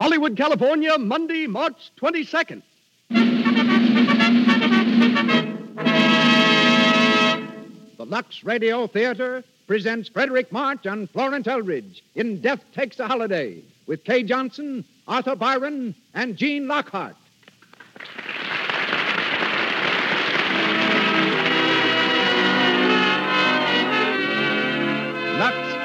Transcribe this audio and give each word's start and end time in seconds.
Hollywood, 0.00 0.36
California, 0.36 0.96
Monday, 0.96 1.48
March 1.48 1.90
22nd. 2.00 2.62
The 7.96 8.04
Lux 8.04 8.44
Radio 8.44 8.86
Theater 8.86 9.42
presents 9.66 10.08
Fredric 10.08 10.52
March 10.52 10.86
and 10.86 11.10
Florence 11.10 11.48
Eldridge 11.48 12.04
in 12.14 12.40
Death 12.40 12.64
Takes 12.72 13.00
a 13.00 13.08
Holiday 13.08 13.60
with 13.88 14.04
Kay 14.04 14.22
Johnson, 14.22 14.84
Arthur 15.08 15.34
Byron, 15.34 15.96
and 16.14 16.36
Gene 16.36 16.68
Lockhart. 16.68 17.16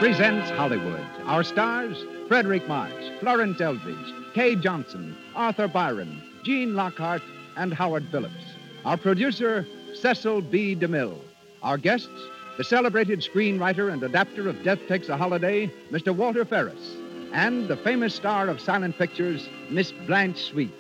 Presents 0.04 0.50
Hollywood. 0.50 1.00
Our 1.28 1.46
stars, 1.46 1.96
Fredric 2.28 2.68
March, 2.68 2.92
Florence 3.22 3.62
Eldridge, 3.62 4.14
Kay 4.34 4.58
Johnson, 4.58 5.16
Arthur 5.34 5.70
Byron, 5.70 6.22
Gene 6.44 6.76
Lockhart, 6.76 7.22
and 7.56 7.74
Howard 7.74 8.10
Phillips. 8.12 8.44
Our 8.84 8.98
producer, 8.98 9.66
Cecil 9.94 10.42
B. 10.42 10.76
DeMille. 10.76 11.18
Our 11.62 11.78
guests, 11.78 12.10
the 12.58 12.66
celebrated 12.66 13.22
screenwriter 13.22 13.94
and 13.94 14.04
adapter 14.04 14.50
of 14.50 14.62
Death 14.62 14.80
Takes 14.90 15.08
a 15.08 15.16
Holiday, 15.16 15.72
Mr. 15.90 16.14
Walter 16.14 16.44
Ferris, 16.44 16.98
and 17.32 17.70
the 17.70 17.78
famous 17.78 18.14
star 18.14 18.50
of 18.50 18.60
silent 18.60 18.98
pictures, 18.98 19.48
Miss 19.70 19.94
Blanche 20.06 20.44
Sweet. 20.44 20.74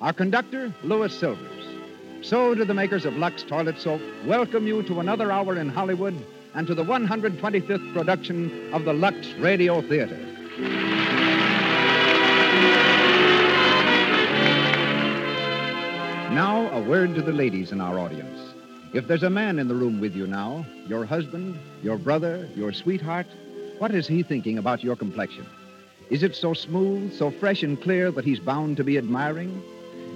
Our 0.00 0.14
conductor, 0.14 0.74
Louis 0.84 1.12
Silvers. 1.12 1.66
So 2.22 2.54
do 2.54 2.64
the 2.64 2.72
makers 2.72 3.04
of 3.04 3.14
Lux 3.18 3.42
Toilet 3.42 3.78
Soap 3.78 4.00
welcome 4.24 4.66
you 4.66 4.82
to 4.84 5.00
another 5.00 5.30
hour 5.30 5.58
in 5.58 5.68
Hollywood 5.68 6.14
and 6.54 6.66
to 6.66 6.74
the 6.74 6.84
125th 6.84 7.92
production 7.92 8.72
of 8.72 8.84
the 8.84 8.92
Lux 8.92 9.32
Radio 9.34 9.80
Theater. 9.82 10.18
Now, 16.32 16.70
a 16.70 16.80
word 16.80 17.14
to 17.16 17.22
the 17.22 17.32
ladies 17.32 17.72
in 17.72 17.80
our 17.80 17.98
audience. 17.98 18.38
If 18.92 19.06
there's 19.06 19.22
a 19.22 19.30
man 19.30 19.58
in 19.58 19.68
the 19.68 19.74
room 19.74 20.00
with 20.00 20.16
you 20.16 20.26
now, 20.26 20.66
your 20.86 21.04
husband, 21.04 21.58
your 21.82 21.98
brother, 21.98 22.48
your 22.56 22.72
sweetheart, 22.72 23.26
what 23.78 23.94
is 23.94 24.06
he 24.06 24.22
thinking 24.22 24.58
about 24.58 24.82
your 24.82 24.96
complexion? 24.96 25.46
Is 26.10 26.24
it 26.24 26.34
so 26.34 26.54
smooth, 26.54 27.12
so 27.12 27.30
fresh 27.30 27.62
and 27.62 27.80
clear 27.80 28.10
that 28.10 28.24
he's 28.24 28.40
bound 28.40 28.76
to 28.78 28.84
be 28.84 28.98
admiring? 28.98 29.62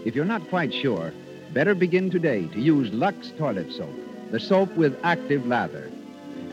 If 0.05 0.17
you're 0.17 0.25
not 0.25 0.49
quite 0.49 0.75
sure, 0.75 1.13
better 1.53 1.75
begin 1.75 2.11
today 2.11 2.47
to 2.49 2.61
use 2.61 2.93
Lux 2.93 3.33
Toilet 3.39 3.73
Soap, 3.73 3.95
the 4.33 4.41
soap 4.41 4.75
with 4.77 4.99
active 5.05 5.47
lather. 5.47 5.91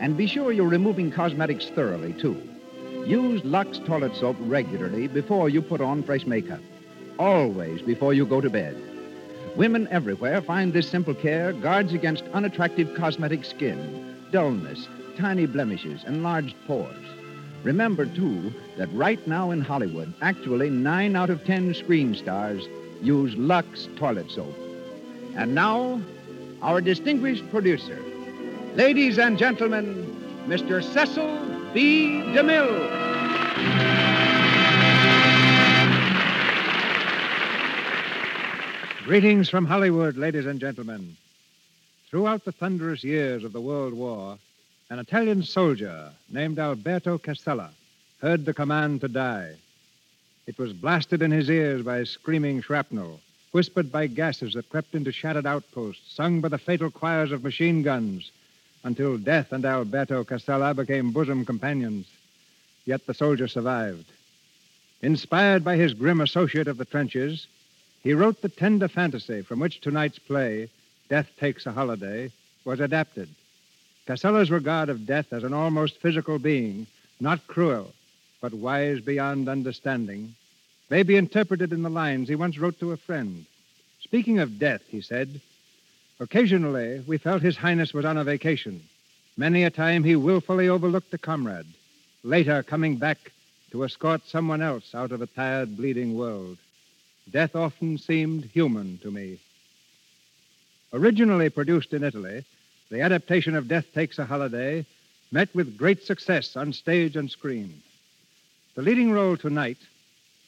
And 0.02 0.16
be 0.16 0.26
sure 0.26 0.50
you're 0.50 0.66
removing 0.66 1.12
cosmetics 1.12 1.68
thoroughly, 1.68 2.12
too. 2.12 2.36
Use 3.06 3.40
Lux 3.44 3.78
Toilet 3.78 4.16
Soap 4.16 4.36
regularly 4.40 5.06
before 5.06 5.48
you 5.48 5.62
put 5.62 5.80
on 5.80 6.02
fresh 6.02 6.26
makeup. 6.26 6.58
Always 7.20 7.82
before 7.82 8.12
you 8.12 8.26
go 8.26 8.40
to 8.40 8.50
bed. 8.50 8.76
Women 9.56 9.86
everywhere 9.92 10.42
find 10.42 10.72
this 10.72 10.88
simple 10.88 11.14
care 11.14 11.52
guards 11.52 11.92
against 11.94 12.24
unattractive 12.32 12.92
cosmetic 12.96 13.44
skin, 13.44 14.16
dullness, 14.32 14.88
tiny 15.16 15.46
blemishes, 15.46 16.02
enlarged 16.02 16.56
pores. 16.66 17.06
Remember, 17.62 18.04
too, 18.04 18.52
that 18.78 18.92
right 18.92 19.24
now 19.28 19.52
in 19.52 19.60
Hollywood, 19.60 20.12
actually 20.20 20.68
nine 20.68 21.14
out 21.14 21.30
of 21.30 21.44
ten 21.44 21.74
screen 21.74 22.16
stars 22.16 22.64
use 23.02 23.36
Lux 23.36 23.88
toilet 23.94 24.32
soap. 24.32 24.56
And 25.36 25.54
now, 25.54 26.02
our 26.60 26.80
distinguished 26.80 27.48
producer. 27.52 28.02
Ladies 28.74 29.18
and 29.18 29.36
gentlemen, 29.36 30.16
Mr. 30.46 30.82
Cecil 30.82 31.28
B. 31.74 32.22
DeMille. 32.32 32.88
Greetings 39.04 39.50
from 39.50 39.66
Hollywood, 39.66 40.16
ladies 40.16 40.46
and 40.46 40.58
gentlemen. 40.58 41.18
Throughout 42.08 42.46
the 42.46 42.52
thunderous 42.52 43.04
years 43.04 43.44
of 43.44 43.52
the 43.52 43.60
World 43.60 43.92
War, 43.92 44.38
an 44.88 44.98
Italian 44.98 45.42
soldier 45.42 46.10
named 46.30 46.58
Alberto 46.58 47.18
Casella 47.18 47.72
heard 48.22 48.46
the 48.46 48.54
command 48.54 49.02
to 49.02 49.08
die. 49.08 49.54
It 50.46 50.56
was 50.58 50.72
blasted 50.72 51.20
in 51.20 51.30
his 51.30 51.50
ears 51.50 51.82
by 51.82 52.04
screaming 52.04 52.62
shrapnel, 52.62 53.20
whispered 53.50 53.92
by 53.92 54.06
gases 54.06 54.54
that 54.54 54.70
crept 54.70 54.94
into 54.94 55.12
shattered 55.12 55.44
outposts, 55.44 56.14
sung 56.14 56.40
by 56.40 56.48
the 56.48 56.56
fatal 56.56 56.90
choirs 56.90 57.32
of 57.32 57.44
machine 57.44 57.82
guns, 57.82 58.30
until 58.84 59.18
death 59.18 59.52
and 59.52 59.64
Alberto 59.64 60.24
Casella 60.24 60.74
became 60.74 61.12
bosom 61.12 61.44
companions. 61.44 62.06
Yet 62.84 63.06
the 63.06 63.14
soldier 63.14 63.48
survived. 63.48 64.06
Inspired 65.02 65.64
by 65.64 65.76
his 65.76 65.94
grim 65.94 66.20
associate 66.20 66.68
of 66.68 66.78
the 66.78 66.84
trenches, 66.84 67.46
he 68.02 68.14
wrote 68.14 68.42
the 68.42 68.48
tender 68.48 68.88
fantasy 68.88 69.42
from 69.42 69.60
which 69.60 69.80
tonight's 69.80 70.18
play, 70.18 70.68
Death 71.08 71.30
Takes 71.38 71.66
a 71.66 71.72
Holiday, 71.72 72.32
was 72.64 72.80
adapted. 72.80 73.28
Casella's 74.06 74.50
regard 74.50 74.88
of 74.88 75.06
death 75.06 75.32
as 75.32 75.44
an 75.44 75.52
almost 75.52 75.98
physical 75.98 76.38
being, 76.38 76.86
not 77.20 77.46
cruel, 77.46 77.92
but 78.40 78.52
wise 78.52 79.00
beyond 79.00 79.48
understanding, 79.48 80.34
may 80.90 81.04
be 81.04 81.16
interpreted 81.16 81.72
in 81.72 81.82
the 81.82 81.90
lines 81.90 82.28
he 82.28 82.34
once 82.34 82.58
wrote 82.58 82.78
to 82.80 82.92
a 82.92 82.96
friend. 82.96 83.46
Speaking 84.00 84.40
of 84.40 84.58
death, 84.58 84.82
he 84.88 85.00
said, 85.00 85.40
occasionally 86.22 87.02
we 87.06 87.18
felt 87.18 87.42
His 87.42 87.56
Highness 87.56 87.92
was 87.92 88.04
on 88.04 88.16
a 88.16 88.24
vacation. 88.24 88.82
Many 89.36 89.64
a 89.64 89.70
time 89.70 90.04
he 90.04 90.16
willfully 90.16 90.68
overlooked 90.68 91.12
a 91.14 91.18
comrade, 91.18 91.66
later 92.22 92.62
coming 92.62 92.96
back 92.96 93.32
to 93.70 93.84
escort 93.84 94.22
someone 94.26 94.62
else 94.62 94.94
out 94.94 95.12
of 95.12 95.22
a 95.22 95.26
tired, 95.26 95.76
bleeding 95.76 96.16
world. 96.16 96.58
Death 97.30 97.56
often 97.56 97.98
seemed 97.98 98.44
human 98.44 98.98
to 98.98 99.10
me. 99.10 99.38
Originally 100.92 101.48
produced 101.48 101.92
in 101.92 102.04
Italy, 102.04 102.44
the 102.90 103.00
adaptation 103.00 103.56
of 103.56 103.68
Death 103.68 103.86
Takes 103.94 104.18
a 104.18 104.26
Holiday 104.26 104.84
met 105.30 105.48
with 105.54 105.78
great 105.78 106.02
success 106.04 106.56
on 106.56 106.72
stage 106.72 107.16
and 107.16 107.30
screen. 107.30 107.82
The 108.74 108.82
leading 108.82 109.10
role 109.10 109.36
tonight, 109.36 109.78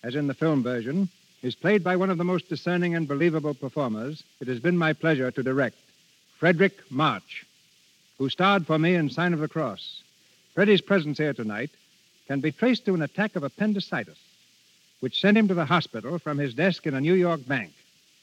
as 0.03 0.15
in 0.15 0.27
the 0.27 0.35
film 0.35 0.62
version, 0.62 1.09
is 1.44 1.55
played 1.55 1.85
by 1.85 1.94
one 1.94 2.08
of 2.08 2.17
the 2.17 2.25
most 2.25 2.49
discerning 2.49 2.94
and 2.94 3.06
believable 3.06 3.52
performers 3.52 4.25
it 4.41 4.49
has 4.49 4.61
been 4.61 4.79
my 4.79 4.94
pleasure 4.94 5.31
to 5.31 5.43
direct, 5.43 5.76
Fredric 6.41 6.73
March, 6.91 7.44
who 8.17 8.31
starred 8.31 8.67
for 8.67 8.79
me 8.79 8.94
in 8.94 9.11
Sign 9.11 9.35
of 9.35 9.41
the 9.41 9.49
Cross. 9.49 10.02
Freddie's 10.55 10.81
presence 10.81 11.19
here 11.19 11.35
tonight 11.35 11.69
can 12.29 12.41
be 12.41 12.50
traced 12.50 12.87
to 12.87 12.94
an 12.94 13.02
attack 13.02 13.37
of 13.37 13.43
appendicitis 13.43 14.17
which 15.00 15.20
sent 15.20 15.37
him 15.37 15.46
to 15.46 15.52
the 15.52 15.67
hospital 15.67 16.19
from 16.19 16.38
his 16.38 16.55
desk 16.55 16.87
in 16.87 16.94
a 16.94 17.00
New 17.00 17.12
York 17.12 17.46
bank. 17.46 17.75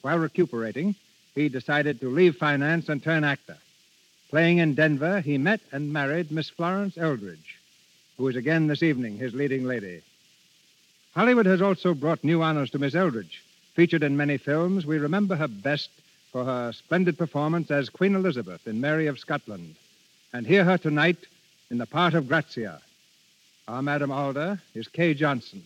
While 0.02 0.18
recuperating, 0.18 0.96
he 1.36 1.48
decided 1.48 2.00
to 2.00 2.10
leave 2.10 2.38
finance 2.38 2.90
and 2.90 3.04
turn 3.04 3.24
actor. 3.24 3.58
Playing 4.32 4.58
in 4.58 4.74
Denver, 4.74 5.22
he 5.22 5.38
met 5.38 5.62
and 5.72 5.94
married 5.94 6.32
Miss 6.32 6.50
Florence 6.50 6.98
Eldridge, 6.98 7.60
who 8.18 8.28
is 8.30 8.36
again 8.36 8.66
this 8.66 8.82
evening 8.82 9.20
his 9.20 9.36
leading 9.36 9.66
lady. 9.66 10.02
Hollywood 11.14 11.46
has 11.46 11.62
also 11.62 11.94
brought 11.94 12.24
new 12.24 12.42
honors 12.42 12.70
to 12.70 12.80
Miss 12.80 12.96
Eldridge. 12.96 13.44
Featured 13.74 14.02
in 14.02 14.16
many 14.16 14.38
films, 14.38 14.86
we 14.86 14.98
remember 14.98 15.36
her 15.36 15.48
best 15.48 15.90
for 16.32 16.46
her 16.46 16.72
splendid 16.72 17.18
performance 17.18 17.70
as 17.70 17.90
Queen 17.90 18.16
Elizabeth 18.16 18.66
in 18.66 18.80
Mary 18.80 19.08
of 19.08 19.20
Scotland, 19.20 19.76
and 20.32 20.48
hear 20.48 20.64
her 20.64 20.78
tonight 20.78 21.18
in 21.70 21.78
the 21.78 21.86
part 21.86 22.14
of 22.14 22.30
Grazia. 22.30 22.80
Our 23.68 23.82
Madam 23.82 24.10
Alda 24.10 24.62
is 24.74 24.88
Kay 24.88 25.14
Johnson, 25.14 25.62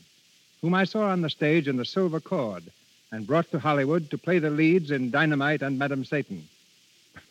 whom 0.62 0.74
I 0.74 0.84
saw 0.84 1.10
on 1.10 1.22
the 1.22 1.30
stage 1.30 1.68
in 1.68 1.78
The 1.78 1.86
Silver 1.86 2.20
Cord 2.20 2.64
and 3.12 3.28
brought 3.28 3.52
to 3.52 3.60
Hollywood 3.60 4.10
to 4.10 4.18
play 4.18 4.40
the 4.40 4.50
leads 4.50 4.90
in 4.90 5.12
Dynamite 5.12 5.62
and 5.62 5.78
Madame 5.78 6.06
Satan. 6.06 6.48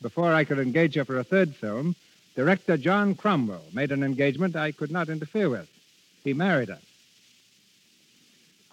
Before 0.00 0.32
I 0.32 0.44
could 0.44 0.60
engage 0.60 0.94
her 0.94 1.04
for 1.04 1.18
a 1.18 1.24
third 1.24 1.56
film, 1.56 1.96
director 2.36 2.76
John 2.76 3.16
Cromwell 3.16 3.64
made 3.72 3.90
an 3.90 4.04
engagement 4.04 4.54
I 4.54 4.70
could 4.70 4.92
not 4.92 5.08
interfere 5.08 5.50
with. 5.50 5.68
He 6.22 6.32
married 6.32 6.68
her. 6.68 6.78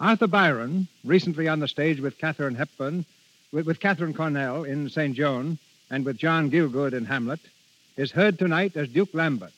Arthur 0.02 0.26
Byron, 0.26 0.88
recently 1.04 1.46
on 1.46 1.60
the 1.60 1.68
stage 1.68 2.00
with 2.00 2.18
Katharine 2.18 2.56
Hepburn, 2.56 3.04
with, 3.52 3.66
with 3.66 3.78
Katharine 3.78 4.12
Cornell 4.12 4.64
in 4.64 4.90
St. 4.90 5.14
Joan, 5.14 5.58
and 5.90 6.04
with 6.04 6.18
John 6.18 6.50
Gielgud 6.50 6.92
in 6.92 7.04
Hamlet, 7.04 7.38
is 7.96 8.10
heard 8.10 8.36
tonight 8.36 8.76
as 8.76 8.88
Duke 8.88 9.14
Lambert, 9.14 9.52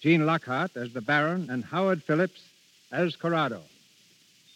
Gene 0.00 0.24
Lockhart 0.24 0.76
as 0.76 0.92
the 0.92 1.00
Baron, 1.00 1.50
and 1.50 1.64
Howard 1.64 2.00
Phillips 2.04 2.44
as 2.92 3.16
Corrado. 3.16 3.60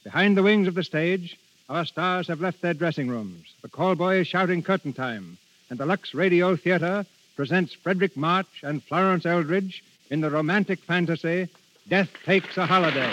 Behind 0.05 0.37
the 0.37 0.45
wings 0.45 0.69
of 0.69 0.77
the 0.77 0.85
stage, 0.85 1.37
our 1.69 1.85
stars 1.85 2.29
have 2.29 2.41
left 2.41 2.63
their 2.63 2.75
dressing 2.75 3.09
rooms. 3.09 3.53
The 3.63 3.69
call 3.69 3.97
boy 3.97 4.19
is 4.19 4.29
shouting 4.29 4.63
curtain 4.63 4.93
time, 4.93 5.39
and 5.71 5.81
the 5.81 5.87
Lux 5.87 6.15
Radio 6.15 6.55
Theater 6.55 7.05
presents 7.35 7.75
Fredric 7.75 8.17
March 8.17 8.63
and 8.63 8.81
Florence 8.81 9.27
Eldridge 9.27 9.83
in 10.09 10.21
the 10.21 10.31
romantic 10.31 10.79
fantasy 10.85 11.49
Death 11.89 12.11
Takes 12.25 12.57
a 12.57 12.67
Holiday, 12.67 13.13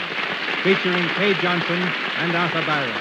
featuring 0.62 1.08
Kay 1.10 1.34
Johnson 1.42 2.03
and 2.18 2.36
Arthur 2.36 2.64
Byron. 2.66 2.92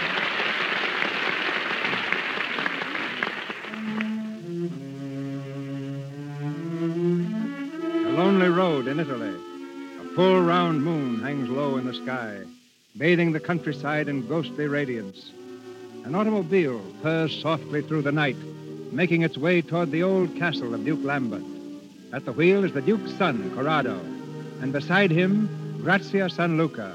A 8.07 8.13
lonely 8.17 8.49
road 8.49 8.89
in 8.89 8.99
Italy. 8.99 9.35
A 10.01 10.15
full 10.15 10.43
round 10.43 10.83
moon 10.83 11.21
hangs 11.21 11.49
low 11.49 11.77
in 11.77 11.87
the 11.87 11.95
sky, 11.95 12.39
bathing 12.97 13.33
the 13.33 13.41
countryside 13.41 14.09
in 14.09 14.27
ghostly 14.27 14.67
radiance. 14.67 15.31
An 16.05 16.15
automobile 16.15 16.81
purrs 17.03 17.39
softly 17.41 17.83
through 17.83 18.03
the 18.03 18.13
night, 18.13 18.37
making 18.91 19.23
its 19.23 19.39
way 19.39 19.63
toward 19.63 19.91
the 19.91 20.03
old 20.03 20.35
castle 20.37 20.75
of 20.75 20.85
Duke 20.85 21.05
Lambert. 21.05 21.45
At 22.13 22.25
the 22.25 22.33
wheel 22.33 22.65
is 22.65 22.73
the 22.73 22.83
Duke's 22.83 23.15
son, 23.15 23.55
Corrado, 23.55 24.01
and 24.61 24.73
beside 24.73 25.11
him, 25.11 25.79
Grazia 25.83 26.29
San 26.29 26.57
Luca, 26.57 26.95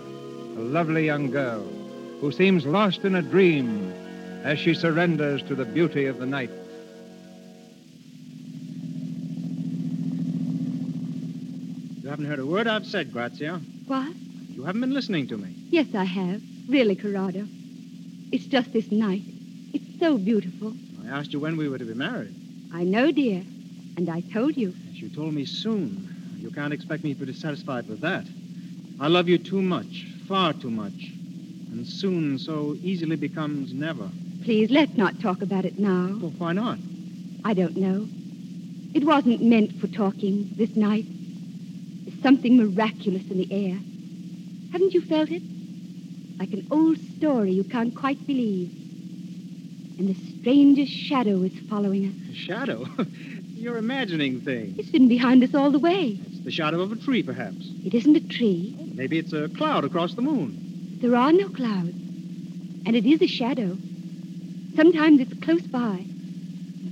a 0.58 0.60
lovely 0.60 1.06
young 1.06 1.32
girl 1.32 1.77
who 2.20 2.32
seems 2.32 2.66
lost 2.66 3.04
in 3.04 3.16
a 3.16 3.22
dream 3.22 3.94
as 4.44 4.58
she 4.60 4.74
surrenders 4.74 5.44
to 5.44 5.56
the 5.56 5.66
beauty 5.66 6.06
of 6.06 6.20
the 6.20 6.26
night. 6.26 6.50
You 12.02 12.10
haven't 12.10 12.26
heard 12.26 12.40
a 12.40 12.46
word 12.46 12.68
I've 12.68 12.86
said, 12.86 13.12
Grazia. 13.12 13.60
What? 13.86 14.16
You 14.50 14.64
haven't 14.64 14.82
been 14.82 14.94
listening 14.94 15.28
to 15.28 15.38
me. 15.38 15.54
Yes, 15.70 15.88
I 15.94 16.06
have. 16.06 16.42
Really, 16.68 16.96
Corrado. 16.96 17.46
It's 18.32 18.46
just 18.46 18.74
this 18.74 18.92
night. 18.92 19.24
It's 19.74 20.00
so 20.00 20.18
beautiful. 20.18 20.74
I 21.06 21.10
asked 21.10 21.34
you 21.34 21.40
when 21.40 21.58
we 21.58 21.70
were 21.70 21.78
to 21.78 21.86
be 21.86 21.94
married. 21.94 22.34
I 22.74 22.84
know, 22.84 23.12
dear. 23.12 23.44
And 23.98 24.10
I 24.10 24.22
told 24.22 24.58
you. 24.58 24.74
Yes, 24.90 25.02
you 25.02 25.10
told 25.10 25.34
me 25.34 25.46
soon. 25.46 26.38
You 26.40 26.52
can't 26.52 26.74
expect 26.74 27.04
me 27.04 27.14
to 27.14 27.26
be 27.26 27.34
satisfied 27.34 27.88
with 27.88 28.02
that. 28.02 28.26
I 29.00 29.08
love 29.08 29.28
you 29.28 29.38
too 29.38 29.62
much, 29.62 30.08
far 30.28 30.54
too 30.54 30.72
much. 30.72 31.12
And 31.78 31.86
soon 31.86 32.40
so 32.40 32.76
easily 32.82 33.18
becomes 33.18 33.72
never. 33.72 34.10
Please, 34.44 34.72
let's 34.72 34.98
not 34.98 35.20
talk 35.22 35.44
about 35.44 35.64
it 35.64 35.78
now. 35.78 36.18
Well, 36.20 36.34
why 36.40 36.52
not? 36.52 36.80
I 37.46 37.54
don't 37.54 37.78
know. 37.78 38.08
It 38.96 39.04
wasn't 39.04 39.44
meant 39.44 39.80
for 39.80 39.86
talking 39.86 40.50
this 40.58 40.76
night. 40.76 41.06
There's 42.04 42.20
something 42.24 42.58
miraculous 42.58 43.30
in 43.30 43.38
the 43.38 43.54
air. 43.54 43.78
Haven't 44.72 44.96
you 44.96 45.02
felt 45.02 45.30
it? 45.30 45.44
Like 46.40 46.52
an 46.52 46.68
old 46.72 46.98
story 47.16 47.52
you 47.52 47.64
can't 47.64 47.96
quite 47.96 48.26
believe. 48.26 48.72
And 50.00 50.10
the 50.10 50.40
strangest 50.40 50.92
shadow 50.92 51.44
is 51.44 51.54
following 51.70 52.08
us. 52.08 52.32
A 52.32 52.34
shadow? 52.34 52.88
You're 53.54 53.78
imagining 53.78 54.42
things. 54.42 54.80
It's 54.80 54.90
been 54.90 55.08
behind 55.08 55.44
us 55.44 55.54
all 55.54 55.70
the 55.70 55.78
way. 55.78 56.18
It's 56.26 56.44
the 56.44 56.50
shadow 56.50 56.82
of 56.82 56.92
a 56.92 56.96
tree, 56.96 57.22
perhaps. 57.22 57.70
It 57.86 57.94
isn't 57.94 58.16
a 58.16 58.28
tree. 58.28 58.76
Maybe 58.96 59.20
it's 59.20 59.34
a 59.34 59.48
cloud 59.50 59.84
across 59.86 60.16
the 60.16 60.24
moon. 60.24 60.67
There 61.00 61.16
are 61.16 61.32
no 61.32 61.50
clouds. 61.50 61.94
And 62.86 62.96
it 62.96 63.06
is 63.06 63.22
a 63.22 63.28
shadow. 63.28 63.78
Sometimes 64.76 65.20
it's 65.20 65.34
close 65.44 65.62
by. 65.62 66.06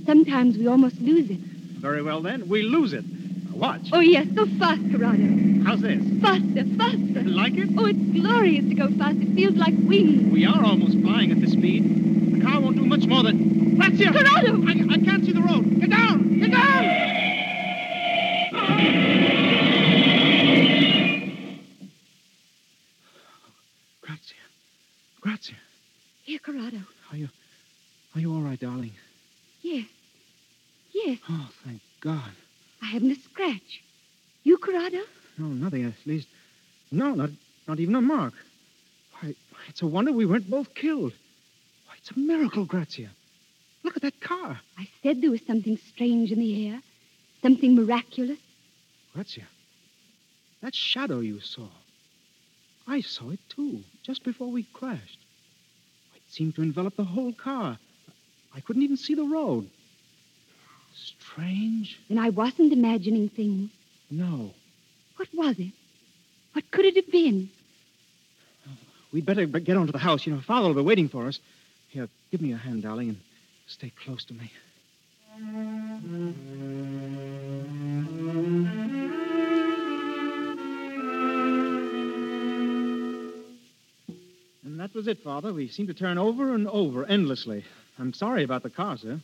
Sometimes 0.04 0.56
we 0.56 0.68
almost 0.68 1.00
lose 1.00 1.28
it. 1.28 1.40
Very 1.80 2.02
well, 2.02 2.22
then. 2.22 2.48
We 2.48 2.62
lose 2.62 2.92
it. 2.92 3.04
Now 3.04 3.56
watch. 3.56 3.88
Oh, 3.92 3.98
yes, 4.00 4.28
oh, 4.30 4.44
go 4.44 4.58
fast, 4.58 4.82
Corrado. 4.92 5.64
How's 5.64 5.80
this? 5.80 6.02
Faster, 6.22 6.64
faster. 6.78 7.22
Like 7.24 7.54
it? 7.54 7.68
Oh, 7.76 7.86
it's 7.86 7.98
glorious 8.20 8.64
to 8.68 8.74
go 8.74 8.88
fast. 8.96 9.16
It 9.18 9.34
feels 9.34 9.56
like 9.56 9.74
wings. 9.82 10.32
We 10.32 10.46
are 10.46 10.64
almost 10.64 11.00
flying 11.00 11.32
at 11.32 11.40
this 11.40 11.52
speed. 11.52 12.36
The 12.38 12.44
car 12.44 12.60
won't 12.60 12.76
do 12.76 12.86
much 12.86 13.06
more 13.06 13.24
than. 13.24 13.76
Grazia! 13.76 14.12
Corrado! 14.12 14.62
I, 14.66 14.94
I 14.94 14.98
can't 14.98 15.24
see 15.24 15.32
the 15.32 15.42
road. 15.42 15.80
Get 15.80 15.90
down! 15.90 16.38
Get 16.38 16.52
down! 16.52 17.15
Here, 26.36 26.52
Corrado. 26.54 26.82
Are 27.10 27.16
you. 27.16 27.28
Are 28.14 28.20
you 28.20 28.34
all 28.34 28.42
right, 28.42 28.60
darling? 28.60 28.92
Yes. 29.62 29.86
Yes, 30.92 31.18
Oh, 31.30 31.48
thank 31.64 31.80
God. 32.02 32.30
I 32.82 32.86
haven't 32.86 33.10
a 33.10 33.14
scratch. 33.14 33.82
You, 34.44 34.58
Corrado? 34.58 34.98
No, 35.38 35.46
nothing. 35.46 35.84
At 35.86 35.94
least. 36.04 36.28
No, 36.90 37.14
not, 37.14 37.30
not 37.66 37.80
even 37.80 37.94
a 37.94 38.02
mark. 38.02 38.34
Why, 39.20 39.34
it's 39.68 39.80
a 39.80 39.86
wonder 39.86 40.12
we 40.12 40.26
weren't 40.26 40.48
both 40.50 40.74
killed. 40.74 41.12
Why, 41.86 41.94
it's 41.96 42.10
a 42.10 42.18
miracle, 42.18 42.66
Grazia. 42.66 43.08
Look 43.82 43.96
at 43.96 44.02
that 44.02 44.20
car. 44.20 44.60
I 44.78 44.88
said 45.02 45.22
there 45.22 45.30
was 45.30 45.40
something 45.46 45.78
strange 45.78 46.32
in 46.32 46.38
the 46.40 46.68
air. 46.68 46.82
Something 47.40 47.74
miraculous. 47.76 48.38
Grazia, 49.14 49.44
that 50.62 50.74
shadow 50.74 51.20
you 51.20 51.40
saw. 51.40 51.68
I 52.86 53.00
saw 53.00 53.30
it 53.30 53.40
too, 53.48 53.80
just 54.02 54.22
before 54.22 54.50
we 54.50 54.64
crashed. 54.74 55.18
Seemed 56.28 56.54
to 56.56 56.62
envelop 56.62 56.96
the 56.96 57.04
whole 57.04 57.32
car. 57.32 57.78
I 58.54 58.60
couldn't 58.60 58.82
even 58.82 58.96
see 58.96 59.14
the 59.14 59.24
road. 59.24 59.68
Strange? 60.94 61.98
And 62.08 62.18
I 62.18 62.30
wasn't 62.30 62.72
imagining 62.72 63.28
things. 63.28 63.70
No. 64.10 64.50
What 65.16 65.28
was 65.34 65.58
it? 65.58 65.72
What 66.52 66.70
could 66.70 66.84
it 66.84 66.96
have 66.96 67.10
been? 67.10 67.50
We'd 69.12 69.26
better 69.26 69.46
get 69.46 69.76
on 69.76 69.86
to 69.86 69.92
the 69.92 69.98
house. 69.98 70.26
You 70.26 70.34
know, 70.34 70.40
Father 70.40 70.68
will 70.68 70.74
be 70.74 70.82
waiting 70.82 71.08
for 71.08 71.26
us. 71.26 71.38
Here, 71.88 72.08
give 72.30 72.40
me 72.40 72.48
your 72.48 72.58
hand, 72.58 72.82
darling, 72.82 73.10
and 73.10 73.18
stay 73.66 73.92
close 74.04 74.24
to 74.24 74.34
me. 74.34 74.50
That 84.86 84.94
was 84.94 85.08
it, 85.08 85.18
Father. 85.24 85.52
We 85.52 85.66
seemed 85.66 85.88
to 85.88 85.94
turn 85.94 86.16
over 86.16 86.54
and 86.54 86.68
over 86.68 87.04
endlessly. 87.06 87.64
I'm 87.98 88.12
sorry 88.12 88.44
about 88.44 88.62
the 88.62 88.70
car, 88.70 88.96
sir. 88.96 89.20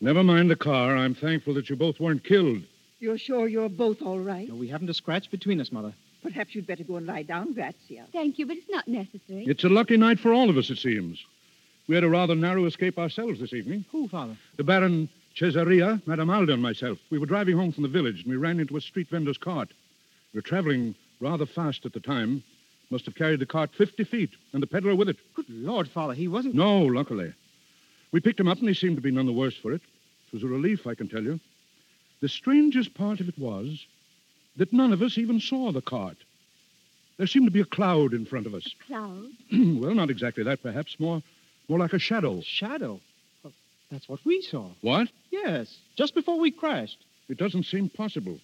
Never 0.00 0.24
mind 0.24 0.50
the 0.50 0.56
car. 0.56 0.96
I'm 0.96 1.14
thankful 1.14 1.52
that 1.54 1.68
you 1.68 1.76
both 1.76 2.00
weren't 2.00 2.24
killed. 2.24 2.62
You're 2.98 3.18
sure 3.18 3.46
you're 3.46 3.68
both 3.68 4.00
all 4.00 4.18
right? 4.18 4.48
No, 4.48 4.54
we 4.54 4.68
haven't 4.68 4.88
a 4.88 4.94
scratch 4.94 5.30
between 5.30 5.60
us, 5.60 5.70
Mother. 5.70 5.92
Perhaps 6.22 6.54
you'd 6.54 6.66
better 6.66 6.82
go 6.82 6.96
and 6.96 7.06
lie 7.06 7.24
down, 7.24 7.52
Grazia. 7.52 8.06
Thank 8.10 8.38
you, 8.38 8.46
but 8.46 8.56
it's 8.56 8.70
not 8.70 8.88
necessary. 8.88 9.44
It's 9.46 9.64
a 9.64 9.68
lucky 9.68 9.98
night 9.98 10.18
for 10.18 10.32
all 10.32 10.48
of 10.48 10.56
us, 10.56 10.70
it 10.70 10.78
seems. 10.78 11.22
We 11.88 11.94
had 11.94 12.04
a 12.04 12.08
rather 12.08 12.34
narrow 12.34 12.64
escape 12.64 12.98
ourselves 12.98 13.38
this 13.38 13.52
evening. 13.52 13.84
Who, 13.92 14.08
Father? 14.08 14.38
The 14.56 14.64
Baron 14.64 15.10
Cesaria, 15.36 16.00
Madame 16.06 16.30
Alda, 16.30 16.54
and 16.54 16.62
myself. 16.62 16.96
We 17.10 17.18
were 17.18 17.26
driving 17.26 17.58
home 17.58 17.72
from 17.72 17.82
the 17.82 17.88
village, 17.90 18.22
and 18.22 18.30
we 18.30 18.36
ran 18.36 18.60
into 18.60 18.78
a 18.78 18.80
street 18.80 19.10
vendor's 19.10 19.36
cart. 19.36 19.68
We 20.32 20.38
were 20.38 20.42
traveling 20.42 20.94
rather 21.20 21.44
fast 21.44 21.84
at 21.84 21.92
the 21.92 22.00
time. 22.00 22.42
Must 22.92 23.06
have 23.06 23.14
carried 23.14 23.40
the 23.40 23.46
cart 23.46 23.70
50 23.74 24.04
feet, 24.04 24.32
and 24.52 24.62
the 24.62 24.66
peddler 24.66 24.94
with 24.94 25.08
it. 25.08 25.16
Good 25.34 25.48
Lord, 25.48 25.88
Father, 25.88 26.12
he 26.12 26.28
wasn't. 26.28 26.54
No, 26.54 26.82
luckily. 26.82 27.32
We 28.12 28.20
picked 28.20 28.38
him 28.38 28.48
up, 28.48 28.58
and 28.58 28.68
he 28.68 28.74
seemed 28.74 28.96
to 28.96 29.02
be 29.02 29.10
none 29.10 29.24
the 29.24 29.32
worse 29.32 29.56
for 29.56 29.72
it. 29.72 29.80
It 30.26 30.34
was 30.34 30.42
a 30.42 30.46
relief, 30.46 30.86
I 30.86 30.94
can 30.94 31.08
tell 31.08 31.22
you. 31.22 31.40
The 32.20 32.28
strangest 32.28 32.92
part 32.92 33.20
of 33.20 33.30
it 33.30 33.38
was 33.38 33.86
that 34.56 34.74
none 34.74 34.92
of 34.92 35.00
us 35.00 35.16
even 35.16 35.40
saw 35.40 35.72
the 35.72 35.80
cart. 35.80 36.18
There 37.16 37.26
seemed 37.26 37.46
to 37.46 37.50
be 37.50 37.62
a 37.62 37.64
cloud 37.64 38.12
in 38.12 38.26
front 38.26 38.46
of 38.46 38.52
us. 38.52 38.68
Cloud? 38.86 39.30
well, 39.50 39.94
not 39.94 40.10
exactly 40.10 40.44
that, 40.44 40.62
perhaps. 40.62 41.00
More, 41.00 41.22
more 41.70 41.78
like 41.78 41.94
a 41.94 41.98
shadow. 41.98 42.42
Shadow? 42.42 43.00
Well, 43.42 43.54
that's 43.90 44.06
what 44.06 44.20
we 44.26 44.42
saw. 44.42 44.68
What? 44.82 45.08
Yes, 45.30 45.78
just 45.96 46.14
before 46.14 46.38
we 46.38 46.50
crashed. 46.50 46.98
It 47.30 47.38
doesn't 47.38 47.64
seem 47.64 47.88
possible. 47.88 48.38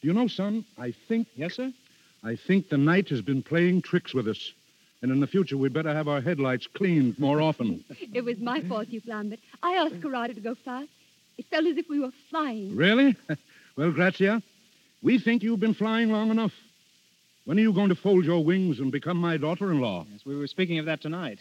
Do 0.00 0.08
you 0.08 0.14
know, 0.14 0.26
son, 0.26 0.64
I 0.78 0.94
think 1.06 1.28
Yes, 1.36 1.56
sir? 1.56 1.70
I 2.24 2.36
think 2.36 2.68
the 2.68 2.78
night 2.78 3.08
has 3.08 3.20
been 3.20 3.42
playing 3.42 3.82
tricks 3.82 4.14
with 4.14 4.28
us. 4.28 4.52
And 5.02 5.10
in 5.10 5.18
the 5.18 5.26
future, 5.26 5.56
we'd 5.56 5.72
better 5.72 5.92
have 5.92 6.06
our 6.06 6.20
headlights 6.20 6.68
cleaned 6.68 7.18
more 7.18 7.40
often. 7.40 7.84
It 8.14 8.24
was 8.24 8.38
my 8.38 8.60
fault, 8.60 8.88
Duke 8.90 9.06
Lambert. 9.06 9.40
I 9.62 9.72
asked 9.74 10.00
Corrado 10.00 10.32
to 10.34 10.40
go 10.40 10.54
fast. 10.54 10.88
It 11.36 11.46
felt 11.46 11.66
as 11.66 11.76
if 11.76 11.88
we 11.88 11.98
were 11.98 12.12
flying. 12.30 12.76
Really? 12.76 13.16
well, 13.76 13.90
Grazia, 13.90 14.42
we 15.02 15.18
think 15.18 15.42
you've 15.42 15.58
been 15.58 15.74
flying 15.74 16.12
long 16.12 16.30
enough. 16.30 16.52
When 17.44 17.58
are 17.58 17.60
you 17.62 17.72
going 17.72 17.88
to 17.88 17.96
fold 17.96 18.24
your 18.24 18.44
wings 18.44 18.78
and 18.78 18.92
become 18.92 19.16
my 19.16 19.36
daughter-in-law? 19.36 20.06
Yes, 20.12 20.20
we 20.24 20.36
were 20.36 20.46
speaking 20.46 20.78
of 20.78 20.86
that 20.86 21.00
tonight. 21.00 21.40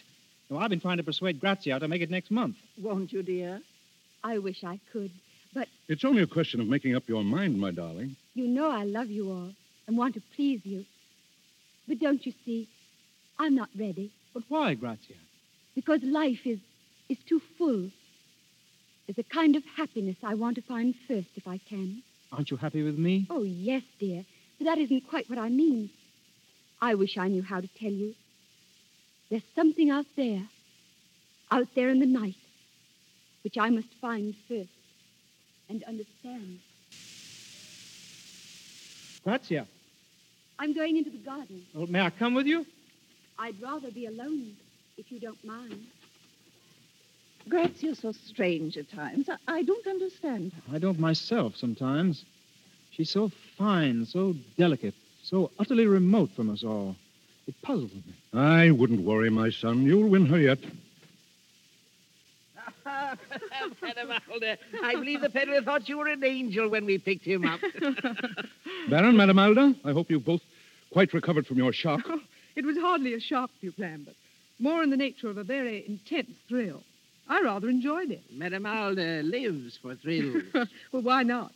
Now, 0.50 0.58
I've 0.58 0.72
been 0.72 0.80
trying 0.80 0.98
to 0.98 1.04
persuade 1.04 1.40
Grazia 1.40 1.80
to 1.80 1.88
make 1.88 2.02
it 2.02 2.10
next 2.10 2.32
month. 2.32 2.56
Won't 2.82 3.14
you, 3.14 3.22
dear? 3.22 3.62
I 4.24 4.40
wish 4.40 4.64
I 4.64 4.80
could. 4.92 5.12
But 5.54 5.68
It's 5.88 6.04
only 6.06 6.24
a 6.24 6.28
question 6.28 6.62
of 6.62 6.68
making 6.68 6.96
up 6.96 7.08
your 7.08 7.24
mind, 7.24 7.60
my 7.60 7.70
darling. 7.72 8.16
you 8.34 8.48
know 8.48 8.72
I 8.72 8.86
love 8.86 9.12
you 9.12 9.30
all 9.30 9.52
and 9.92 9.98
want 9.98 10.14
to 10.14 10.22
please 10.38 10.62
you. 10.64 10.86
But 11.86 12.00
don't 12.00 12.26
you 12.26 12.32
see, 12.46 12.70
I'm 13.38 13.56
not 13.56 13.68
ready 13.78 14.10
But 14.34 14.44
why, 14.48 14.74
Grazia? 14.76 15.18
because 15.76 16.02
life 16.04 16.40
is, 16.46 16.60
is 17.10 17.18
too 17.28 17.42
full. 17.58 17.90
There's 19.06 19.18
a 19.18 19.24
kind 19.24 19.58
of 19.58 19.64
happiness 19.76 20.16
I 20.24 20.36
want 20.36 20.56
to 20.56 20.62
find 20.62 20.96
first 21.10 21.28
if 21.36 21.46
I 21.46 21.58
can. 21.58 22.04
Aren't 22.32 22.52
you 22.52 22.56
happy 22.58 22.84
with 22.84 22.98
me? 22.98 23.28
Oh, 23.30 23.44
yes, 23.44 23.84
dear. 24.00 24.24
But 24.58 24.66
that 24.66 24.78
isn't 24.78 25.10
quite 25.10 25.30
what 25.30 25.40
I 25.40 25.50
mean. 25.50 25.90
I 26.82 26.96
wish 26.96 27.18
I 27.18 27.28
knew 27.28 27.44
how 27.44 27.60
to 27.60 27.68
tell 27.80 27.92
you. 27.92 28.16
There's 29.30 29.44
something 29.56 29.90
out 29.90 30.06
there, 30.16 30.44
out 31.52 31.68
there 31.76 31.90
in 31.90 32.00
the 32.00 32.06
night, 32.06 32.36
which 33.44 33.58
I 33.58 33.70
must 33.70 33.90
find 34.00 34.34
first 34.48 34.70
and 35.70 35.84
understand. 35.84 36.60
Grazia, 39.24 39.68
I'm 40.62 40.74
going 40.74 40.96
into 40.96 41.10
the 41.10 41.18
garden. 41.18 41.66
well, 41.74 41.88
may 41.88 42.02
I 42.02 42.12
come 42.12 42.36
with 42.36 42.46
you? 42.46 42.68
I'd 43.40 43.60
rather 43.60 43.90
be 43.90 44.06
alone, 44.06 44.56
if 44.96 45.12
you 45.12 45.20
don't 45.20 45.44
mind. 45.44 45.88
Grazia's 47.50 47.98
so 47.98 48.12
strange 48.12 48.78
at 48.78 48.88
times. 48.92 49.28
I, 49.28 49.38
I 49.48 49.64
don't 49.64 49.88
understand 49.88 50.54
her. 50.54 50.76
I 50.76 50.78
don't 50.78 51.00
myself 51.00 51.56
sometimes. 51.58 52.26
She's 52.92 53.10
so 53.10 53.32
fine, 53.58 54.06
so 54.06 54.36
delicate, 54.56 54.94
so 55.24 55.50
utterly 55.58 55.88
remote 55.88 56.30
from 56.36 56.52
us 56.52 56.64
all. 56.64 56.96
It 57.48 57.56
puzzles 57.64 57.92
me. 57.96 58.14
I 58.32 58.70
wouldn't 58.70 59.02
worry, 59.02 59.32
my 59.32 59.50
son. 59.50 59.82
You'll 59.82 60.10
win 60.10 60.28
her 60.28 60.38
yet. 60.38 60.60
Madam 63.82 64.12
Alda, 64.32 64.58
I 64.84 64.94
believe 64.94 65.22
the 65.22 65.30
peddler 65.30 65.62
thought 65.62 65.90
you 65.90 65.98
were 65.98 66.08
an 66.08 66.24
angel 66.24 66.70
when 66.70 66.86
we 66.86 67.00
picked 67.00 67.26
him 67.26 67.46
up. 67.46 67.60
Baron, 68.90 69.18
Madame 69.18 69.40
Alda, 69.40 69.76
I 69.84 69.92
hope 69.92 70.12
you've 70.12 70.26
both 70.26 70.42
quite 70.92 71.14
recovered 71.14 71.48
from 71.48 71.58
your 71.58 71.74
shock. 71.74 72.02
Oh, 72.54 72.60
it 72.60 72.66
was 72.66 72.76
hardly 72.78 73.14
a 73.14 73.20
shock, 73.22 73.50
Duke 73.62 73.76
Lambert. 73.78 74.16
More 74.60 74.84
in 74.84 74.90
the 74.90 74.98
nature 74.98 75.30
of 75.30 75.38
a 75.38 75.44
very 75.44 75.86
intense 75.88 76.36
thrill. 76.50 76.84
I 77.30 77.40
rather 77.40 77.70
enjoyed 77.70 78.12
it. 78.12 78.24
Madam 78.30 78.66
Alda 78.66 79.22
lives 79.24 79.80
for 79.82 79.96
thrills. 79.96 80.44
well, 80.92 81.02
why 81.02 81.24
not? 81.24 81.54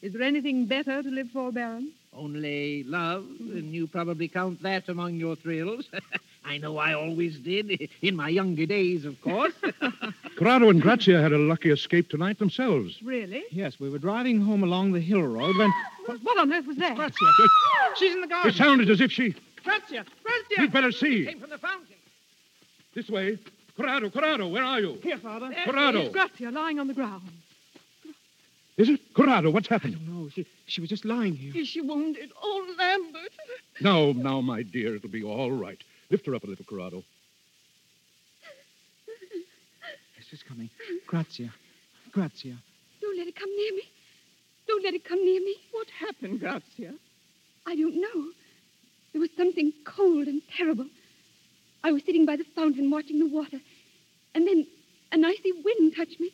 Is 0.00 0.14
there 0.14 0.22
anything 0.22 0.64
better 0.64 1.02
to 1.02 1.08
live 1.10 1.28
for, 1.34 1.52
Baron? 1.52 1.92
Only 2.14 2.82
love, 2.84 3.26
and 3.38 3.74
you 3.74 3.88
probably 3.88 4.26
count 4.26 4.62
that 4.62 4.88
among 4.88 5.16
your 5.16 5.36
thrills. 5.36 5.84
I 6.46 6.56
know 6.56 6.78
I 6.78 6.94
always 6.94 7.38
did, 7.40 7.90
in 8.00 8.16
my 8.16 8.30
younger 8.30 8.64
days, 8.64 9.04
of 9.04 9.20
course. 9.20 9.52
Corrado 10.38 10.70
and 10.70 10.80
Grazia 10.80 11.20
had 11.20 11.32
a 11.32 11.38
lucky 11.38 11.70
escape 11.70 12.08
tonight 12.08 12.38
themselves. 12.38 12.96
Really? 13.02 13.44
Yes, 13.50 13.78
we 13.78 13.90
were 13.90 13.98
driving 13.98 14.40
home 14.40 14.62
along 14.62 14.92
the 14.92 15.00
hill 15.00 15.22
road 15.22 15.58
when. 15.58 15.70
What, 16.08 16.22
what 16.22 16.38
on 16.38 16.50
earth 16.50 16.66
was 16.66 16.78
that? 16.78 16.96
Grazia! 16.96 17.28
She's 17.96 18.14
in 18.14 18.22
the 18.22 18.26
garden! 18.26 18.50
It 18.50 18.54
sounded 18.56 18.88
as 18.88 19.02
if 19.02 19.12
she... 19.12 19.34
Grazia! 19.62 20.06
Grazia! 20.24 20.56
We'd 20.58 20.72
better 20.72 20.90
see. 20.90 21.26
Came 21.26 21.38
from 21.38 21.50
the 21.50 21.58
fountain. 21.58 21.96
This 22.94 23.10
way. 23.10 23.38
Corrado, 23.76 24.08
Corrado, 24.08 24.48
where 24.48 24.64
are 24.64 24.80
you? 24.80 24.98
Here, 25.02 25.18
Father. 25.18 25.54
Corrado. 25.66 26.10
Grazia 26.10 26.50
lying 26.50 26.78
on 26.78 26.88
the 26.88 26.94
ground. 26.94 27.28
Is 28.78 28.88
it? 28.88 29.00
Corrado, 29.12 29.50
what's 29.50 29.68
happened? 29.68 29.98
No, 30.08 30.30
she, 30.30 30.46
she 30.66 30.80
was 30.80 30.88
just 30.88 31.04
lying 31.04 31.34
here. 31.34 31.52
Is 31.54 31.68
she 31.68 31.82
wounded? 31.82 32.32
Oh, 32.42 32.74
Lambert. 32.78 33.32
No, 33.82 34.12
now, 34.12 34.40
my 34.40 34.62
dear, 34.62 34.96
it'll 34.96 35.10
be 35.10 35.22
all 35.22 35.52
right. 35.52 35.78
Lift 36.08 36.24
her 36.24 36.34
up 36.34 36.44
a 36.44 36.46
little, 36.46 36.64
Corrado. 36.64 37.04
Yes, 40.16 40.26
she's 40.30 40.42
coming. 40.42 40.70
Grazia. 41.06 41.52
Grazia. 42.12 42.56
Don't 43.02 43.18
let 43.18 43.26
it 43.26 43.36
come 43.36 43.54
near 43.54 43.72
me. 43.74 43.82
Don't 44.68 44.84
let 44.84 44.94
it 44.94 45.04
come 45.04 45.24
near 45.24 45.40
me. 45.40 45.56
What 45.72 45.88
happened, 45.98 46.40
Grazia? 46.40 46.94
I 47.66 47.74
don't 47.74 48.00
know. 48.00 48.26
There 49.12 49.20
was 49.20 49.30
something 49.36 49.72
cold 49.84 50.28
and 50.28 50.42
terrible. 50.56 50.86
I 51.82 51.90
was 51.92 52.02
sitting 52.04 52.26
by 52.26 52.36
the 52.36 52.44
fountain 52.54 52.90
watching 52.90 53.18
the 53.18 53.26
water, 53.26 53.58
and 54.34 54.46
then 54.46 54.66
an 55.10 55.24
icy 55.24 55.52
wind 55.64 55.96
touched 55.96 56.20
me. 56.20 56.30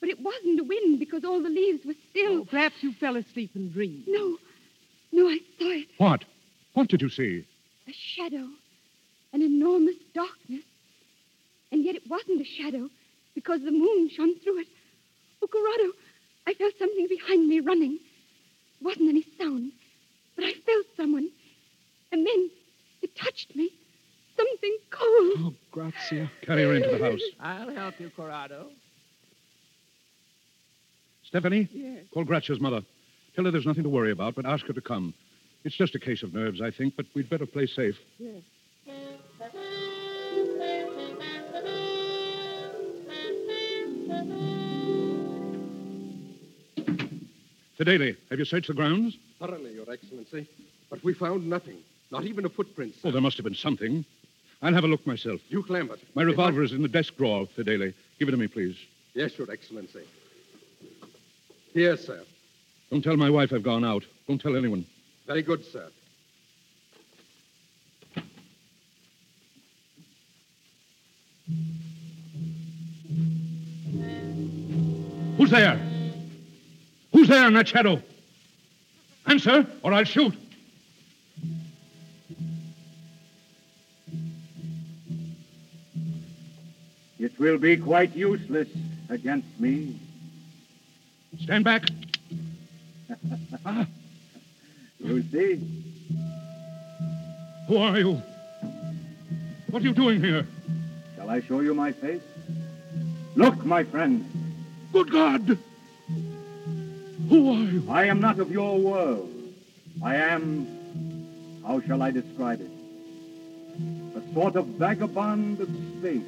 But 0.00 0.10
it 0.10 0.20
wasn't 0.20 0.60
a 0.60 0.64
wind 0.64 1.00
because 1.00 1.24
all 1.24 1.42
the 1.42 1.48
leaves 1.48 1.84
were 1.84 1.94
still. 2.10 2.40
Oh, 2.40 2.44
perhaps 2.44 2.76
you 2.82 2.92
fell 2.92 3.16
asleep 3.16 3.50
and 3.54 3.72
dreamed. 3.72 4.04
No, 4.06 4.36
no, 5.10 5.28
I 5.28 5.38
saw 5.58 5.70
it. 5.70 5.88
What? 5.96 6.24
What 6.74 6.88
did 6.88 7.02
you 7.02 7.08
see? 7.08 7.44
A 7.88 7.92
shadow, 7.92 8.46
an 9.32 9.42
enormous 9.42 9.96
darkness. 10.14 10.64
And 11.72 11.84
yet 11.84 11.96
it 11.96 12.08
wasn't 12.08 12.40
a 12.40 12.44
shadow 12.44 12.88
because 13.34 13.62
the 13.62 13.70
moon 13.70 14.10
shone 14.10 14.38
through 14.40 14.60
it. 14.60 14.68
Oh, 15.42 15.46
Corrado, 15.46 15.92
I 16.48 16.54
felt 16.54 16.72
something 16.78 17.06
behind 17.10 17.46
me 17.46 17.60
running. 17.60 17.98
It 18.80 18.84
wasn't 18.84 19.10
any 19.10 19.22
sound, 19.38 19.70
but 20.34 20.46
I 20.46 20.52
felt 20.64 20.86
someone. 20.96 21.28
And 22.10 22.26
then 22.26 22.50
it 23.02 23.14
touched 23.14 23.54
me. 23.54 23.68
Something 24.34 24.78
cold. 24.90 25.32
Oh, 25.36 25.54
Grazia. 25.72 26.30
Carry 26.40 26.62
her 26.62 26.72
into 26.74 26.88
the 26.96 27.04
house. 27.04 27.20
I'll 27.38 27.74
help 27.74 28.00
you, 28.00 28.10
Corrado. 28.16 28.68
Stephanie, 31.24 31.68
Yes. 31.70 32.04
call 32.14 32.24
Grazia's 32.24 32.60
mother. 32.60 32.80
Tell 33.36 33.44
her 33.44 33.50
there's 33.50 33.66
nothing 33.66 33.82
to 33.82 33.90
worry 33.90 34.10
about, 34.12 34.34
but 34.34 34.46
ask 34.46 34.64
her 34.68 34.72
to 34.72 34.80
come. 34.80 35.12
It's 35.64 35.76
just 35.76 35.94
a 35.96 35.98
case 35.98 36.22
of 36.22 36.32
nerves, 36.32 36.62
I 36.62 36.70
think, 36.70 36.96
but 36.96 37.04
we'd 37.14 37.28
better 37.28 37.44
play 37.44 37.66
safe. 37.66 37.96
Fidele, 47.78 48.16
have 48.30 48.38
you 48.38 48.44
searched 48.44 48.68
the 48.68 48.74
grounds? 48.74 49.16
Thoroughly, 49.38 49.72
Your 49.74 49.90
Excellency. 49.90 50.48
But 50.90 51.02
we 51.04 51.14
found 51.14 51.48
nothing. 51.48 51.78
Not 52.10 52.24
even 52.24 52.44
a 52.44 52.48
footprint. 52.48 52.94
Oh, 53.04 53.10
there 53.10 53.20
must 53.20 53.36
have 53.36 53.44
been 53.44 53.54
something. 53.54 54.04
I'll 54.62 54.74
have 54.74 54.84
a 54.84 54.88
look 54.88 55.06
myself. 55.06 55.40
Duke 55.50 55.70
Lambert. 55.70 56.00
My 56.14 56.22
if 56.22 56.28
I- 56.28 56.30
revolver 56.30 56.62
is 56.62 56.72
in 56.72 56.82
the 56.82 56.88
desk 56.88 57.16
drawer, 57.16 57.46
Fidele. 57.56 57.94
Give 58.18 58.28
it 58.28 58.32
to 58.32 58.36
me, 58.36 58.48
please. 58.48 58.76
Yes, 59.14 59.38
Your 59.38 59.50
Excellency. 59.50 60.02
Here, 61.72 61.96
sir. 61.96 62.24
Don't 62.90 63.02
tell 63.02 63.16
my 63.16 63.30
wife 63.30 63.52
I've 63.52 63.62
gone 63.62 63.84
out. 63.84 64.04
Don't 64.26 64.40
tell 64.40 64.56
anyone. 64.56 64.84
Very 65.26 65.42
good, 65.42 65.64
sir. 65.64 65.88
Who's 75.36 75.50
there? 75.50 75.87
Who's 77.28 77.36
there 77.36 77.46
in 77.46 77.52
that 77.54 77.68
shadow? 77.68 78.00
Answer, 79.26 79.66
or 79.82 79.92
I'll 79.92 80.04
shoot. 80.04 80.34
It 87.18 87.38
will 87.38 87.58
be 87.58 87.76
quite 87.76 88.16
useless 88.16 88.68
against 89.10 89.60
me. 89.60 90.00
Stand 91.42 91.64
back. 91.64 91.84
Ah. 93.66 93.86
You 95.00 95.22
see? 95.30 95.60
Who 97.66 97.76
are 97.76 97.98
you? 97.98 98.22
What 99.68 99.82
are 99.82 99.86
you 99.86 99.92
doing 99.92 100.22
here? 100.22 100.46
Shall 101.16 101.28
I 101.28 101.40
show 101.42 101.60
you 101.60 101.74
my 101.74 101.92
face? 101.92 102.22
Look, 103.34 103.66
my 103.66 103.84
friend. 103.84 104.24
Good 104.92 105.10
God! 105.10 105.58
Who 107.28 107.52
are 107.52 107.70
you? 107.70 107.84
I 107.90 108.06
am 108.06 108.20
not 108.20 108.38
of 108.38 108.50
your 108.50 108.78
world. 108.78 109.30
I 110.02 110.16
am, 110.16 111.60
how 111.66 111.80
shall 111.80 112.02
I 112.02 112.10
describe 112.10 112.60
it? 112.60 112.70
A 114.16 114.34
sort 114.34 114.56
of 114.56 114.66
vagabond 114.66 115.60
of 115.60 115.68
space. 115.98 116.22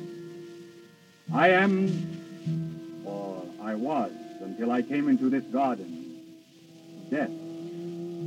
I 1.33 1.51
am, 1.51 3.03
or 3.05 3.43
I 3.63 3.75
was, 3.75 4.13
until 4.41 4.71
I 4.73 4.83
came 4.83 5.09
into 5.09 5.31
this 5.31 5.45
garden, 5.45 6.21
death. 7.09 7.31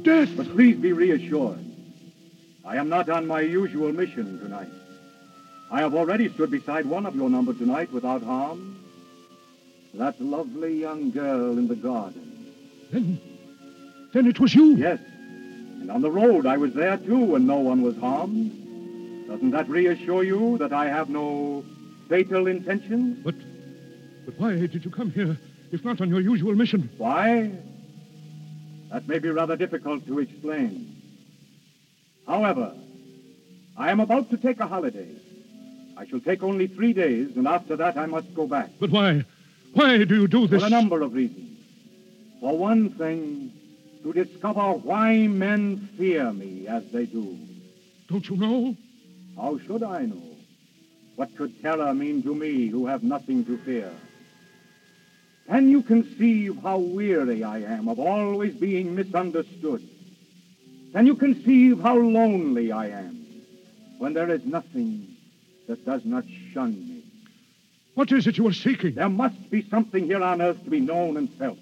Death! 0.03 0.35
But 0.35 0.49
please 0.49 0.77
be 0.77 0.93
reassured. 0.93 1.63
I 2.65 2.77
am 2.77 2.89
not 2.89 3.09
on 3.09 3.27
my 3.27 3.41
usual 3.41 3.91
mission 3.93 4.39
tonight. 4.39 4.71
I 5.69 5.79
have 5.81 5.93
already 5.93 6.29
stood 6.29 6.49
beside 6.49 6.85
one 6.85 7.05
of 7.05 7.15
your 7.15 7.29
number 7.29 7.53
tonight 7.53 7.91
without 7.91 8.23
harm. 8.23 8.79
That 9.93 10.19
lovely 10.19 10.79
young 10.79 11.11
girl 11.11 11.57
in 11.57 11.67
the 11.67 11.75
garden. 11.75 12.32
Then, 12.93 13.19
then 14.13 14.27
it 14.27 14.39
was 14.39 14.53
you. 14.53 14.75
Yes. 14.75 14.99
And 15.81 15.89
on 15.89 16.01
the 16.01 16.11
road 16.11 16.45
I 16.45 16.57
was 16.57 16.73
there 16.73 16.97
too 16.97 17.35
and 17.35 17.47
no 17.47 17.57
one 17.57 17.81
was 17.81 17.97
harmed. 17.97 18.51
Doesn't 19.27 19.51
that 19.51 19.67
reassure 19.67 20.23
you 20.23 20.59
that 20.59 20.71
I 20.71 20.85
have 20.85 21.09
no 21.09 21.65
fatal 22.07 22.45
intentions? 22.45 23.17
But, 23.23 23.35
but 24.25 24.39
why 24.39 24.55
did 24.55 24.85
you 24.85 24.91
come 24.91 25.09
here 25.11 25.37
if 25.71 25.83
not 25.83 26.01
on 26.01 26.09
your 26.09 26.21
usual 26.21 26.53
mission? 26.53 26.89
Why? 26.97 27.51
That 28.91 29.07
may 29.07 29.17
be 29.17 29.29
rather 29.29 29.55
difficult 29.55 30.05
to 30.05 30.19
explain. 30.19 30.95
However, 32.27 32.75
I 33.75 33.89
am 33.89 33.99
about 33.99 34.29
to 34.29 34.37
take 34.37 34.59
a 34.59 34.67
holiday. 34.67 35.09
I 35.97 36.05
shall 36.05 36.19
take 36.19 36.43
only 36.43 36.67
three 36.67 36.93
days, 36.93 37.35
and 37.35 37.47
after 37.47 37.75
that 37.75 37.97
I 37.97 38.05
must 38.05 38.33
go 38.35 38.45
back. 38.45 38.69
But 38.79 38.91
why? 38.91 39.25
Why 39.73 40.03
do 40.03 40.15
you 40.15 40.27
do 40.27 40.45
this? 40.45 40.61
For 40.61 40.67
a 40.67 40.69
number 40.69 41.01
of 41.01 41.13
reasons. 41.13 41.52
For 42.43 42.57
one 42.57 42.89
thing, 42.95 43.53
to 44.03 44.11
discover 44.11 44.73
why 44.73 45.27
men 45.27 45.87
fear 45.97 46.33
me 46.33 46.67
as 46.67 46.83
they 46.91 47.05
do. 47.05 47.37
Don't 48.09 48.27
you 48.27 48.35
know? 48.35 48.75
How 49.37 49.57
should 49.59 49.81
I 49.81 50.01
know? 50.01 50.35
What 51.15 51.37
could 51.37 51.61
terror 51.61 51.93
mean 51.93 52.21
to 52.23 52.35
me 52.35 52.67
who 52.67 52.85
have 52.85 53.01
nothing 53.01 53.45
to 53.45 53.57
fear? 53.59 53.89
Can 55.47 55.69
you 55.69 55.83
conceive 55.83 56.57
how 56.61 56.79
weary 56.79 57.45
I 57.45 57.59
am 57.59 57.87
of 57.87 57.97
always 57.97 58.53
being 58.55 58.93
misunderstood? 58.93 59.81
Can 60.91 61.07
you 61.07 61.15
conceive 61.15 61.79
how 61.79 61.95
lonely 61.95 62.73
I 62.73 62.87
am 62.87 63.25
when 63.99 64.11
there 64.11 64.29
is 64.29 64.43
nothing 64.43 65.15
that 65.69 65.85
does 65.85 66.03
not 66.03 66.25
shun 66.51 66.71
me? 66.71 67.05
What 67.93 68.11
is 68.11 68.27
it 68.27 68.37
you 68.37 68.45
are 68.49 68.53
seeking? 68.53 68.95
There 68.95 69.07
must 69.07 69.49
be 69.49 69.65
something 69.69 70.03
here 70.03 70.21
on 70.21 70.41
earth 70.41 70.61
to 70.65 70.69
be 70.69 70.81
known 70.81 71.15
and 71.15 71.31
felt. 71.35 71.57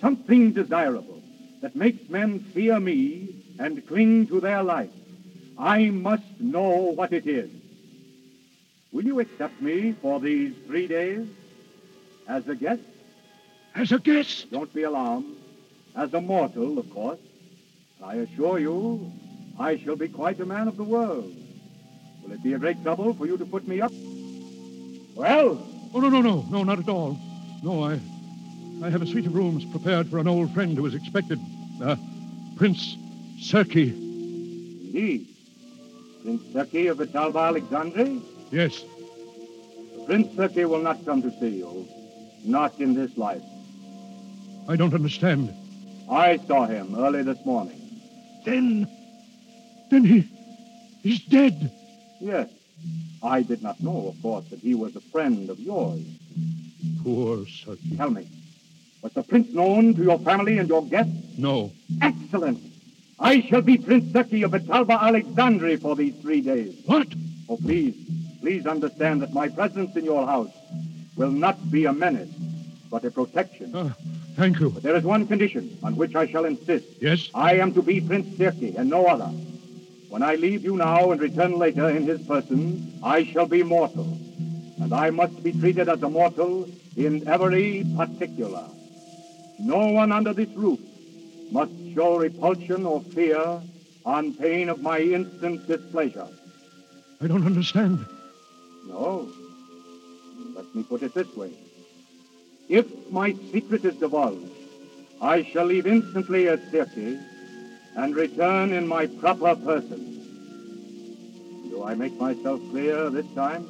Something 0.00 0.52
desirable 0.52 1.22
that 1.60 1.74
makes 1.74 2.08
men 2.08 2.40
fear 2.54 2.78
me 2.78 3.34
and 3.58 3.86
cling 3.86 4.28
to 4.28 4.40
their 4.40 4.62
life. 4.62 4.90
I 5.58 5.90
must 5.90 6.40
know 6.40 6.92
what 6.94 7.12
it 7.12 7.26
is. 7.26 7.50
Will 8.92 9.04
you 9.04 9.20
accept 9.20 9.60
me 9.60 9.92
for 10.00 10.20
these 10.20 10.54
three 10.66 10.86
days? 10.86 11.26
As 12.28 12.46
a 12.48 12.54
guest? 12.54 12.82
As 13.74 13.90
a 13.92 13.98
guest? 13.98 14.50
Don't 14.50 14.72
be 14.72 14.84
alarmed. 14.84 15.36
As 15.96 16.14
a 16.14 16.20
mortal, 16.20 16.78
of 16.78 16.88
course. 16.90 17.18
I 18.02 18.14
assure 18.16 18.60
you, 18.60 19.12
I 19.58 19.78
shall 19.78 19.96
be 19.96 20.08
quite 20.08 20.38
a 20.40 20.46
man 20.46 20.68
of 20.68 20.76
the 20.76 20.84
world. 20.84 21.34
Will 22.22 22.32
it 22.32 22.42
be 22.42 22.52
a 22.52 22.58
great 22.58 22.82
trouble 22.82 23.14
for 23.14 23.26
you 23.26 23.36
to 23.36 23.44
put 23.44 23.66
me 23.66 23.80
up? 23.80 23.92
Well? 25.14 25.66
Oh, 25.92 26.00
no, 26.00 26.08
no, 26.08 26.20
no. 26.20 26.42
No, 26.50 26.62
not 26.62 26.78
at 26.78 26.88
all. 26.88 27.18
No, 27.62 27.84
I... 27.84 27.98
I 28.80 28.90
have 28.90 29.02
a 29.02 29.06
suite 29.06 29.26
of 29.26 29.34
rooms 29.34 29.64
prepared 29.64 30.08
for 30.08 30.18
an 30.18 30.28
old 30.28 30.54
friend 30.54 30.76
who 30.76 30.86
is 30.86 30.94
expected. 30.94 31.40
Uh, 31.82 31.96
Prince 32.56 32.96
Sirki. 33.40 33.90
Indeed. 33.92 35.26
Prince 36.22 36.42
Sirki 36.52 36.88
of 36.88 36.98
Vitalba 36.98 37.52
Alexandri? 37.52 38.22
Yes. 38.52 38.84
Prince 40.06 40.28
Sirki 40.28 40.68
will 40.68 40.80
not 40.80 41.04
come 41.04 41.22
to 41.22 41.30
see 41.40 41.58
you. 41.58 41.88
Not 42.44 42.78
in 42.78 42.94
this 42.94 43.16
life. 43.18 43.42
I 44.68 44.76
don't 44.76 44.94
understand. 44.94 45.52
I 46.08 46.36
saw 46.46 46.66
him 46.66 46.94
early 46.96 47.22
this 47.22 47.44
morning. 47.44 47.80
Then... 48.44 48.86
Then 49.90 50.04
he... 50.04 50.20
he's 51.02 51.24
dead. 51.24 51.72
Yes. 52.20 52.48
I 53.24 53.42
did 53.42 53.60
not 53.60 53.80
know, 53.80 54.06
of 54.08 54.22
course, 54.22 54.46
that 54.50 54.60
he 54.60 54.76
was 54.76 54.94
a 54.94 55.00
friend 55.00 55.50
of 55.50 55.58
yours. 55.58 56.00
Poor 57.02 57.38
Sirki. 57.38 57.96
Tell 57.96 58.10
me, 58.10 58.28
was 59.02 59.12
the 59.12 59.22
prince 59.22 59.52
known 59.52 59.94
to 59.94 60.02
your 60.02 60.18
family 60.18 60.58
and 60.58 60.68
your 60.68 60.84
guests? 60.84 61.12
No. 61.38 61.72
Excellent. 62.02 62.60
I 63.20 63.40
shall 63.42 63.62
be 63.62 63.78
Prince 63.78 64.12
Sirki 64.12 64.44
of 64.44 64.52
Vitalba 64.52 64.98
Alexandri 64.98 65.80
for 65.80 65.96
these 65.96 66.14
three 66.20 66.40
days. 66.40 66.80
What? 66.86 67.08
Oh, 67.48 67.56
please, 67.56 67.96
please 68.40 68.66
understand 68.66 69.22
that 69.22 69.32
my 69.32 69.48
presence 69.48 69.96
in 69.96 70.04
your 70.04 70.26
house 70.26 70.52
will 71.16 71.30
not 71.30 71.70
be 71.70 71.86
a 71.86 71.92
menace, 71.92 72.30
but 72.90 73.04
a 73.04 73.10
protection. 73.10 73.74
Uh, 73.74 73.92
thank 74.36 74.60
you. 74.60 74.70
But 74.70 74.82
there 74.84 74.94
is 74.94 75.02
one 75.02 75.26
condition 75.26 75.76
on 75.82 75.96
which 75.96 76.14
I 76.14 76.26
shall 76.28 76.44
insist. 76.44 76.86
Yes? 77.00 77.28
I 77.34 77.54
am 77.54 77.74
to 77.74 77.82
be 77.82 78.00
Prince 78.00 78.36
Sirki 78.36 78.76
and 78.76 78.88
no 78.88 79.06
other. 79.06 79.30
When 80.08 80.22
I 80.22 80.36
leave 80.36 80.62
you 80.62 80.76
now 80.76 81.10
and 81.10 81.20
return 81.20 81.58
later 81.58 81.90
in 81.90 82.04
his 82.04 82.22
person, 82.26 82.98
I 83.02 83.24
shall 83.24 83.46
be 83.46 83.62
mortal. 83.62 84.06
And 84.80 84.94
I 84.94 85.10
must 85.10 85.42
be 85.42 85.52
treated 85.52 85.88
as 85.88 86.02
a 86.02 86.08
mortal 86.08 86.68
in 86.96 87.26
every 87.26 87.84
particular. 87.96 88.64
No 89.58 89.88
one 89.88 90.12
under 90.12 90.32
this 90.32 90.50
roof 90.50 90.80
must 91.50 91.72
show 91.94 92.18
repulsion 92.18 92.86
or 92.86 93.00
fear 93.00 93.60
on 94.04 94.34
pain 94.34 94.68
of 94.68 94.80
my 94.80 95.00
instant 95.00 95.66
displeasure. 95.66 96.28
I 97.20 97.26
don't 97.26 97.44
understand. 97.44 98.06
No. 98.86 99.28
Let 100.54 100.74
me 100.74 100.82
put 100.82 101.02
it 101.02 101.14
this 101.14 101.34
way. 101.36 101.52
If 102.68 102.86
my 103.10 103.34
secret 103.52 103.84
is 103.84 103.96
divulged, 103.96 104.50
I 105.20 105.42
shall 105.42 105.64
leave 105.64 105.86
instantly 105.86 106.48
at 106.48 106.60
Sirte 106.70 107.20
and 107.96 108.14
return 108.14 108.72
in 108.72 108.86
my 108.86 109.06
proper 109.06 109.56
person. 109.56 110.14
Do 111.70 111.82
I 111.82 111.94
make 111.94 112.14
myself 112.14 112.60
clear 112.70 113.10
this 113.10 113.26
time? 113.34 113.66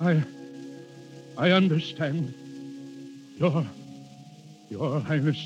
I... 0.00 0.22
I 1.38 1.50
understand. 1.52 2.34
Your... 3.38 3.64
Your 4.74 4.98
Highness. 4.98 5.38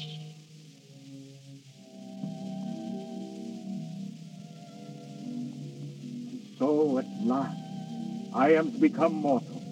So 6.59 6.97
at 6.97 7.05
last, 7.21 7.55
I 8.33 8.55
am 8.55 8.73
to 8.73 8.79
become 8.79 9.13
mortal. 9.13 9.63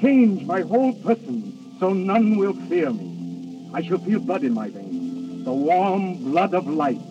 Change 0.00 0.46
my 0.46 0.60
whole 0.60 0.92
person 0.92 1.76
so 1.80 1.92
none 1.92 2.36
will 2.36 2.54
fear 2.68 2.92
me. 2.92 3.68
I 3.74 3.82
shall 3.82 3.98
feel 3.98 4.20
blood 4.20 4.44
in 4.44 4.54
my 4.54 4.68
veins, 4.68 5.44
the 5.44 5.52
warm 5.52 6.14
blood 6.30 6.54
of 6.54 6.68
life. 6.68 7.02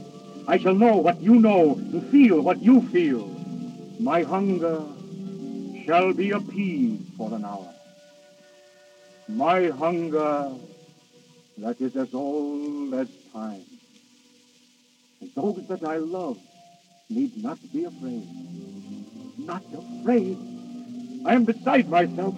I 0.47 0.57
shall 0.57 0.73
know 0.73 0.95
what 0.95 1.21
you 1.21 1.35
know 1.35 1.73
and 1.73 2.01
feel 2.09 2.39
what 2.39 2.61
you 2.61 2.81
feel. 2.93 3.27
My 3.99 4.23
hunger 4.23 4.85
shall 5.85 6.13
be 6.13 6.31
appeased 6.31 7.11
for 7.17 7.33
an 7.33 7.43
hour. 7.43 7.73
My 9.27 9.67
hunger 9.67 10.49
that 11.57 11.81
is 11.81 11.95
as 11.95 12.13
old 12.13 12.93
as 12.93 13.07
time. 13.33 13.63
And 15.21 15.31
those 15.35 15.67
that 15.67 15.83
I 15.83 15.97
love 15.97 16.37
need 17.09 17.43
not 17.43 17.57
be 17.73 17.85
afraid. 17.85 18.27
Not 19.37 19.63
afraid. 19.73 20.37
I 21.25 21.33
am 21.33 21.45
beside 21.45 21.89
myself. 21.89 22.35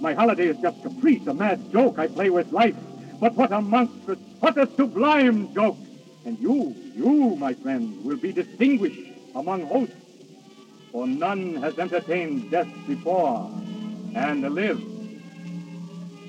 My 0.00 0.14
holiday 0.14 0.46
is 0.46 0.56
just 0.58 0.82
caprice, 0.82 1.26
a 1.26 1.34
mad 1.34 1.72
joke 1.72 1.98
I 1.98 2.06
play 2.06 2.30
with 2.30 2.52
life. 2.52 2.76
But 3.20 3.34
what 3.34 3.52
a 3.52 3.60
monstrous, 3.60 4.18
what 4.40 4.56
a 4.56 4.66
sublime 4.76 5.52
joke! 5.52 5.76
And 6.24 6.38
you, 6.38 6.74
you, 6.94 7.36
my 7.36 7.52
friend, 7.54 8.04
will 8.04 8.16
be 8.16 8.32
distinguished 8.32 9.12
among 9.34 9.66
hosts. 9.66 9.94
For 10.92 11.06
none 11.06 11.56
has 11.56 11.78
entertained 11.78 12.50
death 12.50 12.68
before 12.86 13.50
and 14.14 14.42
lived. 14.42 14.84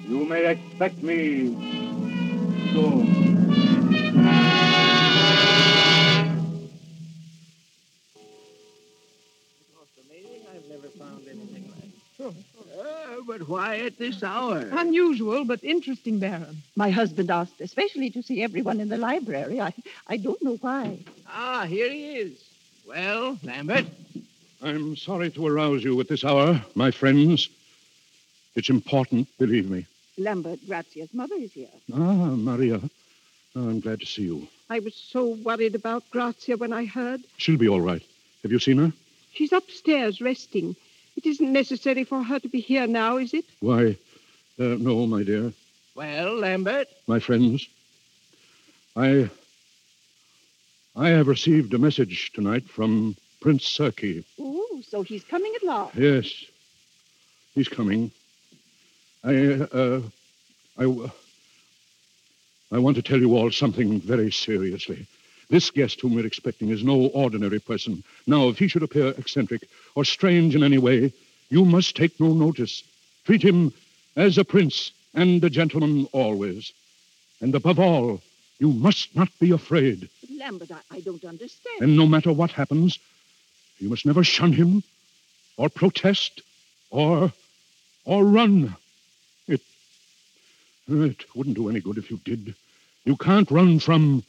You 0.08 0.26
may 0.26 0.48
expect 0.48 1.02
me 1.04 1.89
why 13.50 13.80
at 13.80 13.98
this 13.98 14.24
hour? 14.24 14.60
Unusual, 14.72 15.44
but 15.44 15.64
interesting, 15.64 16.20
Baron. 16.20 16.62
My 16.76 16.92
husband 16.92 17.32
asked 17.32 17.60
especially 17.60 18.10
to 18.12 18.22
see 18.22 18.44
everyone 18.44 18.80
in 18.80 18.90
the 18.90 18.98
library. 18.98 19.60
I, 19.60 19.74
I 20.08 20.18
don't 20.18 20.42
know 20.42 20.58
why. 20.62 21.00
Ah, 21.28 21.66
here 21.66 21.92
he 21.92 22.16
is. 22.18 22.44
Well, 22.88 23.38
Lambert? 23.44 23.86
I'm 24.62 24.96
sorry 24.96 25.32
to 25.32 25.48
arouse 25.48 25.84
you 25.84 26.00
at 26.00 26.08
this 26.08 26.24
hour, 26.24 26.62
my 26.76 26.92
friends. 26.92 27.50
It's 28.56 28.70
important, 28.70 29.28
believe 29.38 29.70
me. 29.70 29.86
Lambert, 30.20 30.60
Grazia's 30.68 31.14
mother 31.14 31.36
is 31.36 31.54
here. 31.54 31.70
Ah, 31.94 32.36
Maria. 32.36 32.80
Oh, 33.56 33.70
I'm 33.70 33.80
glad 33.80 34.00
to 34.02 34.06
see 34.06 34.24
you. 34.24 34.48
I 34.70 34.80
was 34.80 34.94
so 34.94 35.30
worried 35.44 35.76
about 35.76 36.04
Grazia 36.12 36.58
when 36.58 36.74
I 36.74 36.86
heard. 36.86 37.22
She'll 37.38 37.58
be 37.58 37.68
all 37.68 37.82
right. 37.82 38.04
Have 38.44 38.52
you 38.52 38.60
seen 38.60 38.78
her? 38.78 38.94
She's 39.34 39.52
upstairs 39.52 40.22
resting. 40.22 40.76
It 41.16 41.26
isn't 41.26 41.52
necessary 41.52 42.04
for 42.04 42.24
her 42.24 42.40
to 42.40 42.48
be 42.48 42.60
here 42.60 42.86
now, 42.88 43.18
is 43.18 43.34
it? 43.34 43.46
Why, 43.60 43.98
uh, 44.60 44.76
no, 44.78 45.08
my 45.08 45.24
dear. 45.24 45.54
Well, 45.96 46.36
Lambert? 46.36 46.88
My 47.08 47.20
friends, 47.20 47.68
I. 48.96 49.30
I 50.96 51.10
have 51.10 51.28
received 51.28 51.74
a 51.74 51.78
message 51.78 52.32
tonight 52.34 52.68
from 52.68 53.16
Prince 53.42 53.64
Sirki. 53.66 54.24
Oh, 54.40 54.82
so 54.88 55.02
he's 55.02 55.24
coming 55.24 55.54
at 55.56 55.64
last. 55.64 55.96
Yes, 55.96 56.46
he's 57.56 57.70
coming. 57.70 58.12
I, 59.24 59.68
uh, 59.72 60.02
I, 60.78 61.12
I 62.72 62.80
want 62.80 62.96
to 62.96 63.02
tell 63.02 63.20
you 63.20 63.36
all 63.36 63.52
something 63.52 64.00
very 64.00 64.32
seriously. 64.32 65.08
This 65.50 65.72
guest 65.72 66.00
whom 66.00 66.16
we're 66.16 66.26
expecting 66.26 66.70
is 66.70 66.84
no 66.84 67.08
ordinary 67.08 67.60
person. 67.60 68.04
Now, 68.28 68.50
if 68.50 68.60
he 68.60 68.68
should 68.68 68.84
appear 68.84 69.10
eccentric 69.18 69.68
or 69.96 70.06
strange 70.06 70.56
in 70.56 70.64
any 70.64 70.78
way, 70.78 71.12
you 71.50 71.66
must 71.66 71.96
take 71.96 72.20
no 72.20 72.34
notice. 72.34 72.84
Treat 73.26 73.42
him 73.42 73.74
as 74.16 74.38
a 74.38 74.46
prince 74.46 74.92
and 75.14 75.44
a 75.44 75.50
gentleman 75.50 76.08
always. 76.14 76.72
And 77.42 77.54
above 77.56 77.80
all, 77.80 78.22
you 78.60 78.70
must 78.70 79.16
not 79.16 79.30
be 79.40 79.52
afraid. 79.52 80.08
But 80.22 80.38
Lambert, 80.38 80.72
I, 80.72 80.98
I 80.98 81.00
don't 81.00 81.26
understand. 81.26 81.82
And 81.82 81.98
no 81.98 82.06
matter 82.06 82.32
what 82.32 82.52
happens, 82.52 83.00
you 83.80 83.90
must 83.90 84.06
never 84.06 84.24
shun 84.24 84.54
him, 84.54 84.84
or 85.58 85.70
protest, 85.70 86.42
or 86.90 87.34
or 88.06 88.24
run. 88.26 88.76
It 90.90 91.12
it 91.12 91.26
wouldn't 91.36 91.56
do 91.56 91.70
any 91.70 91.82
good 91.82 91.98
if 91.98 92.12
you 92.12 92.20
did. 92.26 92.56
You 93.06 93.16
can't 93.18 93.50
run 93.52 93.80
from 93.80 94.24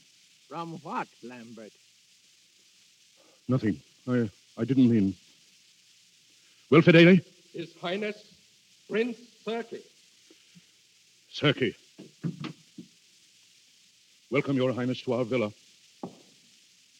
From 0.48 0.78
what, 0.82 1.08
Lambert? 1.22 1.72
nothing. 3.48 3.80
I 4.08 4.30
I 4.58 4.64
didn't 4.64 4.90
mean. 4.90 5.14
Well, 6.70 6.82
Fidele, 6.82 7.24
His 7.54 7.74
Highness 7.80 8.16
Prince 8.90 9.18
Sirki. 9.46 9.82
Sirki. 11.34 11.74
Welcome, 14.30 14.56
Your 14.56 14.72
Highness, 14.72 15.02
to 15.02 15.14
our 15.14 15.24
villa. 15.24 15.52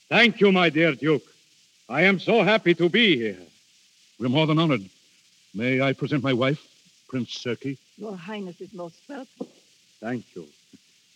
Thank 0.09 0.41
you, 0.41 0.53
my 0.53 0.71
dear 0.71 0.95
Duke. 0.95 1.23
I 1.89 2.03
am 2.03 2.19
so 2.21 2.43
happy 2.43 2.75
to 2.75 2.89
be 2.89 3.17
here. 3.17 3.39
We're 4.19 4.29
more 4.29 4.47
than 4.47 4.59
honored. 4.59 4.89
May 5.55 5.81
I 5.81 5.93
present 5.93 6.23
my 6.23 6.33
wife, 6.33 6.61
Prince 7.11 7.43
Sirki? 7.43 7.77
Your 7.99 8.17
Highness 8.17 8.61
is 8.61 8.73
most 8.73 8.97
welcome. 9.09 9.49
Thank 10.01 10.25
you. 10.37 10.47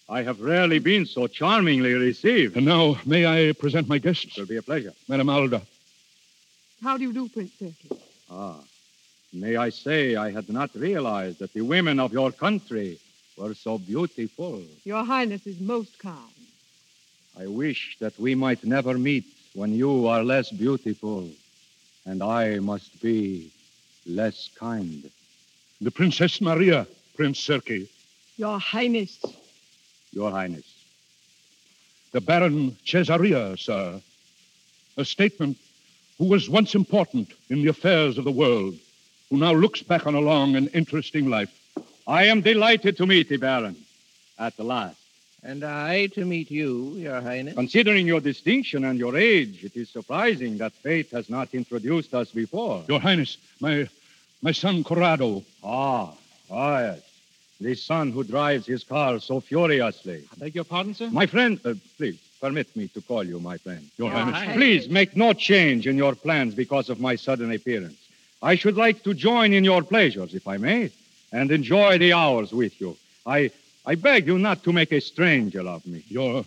I 0.08 0.22
have 0.22 0.40
rarely 0.40 0.80
been 0.80 1.06
so 1.06 1.28
charmingly 1.28 1.94
received. 1.94 2.56
And 2.56 2.66
now, 2.66 2.96
may 3.06 3.24
I 3.24 3.52
present 3.52 3.88
my 3.88 3.98
guests? 3.98 4.26
It'll 4.36 4.46
be 4.46 4.56
a 4.56 4.62
pleasure. 4.62 4.92
Madame 5.08 5.30
Alda. 5.30 5.62
How 6.82 6.98
do 6.98 7.04
you 7.04 7.12
do, 7.12 7.28
Prince 7.28 7.52
Sirki? 7.60 7.96
Ah, 8.28 8.56
may 9.32 9.56
I 9.56 9.70
say 9.70 10.16
I 10.16 10.32
had 10.32 10.48
not 10.50 10.70
realized 10.74 11.38
that 11.38 11.52
the 11.54 11.62
women 11.62 12.00
of 12.00 12.12
your 12.12 12.32
country 12.32 12.98
were 13.38 13.54
so 13.54 13.78
beautiful. 13.78 14.62
Your 14.84 15.04
Highness 15.04 15.46
is 15.46 15.60
most 15.60 15.96
kind. 15.98 16.40
I 17.38 17.46
wish 17.46 17.96
that 18.00 18.18
we 18.18 18.34
might 18.34 18.64
never 18.64 18.98
meet 18.98 19.26
when 19.54 19.72
you 19.72 20.08
are 20.08 20.24
less 20.24 20.50
beautiful 20.50 21.28
and 22.04 22.20
I 22.20 22.58
must 22.58 23.00
be 23.00 23.52
less 24.06 24.50
kind. 24.58 25.10
The 25.80 25.90
Princess 25.90 26.40
Maria, 26.40 26.86
Prince 27.16 27.40
Sirki. 27.46 27.88
Your 28.36 28.58
Highness. 28.58 29.22
Your 30.12 30.30
Highness. 30.30 30.64
The 32.12 32.20
Baron 32.20 32.76
Cesaria, 32.84 33.58
sir. 33.58 34.00
A 34.96 35.04
statesman 35.04 35.56
who 36.18 36.26
was 36.26 36.48
once 36.48 36.74
important 36.74 37.32
in 37.50 37.62
the 37.62 37.68
affairs 37.68 38.18
of 38.18 38.24
the 38.24 38.30
world, 38.30 38.74
who 39.30 39.36
now 39.36 39.52
looks 39.52 39.82
back 39.82 40.06
on 40.06 40.14
a 40.14 40.20
long 40.20 40.54
and 40.54 40.70
interesting 40.72 41.28
life. 41.28 41.50
I 42.06 42.24
am 42.26 42.40
delighted 42.40 42.96
to 42.98 43.06
meet 43.06 43.28
the 43.28 43.36
Baron 43.36 43.76
at 44.38 44.56
the 44.56 44.64
last. 44.64 44.98
And 45.42 45.64
I 45.64 46.06
to 46.06 46.24
meet 46.24 46.50
you, 46.50 46.94
Your 46.96 47.20
Highness. 47.20 47.54
Considering 47.54 48.06
your 48.06 48.20
distinction 48.20 48.84
and 48.84 48.98
your 48.98 49.16
age, 49.16 49.64
it 49.64 49.76
is 49.76 49.90
surprising 49.90 50.56
that 50.58 50.72
fate 50.72 51.10
has 51.10 51.28
not 51.28 51.52
introduced 51.52 52.14
us 52.14 52.30
before. 52.30 52.84
Your 52.88 53.00
Highness, 53.00 53.36
my 53.60 53.88
my 54.44 54.52
son 54.52 54.84
Corrado. 54.84 55.42
Ah, 55.64 56.12
ah, 56.50 56.80
yes. 56.80 57.00
The 57.60 57.74
son 57.74 58.12
who 58.12 58.22
drives 58.22 58.66
his 58.66 58.84
car 58.84 59.18
so 59.18 59.40
furiously. 59.40 60.24
I 60.32 60.36
beg 60.38 60.54
your 60.54 60.64
pardon, 60.64 60.92
sir? 60.94 61.08
My 61.10 61.26
friend, 61.26 61.58
uh, 61.64 61.74
please, 61.96 62.18
permit 62.42 62.76
me 62.76 62.88
to 62.88 63.00
call 63.00 63.24
you 63.24 63.40
my 63.40 63.56
friend. 63.56 63.82
Your 63.96 64.10
Your 64.10 64.18
Highness. 64.18 64.34
Highness. 64.34 64.56
Please 64.56 64.88
make 64.90 65.16
no 65.16 65.32
change 65.32 65.86
in 65.86 65.96
your 65.96 66.14
plans 66.14 66.54
because 66.54 66.90
of 66.90 67.00
my 67.00 67.16
sudden 67.16 67.50
appearance. 67.52 67.96
I 68.42 68.54
should 68.56 68.76
like 68.76 69.02
to 69.04 69.14
join 69.14 69.54
in 69.54 69.64
your 69.64 69.82
pleasures, 69.82 70.34
if 70.34 70.46
I 70.46 70.58
may, 70.58 70.90
and 71.32 71.50
enjoy 71.50 71.96
the 71.96 72.12
hours 72.12 72.52
with 72.52 72.78
you. 72.82 72.96
I 73.24 73.50
I 73.86 73.94
beg 73.94 74.26
you 74.26 74.38
not 74.38 74.62
to 74.64 74.72
make 74.72 74.92
a 74.92 75.00
stranger 75.00 75.66
of 75.66 75.86
me. 75.86 76.04
Your 76.08 76.44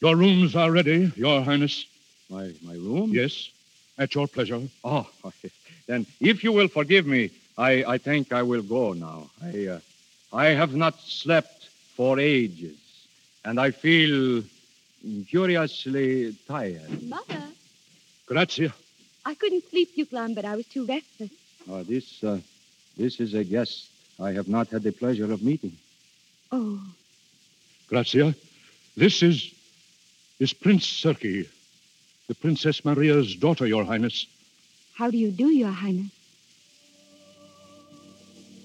your 0.00 0.16
rooms 0.16 0.56
are 0.56 0.72
ready, 0.72 1.12
Your 1.14 1.42
Highness. 1.42 1.86
My 2.28 2.52
my 2.62 2.74
room? 2.74 3.10
Yes, 3.12 3.50
at 3.96 4.12
your 4.16 4.26
pleasure. 4.26 4.60
Oh, 4.84 5.06
then 5.92 6.06
if 6.20 6.42
you 6.42 6.52
will 6.52 6.68
forgive 6.68 7.06
me, 7.06 7.30
I, 7.58 7.84
I 7.84 7.98
think 7.98 8.32
I 8.32 8.42
will 8.42 8.62
go 8.62 8.94
now. 8.94 9.30
I 9.42 9.66
uh, 9.66 9.80
I 10.32 10.46
have 10.60 10.74
not 10.74 10.98
slept 11.00 11.68
for 11.96 12.18
ages, 12.18 12.78
and 13.44 13.60
I 13.60 13.70
feel 13.70 14.42
curiously 15.28 16.34
tired. 16.48 17.02
Mother, 17.02 17.42
Grazia. 18.26 18.72
I 19.24 19.34
couldn't 19.34 19.68
sleep, 19.70 19.94
Duke 19.94 20.08
but 20.10 20.44
I 20.44 20.56
was 20.56 20.66
too 20.66 20.86
restless. 20.86 21.30
Uh, 21.70 21.82
this 21.82 22.24
uh, 22.24 22.38
this 22.96 23.20
is 23.20 23.34
a 23.34 23.44
guest 23.44 23.88
I 24.18 24.32
have 24.32 24.48
not 24.48 24.68
had 24.68 24.82
the 24.82 24.92
pleasure 24.92 25.30
of 25.30 25.42
meeting. 25.42 25.76
Oh, 26.50 26.80
Grazia. 27.88 28.34
This 28.96 29.22
is 29.22 29.52
is 30.38 30.52
Prince 30.54 30.86
Sirki, 30.86 31.46
the 32.28 32.34
Princess 32.34 32.84
Maria's 32.84 33.36
daughter, 33.36 33.66
Your 33.66 33.84
Highness. 33.84 34.26
How 34.94 35.10
do 35.10 35.16
you 35.16 35.30
do, 35.30 35.48
Your 35.48 35.70
Highness? 35.70 36.10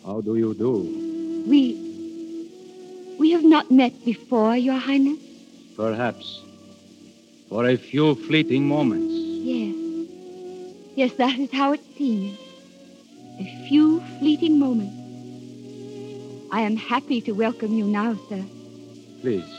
How 0.05 0.21
do 0.21 0.35
you 0.35 0.53
do? 0.53 1.43
We. 1.47 1.83
We 3.19 3.31
have 3.31 3.43
not 3.43 3.71
met 3.71 3.93
before, 4.05 4.55
Your 4.55 4.77
Highness? 4.77 5.19
Perhaps 5.75 6.41
for 7.49 7.67
a 7.67 7.77
few 7.77 8.15
fleeting 8.15 8.67
moments. 8.67 9.13
Yes. 9.13 9.75
Yes, 10.95 11.13
that 11.13 11.39
is 11.39 11.51
how 11.51 11.73
it 11.73 11.81
seems. 11.97 12.37
A 13.39 13.67
few 13.67 14.01
fleeting 14.19 14.59
moments. 14.59 14.95
I 16.51 16.61
am 16.61 16.75
happy 16.75 17.21
to 17.21 17.31
welcome 17.33 17.73
you 17.73 17.85
now, 17.85 18.17
sir. 18.29 18.43
Please, 19.21 19.49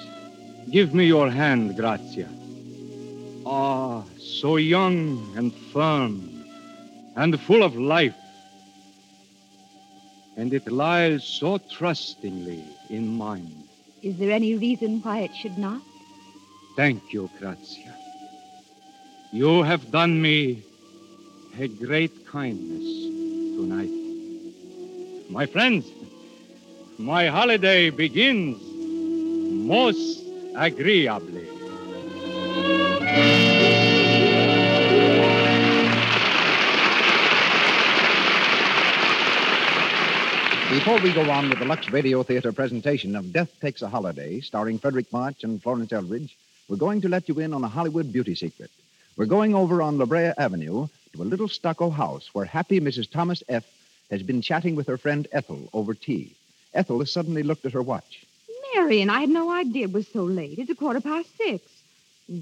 give 0.71 0.95
me 0.95 1.07
your 1.07 1.31
hand, 1.31 1.77
Grazia. 1.77 2.29
Ah, 3.47 4.03
so 4.19 4.57
young 4.57 5.33
and 5.37 5.55
firm 5.73 6.38
and 7.19 7.39
full 7.41 7.65
of 7.65 7.75
life. 7.75 8.15
And 10.37 10.55
it 10.55 10.71
lies 10.71 11.25
so 11.25 11.59
trustingly 11.59 12.63
in 12.89 13.09
mine. 13.09 13.65
Is 14.03 14.17
there 14.19 14.31
any 14.31 14.55
reason 14.55 15.01
why 15.03 15.19
it 15.27 15.35
should 15.35 15.59
not? 15.59 15.83
Thank 16.77 17.13
you, 17.13 17.29
Grazia. 17.41 17.93
You 19.33 19.65
have 19.65 19.91
done 19.91 20.23
me 20.23 20.63
a 21.59 21.67
great 21.67 22.25
kindness 22.29 22.87
tonight. 23.59 23.91
My 25.29 25.47
friends, 25.47 25.87
my 26.99 27.27
holiday 27.27 27.91
begins 27.91 28.63
most 29.67 30.23
agreeably. 30.55 31.58
Before 40.79 41.01
we 41.01 41.13
go 41.13 41.29
on 41.29 41.51
with 41.51 41.59
the 41.59 41.65
Lux 41.65 41.91
Radio 41.91 42.23
Theater 42.23 42.53
presentation 42.53 43.17
of 43.17 43.33
Death 43.33 43.51
Takes 43.61 43.83
a 43.83 43.89
Holiday, 43.89 44.39
starring 44.39 44.79
Fredric 44.79 45.13
March 45.13 45.43
and 45.43 45.61
Florence 45.61 45.93
Eldridge, 45.93 46.37
we're 46.69 46.77
going 46.77 47.01
to 47.01 47.09
let 47.09 47.29
you 47.29 47.41
in 47.41 47.53
on 47.53 47.65
a 47.65 47.69
Hollywood 47.69 48.13
beauty 48.13 48.37
secret. 48.37 48.71
We're 49.17 49.27
going 49.27 49.57
over 49.57 49.83
on 49.83 49.99
La 49.99 50.05
Brea 50.05 50.31
Avenue 50.39 50.87
to 51.15 51.23
a 51.23 51.25
little 51.25 51.49
stucco 51.49 51.91
house 51.91 52.31
where 52.33 52.45
happy 52.45 52.79
Mrs. 52.79 53.11
Thomas 53.11 53.43
F. 53.49 53.65
has 54.09 54.23
been 54.23 54.41
chatting 54.41 54.77
with 54.77 54.87
her 54.87 54.97
friend 54.97 55.27
Ethel 55.33 55.69
over 55.73 55.95
tea. 55.95 56.37
Ethel 56.73 57.01
has 57.01 57.13
suddenly 57.13 57.43
looked 57.43 57.67
at 57.67 57.73
her 57.73 57.83
watch. 57.83 58.25
Marion, 58.73 59.11
I 59.11 59.23
had 59.23 59.31
no 59.31 59.51
idea 59.51 59.87
it 59.87 59.93
was 59.93 60.07
so 60.07 60.23
late. 60.23 60.61
It's 60.61 60.71
a 60.71 60.77
quarter 60.77 61.01
past 61.01 61.37
six. 61.37 61.69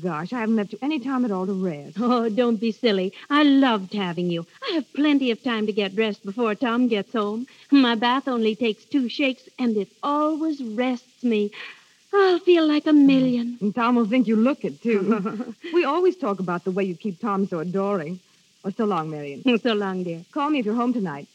Gosh, 0.02 0.32
I 0.32 0.40
haven't 0.40 0.56
left 0.56 0.72
you 0.72 0.80
any 0.82 0.98
time 0.98 1.24
at 1.24 1.30
all 1.30 1.46
to 1.46 1.52
rest. 1.52 1.96
Oh, 2.00 2.28
don't 2.28 2.56
be 2.56 2.72
silly. 2.72 3.12
I 3.30 3.44
loved 3.44 3.92
having 3.94 4.30
you. 4.30 4.44
I 4.68 4.74
have 4.74 4.92
plenty 4.94 5.30
of 5.30 5.42
time 5.44 5.66
to 5.66 5.72
get 5.72 5.94
dressed 5.94 6.24
before 6.24 6.56
Tom 6.56 6.88
gets 6.88 7.12
home. 7.12 7.46
My 7.70 7.94
bath 7.94 8.26
only 8.26 8.56
takes 8.56 8.84
two 8.84 9.08
shakes, 9.08 9.48
and 9.60 9.76
it 9.76 9.88
always 10.02 10.60
rests 10.62 11.22
me. 11.22 11.52
I'll 12.12 12.40
feel 12.40 12.66
like 12.66 12.86
a 12.86 12.92
million. 12.92 13.58
And 13.60 13.72
Tom 13.74 13.94
will 13.94 14.06
think 14.06 14.26
you 14.26 14.34
look 14.34 14.64
it, 14.64 14.82
too. 14.82 15.54
we 15.72 15.84
always 15.84 16.16
talk 16.16 16.40
about 16.40 16.64
the 16.64 16.72
way 16.72 16.82
you 16.82 16.96
keep 16.96 17.20
Tom 17.20 17.46
so 17.46 17.60
adoring. 17.60 18.18
Oh, 18.64 18.70
so 18.70 18.86
long, 18.86 19.10
Marion. 19.10 19.42
so 19.62 19.74
long, 19.74 20.02
dear. 20.02 20.24
Call 20.32 20.50
me 20.50 20.58
if 20.58 20.66
you're 20.66 20.74
home 20.74 20.92
tonight. 20.92 21.28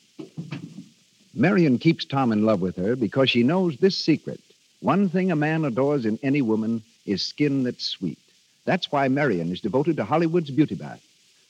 Marion 1.34 1.78
keeps 1.78 2.04
Tom 2.04 2.34
in 2.34 2.46
love 2.46 2.60
with 2.60 2.76
her 2.76 2.98
because 2.98 3.30
she 3.30 3.44
knows 3.44 3.78
this 3.78 3.98
secret. 3.98 4.42
One 4.82 5.08
thing 5.08 5.32
a 5.32 5.36
man 5.38 5.64
adores 5.64 6.06
in 6.06 6.20
any 6.22 6.42
woman 6.42 6.84
is 7.06 7.26
skin 7.26 7.64
that's 7.64 7.86
sweet. 7.86 8.18
That's 8.66 8.92
why 8.92 9.08
Marion 9.08 9.52
is 9.52 9.62
devoted 9.62 9.98
to 9.98 10.06
Hollywood's 10.06 10.52
beauty 10.52 10.76
bath. 10.76 11.02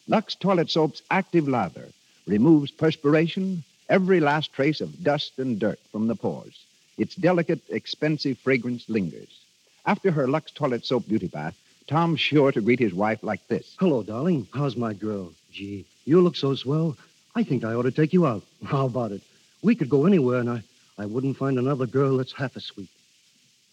Lux 0.07 0.35
Toilet 0.35 0.69
Soap's 0.69 1.01
active 1.11 1.47
lather 1.47 1.89
removes 2.25 2.71
perspiration, 2.71 3.63
every 3.89 4.19
last 4.19 4.53
trace 4.53 4.79
of 4.81 5.03
dust 5.03 5.37
and 5.37 5.59
dirt 5.59 5.79
from 5.91 6.07
the 6.07 6.15
pores. 6.15 6.65
Its 6.97 7.15
delicate, 7.15 7.61
expensive 7.69 8.37
fragrance 8.37 8.87
lingers. 8.87 9.41
After 9.85 10.11
her 10.11 10.27
Lux 10.27 10.51
Toilet 10.51 10.85
Soap 10.85 11.07
beauty 11.07 11.27
bath, 11.27 11.55
Tom's 11.87 12.21
sure 12.21 12.51
to 12.53 12.61
greet 12.61 12.79
his 12.79 12.93
wife 12.93 13.23
like 13.23 13.45
this. 13.47 13.75
Hello, 13.79 14.03
darling. 14.03 14.47
How's 14.53 14.77
my 14.77 14.93
girl? 14.93 15.33
Gee, 15.51 15.85
you 16.05 16.21
look 16.21 16.37
so 16.37 16.55
swell. 16.55 16.95
I 17.35 17.43
think 17.43 17.63
I 17.65 17.73
ought 17.73 17.83
to 17.83 17.91
take 17.91 18.13
you 18.13 18.25
out. 18.25 18.43
How 18.63 18.85
about 18.85 19.11
it? 19.11 19.21
We 19.61 19.75
could 19.75 19.89
go 19.89 20.05
anywhere, 20.05 20.39
and 20.39 20.49
I, 20.49 20.63
I 20.97 21.05
wouldn't 21.05 21.37
find 21.37 21.59
another 21.59 21.87
girl 21.87 22.17
that's 22.17 22.31
half 22.31 22.55
as 22.55 22.63
sweet. 22.63 22.89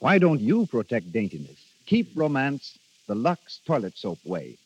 Why 0.01 0.19
don't 0.19 0.41
you 0.41 0.67
protect 0.67 1.13
daintiness? 1.13 1.59
Keep 1.87 2.17
romance 2.17 2.79
the 3.09 3.15
Lux 3.15 3.61
Toilet 3.67 3.97
Soap 3.97 4.19
way. 4.25 4.59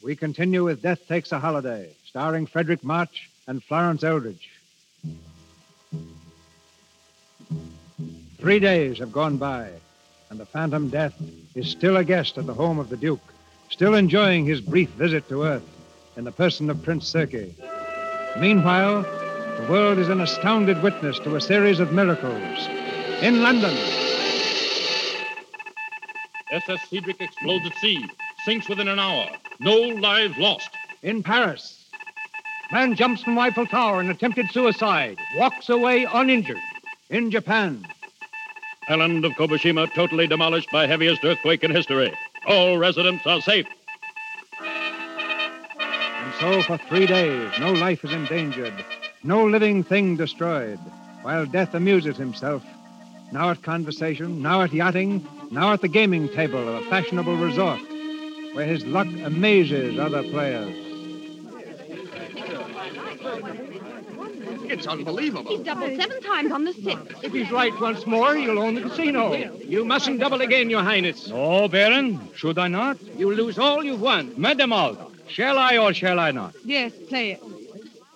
We 0.00 0.16
continue 0.16 0.64
with 0.64 0.80
Death 0.80 1.06
Takes 1.08 1.32
a 1.32 1.40
Holiday, 1.40 1.90
starring 2.06 2.46
Fredric 2.46 2.84
March 2.84 3.28
and 3.48 3.62
Florence 3.62 4.04
Eldridge. 4.04 4.48
Three 8.38 8.60
days 8.60 9.00
have 9.00 9.12
gone 9.12 9.36
by, 9.36 9.70
and 10.30 10.38
the 10.38 10.46
Phantom 10.46 10.88
Death 10.88 11.20
is 11.56 11.68
still 11.68 11.96
a 11.96 12.04
guest 12.04 12.38
at 12.38 12.46
the 12.46 12.54
home 12.54 12.78
of 12.78 12.88
the 12.88 12.96
Duke, 12.96 13.34
still 13.70 13.96
enjoying 13.96 14.46
his 14.46 14.60
brief 14.60 14.88
visit 14.90 15.28
to 15.28 15.42
Earth 15.42 15.68
in 16.16 16.22
the 16.22 16.32
person 16.32 16.70
of 16.70 16.82
Prince 16.84 17.12
Sirki. 17.12 17.52
Meanwhile, 18.40 19.04
the 19.58 19.72
world 19.72 19.98
is 19.98 20.08
an 20.08 20.20
astounded 20.20 20.80
witness 20.84 21.18
to 21.18 21.34
a 21.34 21.40
series 21.40 21.80
of 21.80 21.92
miracles. 21.92 22.68
In 23.22 23.42
London, 23.42 23.76
SS 26.52 26.78
Cedric 26.88 27.20
explodes 27.20 27.66
at 27.66 27.74
sea, 27.78 28.08
sinks 28.44 28.68
within 28.68 28.86
an 28.86 29.00
hour. 29.00 29.28
No 29.58 29.74
lives 29.74 30.38
lost. 30.38 30.70
In 31.02 31.24
Paris, 31.24 31.90
man 32.70 32.94
jumps 32.94 33.24
from 33.24 33.36
Eiffel 33.36 33.66
Tower 33.66 34.00
in 34.00 34.10
attempted 34.10 34.48
suicide, 34.52 35.18
walks 35.36 35.68
away 35.68 36.04
uninjured. 36.04 36.60
In 37.10 37.32
Japan, 37.32 37.84
Island 38.88 39.24
of 39.24 39.32
Kobushima 39.32 39.92
totally 39.92 40.28
demolished 40.28 40.70
by 40.70 40.86
heaviest 40.86 41.24
earthquake 41.24 41.64
in 41.64 41.72
history. 41.72 42.14
All 42.46 42.78
residents 42.78 43.26
are 43.26 43.40
safe. 43.40 43.66
And 44.60 46.34
so 46.38 46.62
for 46.62 46.78
three 46.88 47.06
days, 47.06 47.50
no 47.58 47.72
life 47.72 48.04
is 48.04 48.12
endangered, 48.12 48.84
no 49.22 49.44
living 49.44 49.82
thing 49.82 50.16
destroyed, 50.16 50.78
while 51.22 51.46
death 51.46 51.74
amuses 51.74 52.16
himself, 52.16 52.62
now 53.32 53.50
at 53.50 53.62
conversation, 53.62 54.42
now 54.42 54.62
at 54.62 54.72
yachting, 54.72 55.26
now 55.50 55.72
at 55.72 55.80
the 55.80 55.88
gaming 55.88 56.28
table 56.28 56.68
of 56.68 56.82
a 56.82 56.90
fashionable 56.90 57.36
resort, 57.36 57.80
where 58.54 58.66
his 58.66 58.84
luck 58.86 59.08
amazes 59.24 59.98
other 59.98 60.22
players. 60.22 60.74
It's 64.70 64.86
unbelievable. 64.86 65.50
He's 65.50 65.60
doubled 65.60 65.98
seven 65.98 66.20
times 66.22 66.52
on 66.52 66.64
the 66.64 66.74
six. 66.74 67.00
If 67.22 67.32
he's 67.32 67.50
right 67.50 67.72
once 67.80 68.06
more, 68.06 68.34
he'll 68.36 68.58
own 68.58 68.74
the 68.74 68.82
casino. 68.82 69.34
You 69.34 69.84
mustn't 69.84 70.20
double 70.20 70.42
again, 70.42 70.68
Your 70.68 70.82
Highness. 70.82 71.28
No, 71.28 71.68
Baron. 71.68 72.20
Should 72.34 72.58
I 72.58 72.68
not? 72.68 73.02
You 73.16 73.34
lose 73.34 73.58
all 73.58 73.82
you've 73.82 74.02
won. 74.02 74.34
Madame 74.36 74.72
Alda, 74.72 75.06
shall 75.26 75.58
I 75.58 75.78
or 75.78 75.94
shall 75.94 76.20
I 76.20 76.32
not? 76.32 76.54
Yes, 76.64 76.92
play 77.08 77.32
it. 77.32 77.42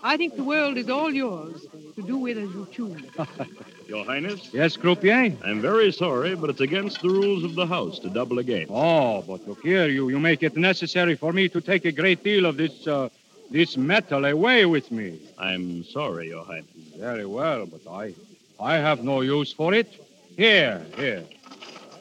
I 0.04 0.16
think 0.16 0.34
the 0.34 0.42
world 0.42 0.76
is 0.78 0.90
all 0.90 1.12
yours 1.12 1.64
to 1.94 2.02
do 2.02 2.18
with 2.18 2.36
as 2.36 2.50
you 2.50 2.66
choose. 2.72 3.00
Your 3.86 4.04
Highness? 4.04 4.50
Yes, 4.52 4.76
Croupier? 4.76 5.36
I'm 5.44 5.60
very 5.60 5.92
sorry, 5.92 6.34
but 6.34 6.50
it's 6.50 6.60
against 6.60 7.02
the 7.02 7.08
rules 7.08 7.44
of 7.44 7.54
the 7.54 7.66
House 7.66 8.00
to 8.00 8.10
double 8.10 8.40
again. 8.40 8.66
Oh, 8.68 9.22
but 9.22 9.46
look 9.46 9.62
here, 9.62 9.86
you, 9.88 10.08
you 10.08 10.18
make 10.18 10.42
it 10.42 10.56
necessary 10.56 11.14
for 11.14 11.32
me 11.32 11.48
to 11.50 11.60
take 11.60 11.84
a 11.84 11.92
great 11.92 12.24
deal 12.24 12.46
of 12.46 12.56
this, 12.56 12.84
uh, 12.86 13.10
this 13.50 13.76
metal 13.76 14.24
away 14.24 14.66
with 14.66 14.90
me. 14.90 15.20
I'm 15.38 15.84
sorry, 15.84 16.28
Your 16.30 16.44
Highness. 16.44 16.70
Very 16.96 17.26
well, 17.26 17.66
but 17.66 17.88
I, 17.88 18.14
I 18.58 18.74
have 18.78 19.04
no 19.04 19.20
use 19.20 19.52
for 19.52 19.72
it. 19.72 19.88
Here, 20.36 20.84
here. 20.96 21.22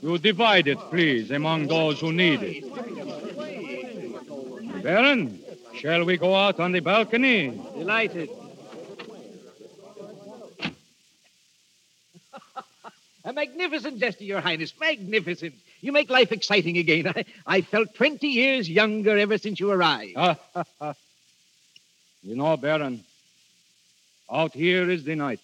You 0.01 0.17
divide 0.17 0.67
it, 0.67 0.79
please, 0.89 1.29
among 1.29 1.67
those 1.67 1.99
who 1.99 2.11
need 2.11 2.41
it. 2.41 2.63
Baron, 4.81 5.39
shall 5.75 6.05
we 6.05 6.17
go 6.17 6.35
out 6.35 6.59
on 6.59 6.71
the 6.71 6.79
balcony? 6.79 7.49
Delighted. 7.77 8.29
A 13.25 13.33
magnificent 13.33 13.99
gesture, 13.99 14.23
Your 14.23 14.41
Highness. 14.41 14.73
Magnificent. 14.79 15.53
You 15.81 15.91
make 15.91 16.09
life 16.09 16.31
exciting 16.31 16.77
again. 16.77 17.07
I, 17.15 17.25
I 17.45 17.61
felt 17.61 17.93
20 17.95 18.27
years 18.27 18.69
younger 18.69 19.17
ever 19.17 19.37
since 19.37 19.59
you 19.59 19.71
arrived. 19.71 20.13
Ah. 20.15 20.37
you 22.23 22.35
know, 22.35 22.55
Baron, 22.57 23.03
out 24.31 24.53
here 24.53 24.89
is 24.89 25.03
the 25.03 25.15
night, 25.15 25.39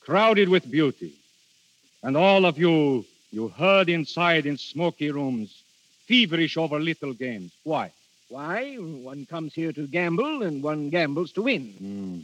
crowded 0.00 0.48
with 0.48 0.70
beauty. 0.70 1.12
And 2.02 2.16
all 2.16 2.46
of 2.46 2.58
you, 2.58 3.04
you 3.30 3.48
herd 3.48 3.88
inside 3.88 4.46
in 4.46 4.56
smoky 4.56 5.10
rooms, 5.10 5.62
feverish 6.06 6.56
over 6.56 6.78
little 6.78 7.12
games. 7.12 7.52
Why? 7.64 7.92
Why? 8.28 8.74
One 8.74 9.26
comes 9.26 9.54
here 9.54 9.72
to 9.72 9.86
gamble, 9.86 10.42
and 10.42 10.62
one 10.62 10.90
gambles 10.90 11.32
to 11.32 11.42
win. 11.42 11.72
Hmm. 11.78 12.20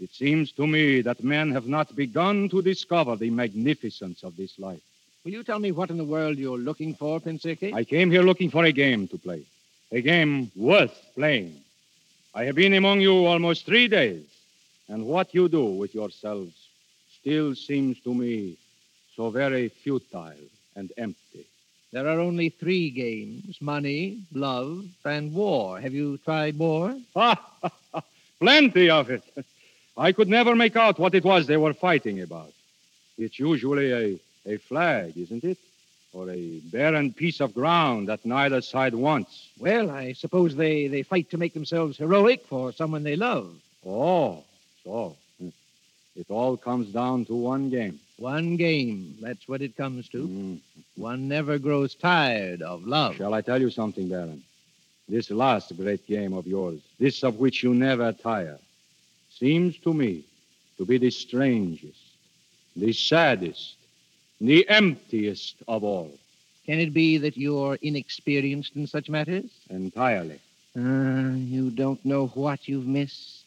It 0.00 0.12
seems 0.12 0.52
to 0.52 0.66
me 0.66 1.00
that 1.02 1.24
men 1.24 1.52
have 1.52 1.66
not 1.66 1.94
begun 1.94 2.48
to 2.50 2.60
discover 2.60 3.16
the 3.16 3.30
magnificence 3.30 4.22
of 4.22 4.36
this 4.36 4.58
life. 4.58 4.82
Will 5.24 5.32
you 5.32 5.42
tell 5.42 5.58
me 5.58 5.72
what 5.72 5.90
in 5.90 5.96
the 5.96 6.04
world 6.04 6.36
you're 6.36 6.58
looking 6.58 6.94
for, 6.94 7.20
Prince 7.20 7.46
I 7.46 7.84
came 7.84 8.10
here 8.10 8.22
looking 8.22 8.50
for 8.50 8.64
a 8.64 8.72
game 8.72 9.08
to 9.08 9.16
play, 9.16 9.42
a 9.90 10.02
game 10.02 10.50
worth 10.54 10.94
playing. 11.14 11.60
I 12.34 12.44
have 12.44 12.56
been 12.56 12.74
among 12.74 13.00
you 13.00 13.24
almost 13.24 13.64
three 13.64 13.88
days, 13.88 14.26
and 14.88 15.06
what 15.06 15.32
you 15.32 15.48
do 15.48 15.64
with 15.64 15.94
yourselves 15.94 16.52
still 17.20 17.54
seems 17.54 18.00
to 18.00 18.12
me 18.12 18.58
so 19.16 19.30
very 19.30 19.68
futile 19.68 20.34
and 20.76 20.92
empty. 20.98 21.46
There 21.94 22.08
are 22.08 22.18
only 22.18 22.48
three 22.48 22.90
games 22.90 23.60
money, 23.60 24.18
love, 24.32 24.84
and 25.04 25.32
war. 25.32 25.78
Have 25.78 25.94
you 25.94 26.18
tried 26.18 26.58
war? 26.58 26.92
Plenty 28.40 28.90
of 28.90 29.10
it. 29.10 29.22
I 29.96 30.10
could 30.10 30.28
never 30.28 30.56
make 30.56 30.74
out 30.74 30.98
what 30.98 31.14
it 31.14 31.22
was 31.22 31.46
they 31.46 31.56
were 31.56 31.72
fighting 31.72 32.20
about. 32.20 32.52
It's 33.16 33.38
usually 33.38 33.92
a, 33.92 34.18
a 34.44 34.56
flag, 34.56 35.16
isn't 35.16 35.44
it? 35.44 35.58
Or 36.12 36.28
a 36.30 36.58
barren 36.72 37.12
piece 37.12 37.40
of 37.40 37.54
ground 37.54 38.08
that 38.08 38.26
neither 38.26 38.60
side 38.60 38.96
wants. 38.96 39.50
Well, 39.60 39.88
I 39.92 40.14
suppose 40.14 40.56
they, 40.56 40.88
they 40.88 41.04
fight 41.04 41.30
to 41.30 41.38
make 41.38 41.54
themselves 41.54 41.96
heroic 41.96 42.44
for 42.46 42.72
someone 42.72 43.04
they 43.04 43.14
love. 43.14 43.54
Oh, 43.86 44.42
so. 44.82 45.14
It 46.16 46.26
all 46.28 46.56
comes 46.56 46.88
down 46.92 47.24
to 47.26 47.34
one 47.36 47.70
game. 47.70 48.00
One 48.18 48.56
game. 48.56 49.16
That's 49.20 49.48
what 49.48 49.60
it 49.62 49.76
comes 49.76 50.08
to. 50.10 50.58
One 50.96 51.28
never 51.28 51.58
grows 51.58 51.94
tired 51.94 52.62
of 52.62 52.86
love. 52.86 53.16
Shall 53.16 53.34
I 53.34 53.40
tell 53.40 53.60
you 53.60 53.70
something, 53.70 54.08
Baron? 54.08 54.42
This 55.08 55.30
last 55.30 55.76
great 55.76 56.06
game 56.06 56.32
of 56.32 56.46
yours, 56.46 56.80
this 56.98 57.24
of 57.24 57.36
which 57.38 57.62
you 57.62 57.74
never 57.74 58.12
tire, 58.12 58.58
seems 59.30 59.76
to 59.78 59.92
me 59.92 60.24
to 60.78 60.86
be 60.86 60.96
the 60.96 61.10
strangest, 61.10 62.00
the 62.76 62.92
saddest, 62.92 63.74
the 64.40 64.66
emptiest 64.68 65.56
of 65.68 65.84
all. 65.84 66.10
Can 66.64 66.78
it 66.78 66.94
be 66.94 67.18
that 67.18 67.36
you're 67.36 67.76
inexperienced 67.82 68.74
in 68.76 68.86
such 68.86 69.10
matters? 69.10 69.50
Entirely. 69.68 70.40
Ah, 70.76 71.32
you 71.34 71.70
don't 71.70 72.02
know 72.04 72.28
what 72.28 72.66
you've 72.66 72.86
missed. 72.86 73.44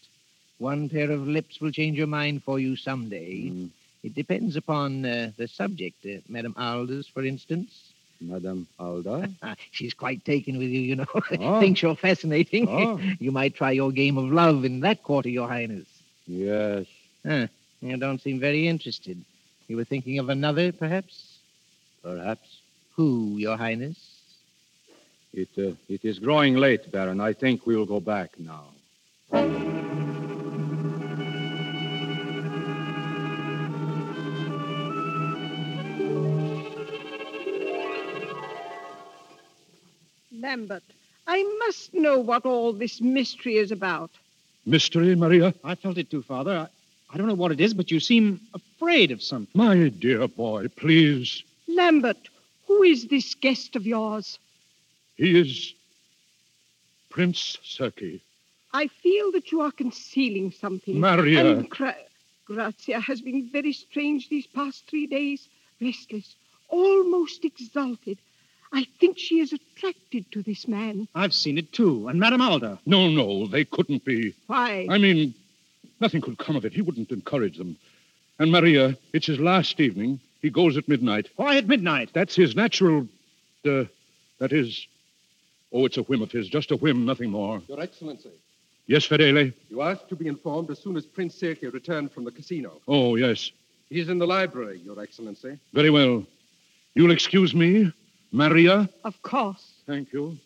One 0.59 0.89
pair 0.89 1.09
of 1.11 1.27
lips 1.27 1.59
will 1.59 1.71
change 1.71 1.97
your 1.97 2.07
mind 2.07 2.43
for 2.43 2.59
you 2.59 2.75
someday. 2.75 3.49
Mm. 3.49 3.69
It 4.03 4.15
depends 4.15 4.55
upon 4.55 5.05
uh, 5.05 5.31
the 5.37 5.47
subject. 5.47 6.05
Uh, 6.05 6.19
Madame 6.29 6.55
Alda, 6.57 7.03
for 7.13 7.23
instance. 7.23 7.93
Madame 8.21 8.67
Alda? 8.79 9.29
She's 9.71 9.93
quite 9.93 10.23
taken 10.25 10.57
with 10.57 10.69
you, 10.69 10.81
you 10.81 10.95
know. 10.95 11.05
Oh. 11.13 11.59
Thinks 11.59 11.81
you're 11.81 11.95
fascinating. 11.95 12.67
Oh. 12.67 12.99
you 13.19 13.31
might 13.31 13.55
try 13.55 13.71
your 13.71 13.91
game 13.91 14.17
of 14.17 14.25
love 14.25 14.65
in 14.65 14.79
that 14.81 15.03
quarter, 15.03 15.29
Your 15.29 15.47
Highness. 15.47 15.87
Yes. 16.25 16.85
Huh. 17.25 17.47
You 17.81 17.97
don't 17.97 18.21
seem 18.21 18.39
very 18.39 18.67
interested. 18.67 19.23
You 19.67 19.75
were 19.77 19.83
thinking 19.83 20.19
of 20.19 20.29
another, 20.29 20.71
perhaps? 20.71 21.37
Perhaps. 22.01 22.59
Who, 22.95 23.35
Your 23.37 23.57
Highness? 23.57 23.97
It, 25.33 25.49
uh, 25.57 25.75
it 25.87 26.03
is 26.03 26.19
growing 26.19 26.55
late, 26.55 26.91
Baron. 26.91 27.19
I 27.19 27.33
think 27.33 27.67
we'll 27.67 27.85
go 27.85 27.99
back 27.99 28.31
now. 28.39 28.65
Lambert, 40.47 40.83
I 41.27 41.43
must 41.65 41.93
know 41.93 42.19
what 42.19 42.45
all 42.45 42.71
this 42.71 43.01
mystery 43.01 43.57
is 43.57 43.69
about. 43.73 44.11
Mystery, 44.65 45.13
Maria? 45.13 45.53
I 45.61 45.75
felt 45.75 45.97
it 45.97 46.09
too, 46.09 46.21
Father. 46.21 46.69
I 47.09 47.17
don't 47.17 47.27
know 47.27 47.33
what 47.33 47.51
it 47.51 47.59
is, 47.59 47.73
but 47.73 47.91
you 47.91 47.99
seem 47.99 48.39
afraid 48.53 49.11
of 49.11 49.21
something. 49.21 49.51
My 49.53 49.89
dear 49.89 50.25
boy, 50.25 50.69
please. 50.69 51.43
Lambert, 51.67 52.29
who 52.65 52.81
is 52.81 53.07
this 53.07 53.35
guest 53.35 53.75
of 53.75 53.85
yours? 53.85 54.39
He 55.17 55.37
is 55.37 55.73
Prince 57.09 57.57
Sirki. 57.65 58.21
I 58.71 58.87
feel 58.87 59.33
that 59.33 59.51
you 59.51 59.59
are 59.59 59.71
concealing 59.71 60.51
something. 60.51 60.97
Maria. 60.97 61.39
And 61.41 61.69
Gra- 61.69 62.05
Grazia 62.45 63.01
has 63.01 63.19
been 63.19 63.49
very 63.51 63.73
strange 63.73 64.29
these 64.29 64.47
past 64.47 64.85
three 64.89 65.07
days. 65.07 65.49
Restless, 65.81 66.35
almost 66.69 67.43
exalted. 67.43 68.17
I 68.73 68.85
think 68.99 69.17
she 69.17 69.39
is 69.39 69.53
attracted 69.53 70.31
to 70.33 70.41
this 70.43 70.67
man. 70.67 71.07
I've 71.15 71.33
seen 71.33 71.57
it 71.57 71.71
too. 71.71 72.07
And 72.07 72.19
Madame 72.19 72.41
Alda. 72.41 72.79
No, 72.85 73.09
no, 73.09 73.47
they 73.47 73.63
couldn't 73.65 74.03
be. 74.05 74.33
Why? 74.47 74.87
I 74.89 74.97
mean, 74.97 75.33
nothing 76.01 76.21
could 76.21 76.37
come 76.37 76.55
of 76.55 76.65
it. 76.65 76.73
He 76.73 76.81
wouldn't 76.81 77.11
encourage 77.11 77.57
them. 77.57 77.77
And 78.39 78.51
Maria, 78.51 78.97
it's 79.13 79.25
his 79.27 79.39
last 79.39 79.79
evening. 79.79 80.19
He 80.41 80.49
goes 80.49 80.77
at 80.77 80.87
midnight. 80.87 81.29
Why 81.37 81.57
at 81.57 81.67
midnight? 81.67 82.09
That's 82.13 82.35
his 82.35 82.55
natural. 82.55 83.07
Uh, 83.65 83.85
that 84.39 84.51
is. 84.53 84.85
Oh, 85.73 85.85
it's 85.85 85.97
a 85.97 86.03
whim 86.03 86.21
of 86.21 86.31
his. 86.31 86.47
Just 86.47 86.71
a 86.71 86.75
whim, 86.77 87.05
nothing 87.05 87.29
more. 87.31 87.61
Your 87.67 87.81
Excellency, 87.81 88.29
Yes, 88.85 89.05
Fedele? 89.05 89.51
you 89.69 89.81
asked 89.81 90.07
to 90.09 90.15
be 90.15 90.27
informed 90.27 90.69
as 90.69 90.79
soon 90.79 90.95
as 90.95 91.05
Prince 91.05 91.35
Sirki 91.41 91.71
returned 91.73 92.11
from 92.11 92.23
the 92.23 92.31
casino. 92.31 92.79
Oh, 92.87 93.15
yes. 93.15 93.51
He 93.89 93.99
is 93.99 94.07
in 94.07 94.17
the 94.17 94.27
library, 94.27 94.79
Your 94.85 94.97
Excellency. 95.01 95.59
Very 95.73 95.89
well. 95.89 96.25
You'll 96.95 97.11
excuse 97.11 97.53
me, 97.53 97.91
Maria? 98.31 98.89
Of 99.03 99.21
course. 99.21 99.73
Thank 99.85 100.13
you. 100.13 100.37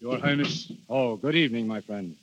Your 0.00 0.18
Highness. 0.18 0.72
Oh, 0.90 1.16
good 1.16 1.36
evening, 1.36 1.68
my 1.68 1.80
friend. 1.80 2.16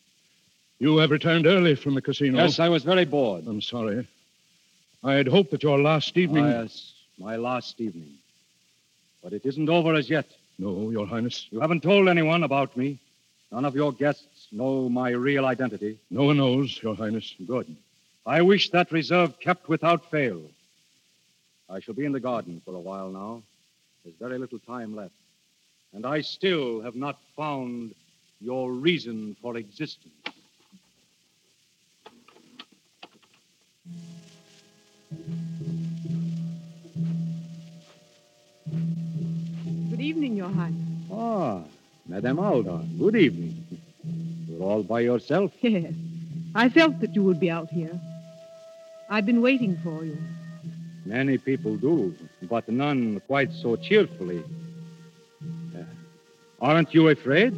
You 0.79 0.97
have 0.97 1.11
returned 1.11 1.45
early 1.45 1.75
from 1.75 1.95
the 1.95 2.01
casino. 2.01 2.37
Yes, 2.39 2.59
I 2.59 2.67
was 2.69 2.83
very 2.83 3.05
bored. 3.05 3.47
I'm 3.47 3.61
sorry. 3.61 4.05
I 5.03 5.13
had 5.13 5.27
hoped 5.27 5.51
that 5.51 5.63
your 5.63 5.79
last 5.79 6.17
evening. 6.17 6.43
Ah, 6.43 6.61
yes, 6.61 6.93
my 7.17 7.37
last 7.37 7.79
evening. 7.79 8.15
But 9.23 9.31
it 9.33 9.45
isn't 9.45 9.69
over 9.69 9.93
as 9.95 10.09
yet. 10.09 10.25
No, 10.57 10.89
Your 10.89 11.05
Highness. 11.05 11.47
You 11.51 11.61
haven't 11.61 11.83
told 11.83 12.09
anyone 12.09 12.43
about 12.43 12.75
me. 12.75 12.97
None 13.51 13.63
of 13.63 13.75
your 13.75 13.93
guests 13.93 14.47
know 14.51 14.89
my 14.89 15.11
real 15.11 15.45
identity. 15.45 15.97
No 16.09 16.25
one 16.25 16.37
knows, 16.37 16.81
Your 16.83 16.95
Highness. 16.95 17.33
Good. 17.47 17.75
I 18.25 18.41
wish 18.41 18.69
that 18.71 18.91
reserve 18.91 19.39
kept 19.39 19.69
without 19.69 20.09
fail. 20.11 20.41
I 21.69 21.79
shall 21.79 21.93
be 21.93 22.05
in 22.05 22.11
the 22.11 22.19
garden 22.19 22.61
for 22.65 22.75
a 22.75 22.79
while 22.79 23.09
now. 23.09 23.43
There's 24.03 24.15
very 24.17 24.37
little 24.37 24.59
time 24.59 24.95
left. 24.95 25.13
And 25.93 26.05
I 26.05 26.21
still 26.21 26.81
have 26.81 26.95
not 26.95 27.17
found 27.35 27.93
your 28.39 28.71
reason 28.71 29.35
for 29.41 29.57
existence. 29.57 30.13
Good 39.89 40.01
evening, 40.01 40.35
Your 40.35 40.49
Highness. 40.49 40.79
Ah, 41.11 41.63
Madame 42.07 42.39
Alda, 42.39 42.85
good 42.97 43.15
evening. 43.15 43.65
You're 44.47 44.61
all 44.63 44.83
by 44.83 45.01
yourself? 45.01 45.51
Yes. 45.61 45.93
I 46.55 46.69
felt 46.69 46.99
that 47.01 47.15
you 47.15 47.23
would 47.23 47.39
be 47.39 47.49
out 47.49 47.69
here. 47.69 47.99
I've 49.09 49.25
been 49.25 49.41
waiting 49.41 49.77
for 49.83 50.03
you. 50.03 50.17
Many 51.05 51.37
people 51.37 51.77
do, 51.77 52.15
but 52.43 52.67
none 52.69 53.21
quite 53.27 53.51
so 53.53 53.75
cheerfully. 53.75 54.43
Uh, 55.75 55.83
aren't 56.61 56.93
you 56.93 57.07
afraid? 57.09 57.53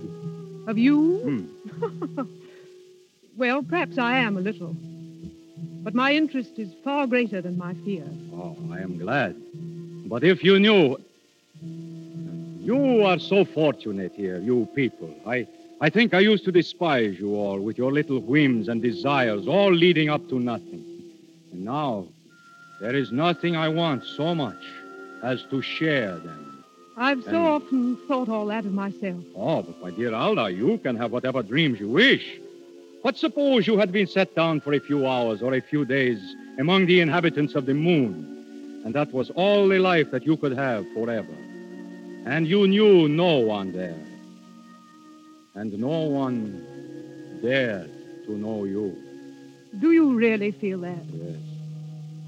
Of 0.67 0.77
you? 0.77 1.47
Hmm. 1.79 2.21
well, 3.37 3.63
perhaps 3.63 3.97
I 3.97 4.17
am 4.17 4.37
a 4.37 4.41
little. 4.41 4.75
But 5.83 5.95
my 5.95 6.13
interest 6.13 6.59
is 6.59 6.73
far 6.83 7.07
greater 7.07 7.41
than 7.41 7.57
my 7.57 7.73
fear. 7.85 8.05
Oh, 8.33 8.55
I 8.71 8.79
am 8.79 8.97
glad. 8.97 9.35
But 10.07 10.23
if 10.23 10.43
you 10.43 10.59
knew. 10.59 10.97
You 12.61 13.03
are 13.03 13.17
so 13.17 13.43
fortunate 13.43 14.13
here, 14.15 14.37
you 14.37 14.67
people. 14.75 15.09
I, 15.25 15.47
I 15.83 15.89
think 15.89 16.13
I 16.13 16.19
used 16.19 16.45
to 16.45 16.51
despise 16.51 17.19
you 17.19 17.33
all 17.35 17.59
with 17.59 17.75
your 17.75 17.91
little 17.91 18.19
whims 18.19 18.69
and 18.69 18.83
desires, 18.83 19.47
all 19.47 19.73
leading 19.73 20.09
up 20.09 20.29
to 20.29 20.39
nothing. 20.39 20.85
And 21.51 21.65
now, 21.65 22.05
there 22.79 22.95
is 22.95 23.11
nothing 23.11 23.55
I 23.55 23.67
want 23.67 24.03
so 24.05 24.35
much 24.35 24.63
as 25.23 25.43
to 25.49 25.59
share 25.63 26.17
them. 26.17 26.63
I've 26.97 27.23
so 27.23 27.29
And- 27.29 27.37
often 27.37 27.95
thought 28.07 28.29
all 28.29 28.45
that 28.47 28.65
of 28.65 28.73
myself. 28.73 29.23
Oh, 29.35 29.63
but 29.63 29.81
my 29.81 29.89
dear 29.89 30.13
Alda, 30.13 30.51
you 30.51 30.77
can 30.77 30.95
have 30.97 31.11
whatever 31.11 31.41
dreams 31.41 31.79
you 31.79 31.89
wish. 31.89 32.25
But 33.03 33.17
suppose 33.17 33.65
you 33.65 33.79
had 33.79 33.91
been 33.91 34.05
set 34.05 34.35
down 34.35 34.59
for 34.59 34.73
a 34.73 34.79
few 34.79 35.07
hours 35.07 35.41
or 35.41 35.55
a 35.55 35.61
few 35.61 35.83
days 35.83 36.19
among 36.59 36.85
the 36.85 36.99
inhabitants 36.99 37.55
of 37.55 37.65
the 37.65 37.73
moon, 37.73 38.13
and 38.85 38.93
that 38.93 39.11
was 39.11 39.31
all 39.31 39.67
the 39.67 39.79
life 39.79 40.11
that 40.11 40.27
you 40.27 40.37
could 40.37 40.53
have 40.53 40.85
forever. 40.93 41.35
And 42.25 42.45
you 42.45 42.67
knew 42.67 43.07
no 43.09 43.39
one 43.39 43.71
there. 43.71 43.97
And 45.53 45.77
no 45.77 46.01
one 46.03 47.39
dared 47.41 47.91
to 48.25 48.31
know 48.37 48.63
you. 48.63 48.95
Do 49.79 49.91
you 49.91 50.15
really 50.15 50.51
feel 50.51 50.79
that? 50.81 51.03
Yes. 51.11 51.35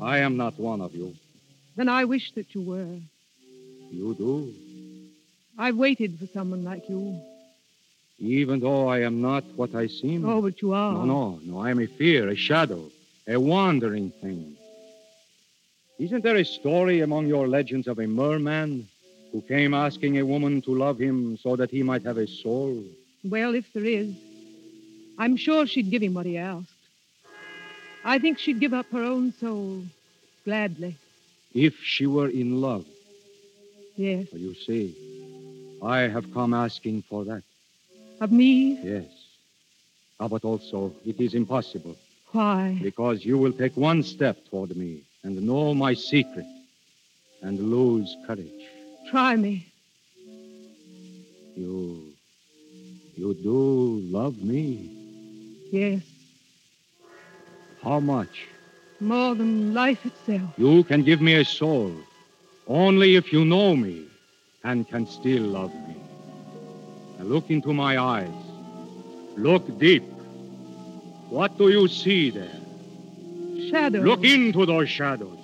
I 0.01 0.19
am 0.19 0.35
not 0.37 0.59
one 0.59 0.81
of 0.81 0.93
you. 0.93 1.15
Then 1.75 1.89
I 1.89 2.05
wish 2.05 2.31
that 2.33 2.53
you 2.53 2.61
were. 2.61 2.97
You 3.91 4.13
do. 4.15 4.53
I've 5.57 5.77
waited 5.77 6.19
for 6.19 6.27
someone 6.27 6.63
like 6.63 6.89
you. 6.89 7.19
Even 8.19 8.59
though 8.59 8.87
I 8.87 9.01
am 9.01 9.21
not 9.21 9.43
what 9.55 9.73
I 9.75 9.87
seem. 9.87 10.25
Oh, 10.25 10.41
but 10.41 10.61
you 10.61 10.73
are. 10.73 10.93
No, 10.93 11.05
no, 11.05 11.39
no. 11.43 11.59
I 11.59 11.71
am 11.71 11.79
a 11.79 11.87
fear, 11.87 12.29
a 12.29 12.35
shadow, 12.35 12.89
a 13.27 13.39
wandering 13.39 14.11
thing. 14.21 14.57
Isn't 15.99 16.23
there 16.23 16.37
a 16.37 16.45
story 16.45 17.01
among 17.01 17.27
your 17.27 17.47
legends 17.47 17.87
of 17.87 17.99
a 17.99 18.07
merman 18.07 18.87
who 19.31 19.41
came 19.41 19.73
asking 19.73 20.17
a 20.17 20.25
woman 20.25 20.61
to 20.63 20.75
love 20.75 20.99
him 20.99 21.37
so 21.37 21.55
that 21.55 21.71
he 21.71 21.83
might 21.83 22.03
have 22.03 22.17
a 22.17 22.27
soul? 22.27 22.83
Well, 23.23 23.55
if 23.55 23.71
there 23.73 23.85
is, 23.85 24.13
I'm 25.17 25.37
sure 25.37 25.65
she'd 25.65 25.89
give 25.89 26.01
him 26.03 26.13
what 26.13 26.25
he 26.25 26.37
asked. 26.37 26.67
I 28.03 28.19
think 28.19 28.37
she'd 28.37 28.59
give 28.59 28.73
up 28.73 28.87
her 28.91 29.01
own 29.03 29.33
soul 29.39 29.83
gladly. 30.43 30.97
If 31.53 31.75
she 31.83 32.05
were 32.05 32.27
in 32.29 32.59
love, 32.61 32.85
Yes. 33.95 34.27
you 34.33 34.55
see, 34.55 34.95
I 35.81 35.99
have 36.01 36.33
come 36.33 36.53
asking 36.53 37.03
for 37.03 37.23
that. 37.25 37.43
Of 38.19 38.31
me? 38.31 38.79
Yes. 38.81 39.05
Ah, 40.19 40.27
but 40.27 40.43
also, 40.43 40.93
it 41.05 41.19
is 41.21 41.33
impossible. 41.33 41.95
Why? 42.31 42.77
Because 42.81 43.23
you 43.23 43.37
will 43.37 43.53
take 43.53 43.77
one 43.77 44.03
step 44.03 44.37
toward 44.49 44.75
me 44.75 45.03
and 45.23 45.41
know 45.41 45.73
my 45.73 45.93
secret 45.93 46.45
and 47.41 47.59
lose 47.71 48.15
courage. 48.25 48.67
Try 49.09 49.35
me. 49.35 49.65
You. 51.55 52.12
You 53.15 53.33
do 53.35 53.99
love 54.11 54.41
me. 54.43 54.89
Yes. 55.71 56.01
How 57.83 57.99
much? 57.99 58.47
More 58.99 59.35
than 59.35 59.73
life 59.73 60.05
itself. 60.05 60.49
You 60.57 60.83
can 60.83 61.03
give 61.03 61.21
me 61.21 61.35
a 61.35 61.45
soul 61.45 61.93
only 62.67 63.15
if 63.15 63.31
you 63.31 63.45
know 63.45 63.75
me 63.75 64.05
and 64.63 64.87
can 64.87 65.05
still 65.05 65.43
love 65.43 65.73
me. 65.87 65.95
Now 67.19 67.25
look 67.25 67.49
into 67.49 67.73
my 67.73 67.99
eyes. 67.99 68.29
Look 69.35 69.77
deep. 69.77 70.03
What 71.29 71.57
do 71.57 71.69
you 71.69 71.87
see 71.87 72.29
there? 72.29 72.61
Shadow. 73.69 73.99
Look 73.99 74.23
into 74.23 74.65
those 74.65 74.89
shadows. 74.89 75.39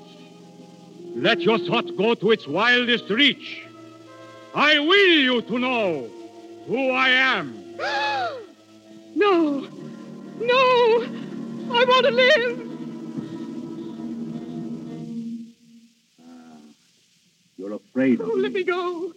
Let 1.16 1.42
your 1.42 1.58
thought 1.60 1.96
go 1.98 2.16
to 2.16 2.32
its 2.32 2.48
wildest 2.48 3.10
reach. 3.10 3.64
I 4.56 4.80
will 4.80 5.20
you 5.30 5.42
to 5.44 5.60
know 5.60 6.10
who 6.68 6.92
I 6.92 7.10
am. 7.10 7.59
No. 9.20 9.68
No. 10.40 10.62
I 11.72 11.84
want 11.92 12.06
to 12.06 12.12
live. 12.12 12.60
Uh, 16.22 16.58
you're 17.58 17.74
afraid 17.74 18.22
of 18.22 18.30
Oh, 18.30 18.36
me. 18.36 18.42
let 18.44 18.54
me 18.54 18.64
go. 18.64 19.14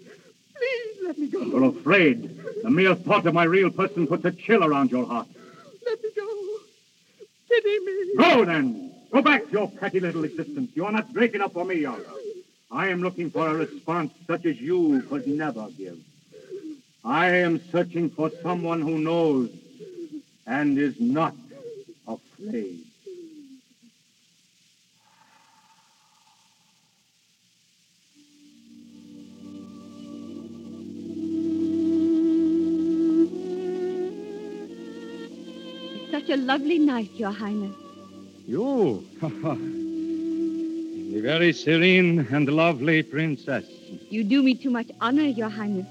Please 0.56 0.96
let 1.06 1.18
me 1.18 1.28
go. 1.28 1.40
You're 1.42 1.64
afraid. 1.64 2.18
The 2.64 2.70
mere 2.70 2.94
thought 2.96 3.26
of 3.26 3.34
my 3.34 3.44
real 3.44 3.70
person 3.70 4.06
puts 4.08 4.24
a 4.24 4.32
chill 4.32 4.64
around 4.64 4.90
your 4.90 5.06
heart. 5.06 5.28
Let 5.86 6.02
me 6.02 6.08
go. 6.16 6.28
Pity 7.48 7.78
me. 7.86 8.14
Go 8.18 8.44
then. 8.44 8.90
Go 9.12 9.22
back 9.22 9.44
to 9.46 9.52
your 9.52 9.68
petty 9.70 10.00
little 10.00 10.24
existence. 10.24 10.70
You 10.74 10.84
are 10.86 10.92
not 10.92 11.12
great 11.12 11.34
enough 11.34 11.52
for 11.52 11.64
me, 11.64 11.86
Olga. 11.86 12.02
I 12.72 12.88
am 12.88 13.02
looking 13.02 13.30
for 13.30 13.46
a 13.48 13.54
response 13.54 14.12
such 14.26 14.46
as 14.46 14.60
you 14.60 15.02
could 15.08 15.26
never 15.28 15.68
give. 15.78 15.98
I 17.04 17.28
am 17.28 17.60
searching 17.70 18.10
for 18.10 18.30
someone 18.42 18.80
who 18.80 18.98
knows 18.98 19.50
and 20.46 20.78
is 20.78 21.00
not 21.00 21.34
afraid. 22.06 22.84
such 36.12 36.28
a 36.28 36.36
lovely 36.36 36.78
night, 36.78 37.10
Your 37.14 37.32
Highness. 37.32 37.74
You? 38.46 39.04
the 39.22 41.20
very 41.22 41.52
serene 41.52 42.26
and 42.30 42.48
lovely 42.48 43.02
princess. 43.02 43.64
You 44.10 44.22
do 44.22 44.42
me 44.42 44.54
too 44.54 44.70
much 44.70 44.88
honor, 45.00 45.22
Your 45.22 45.48
Highness. 45.48 45.86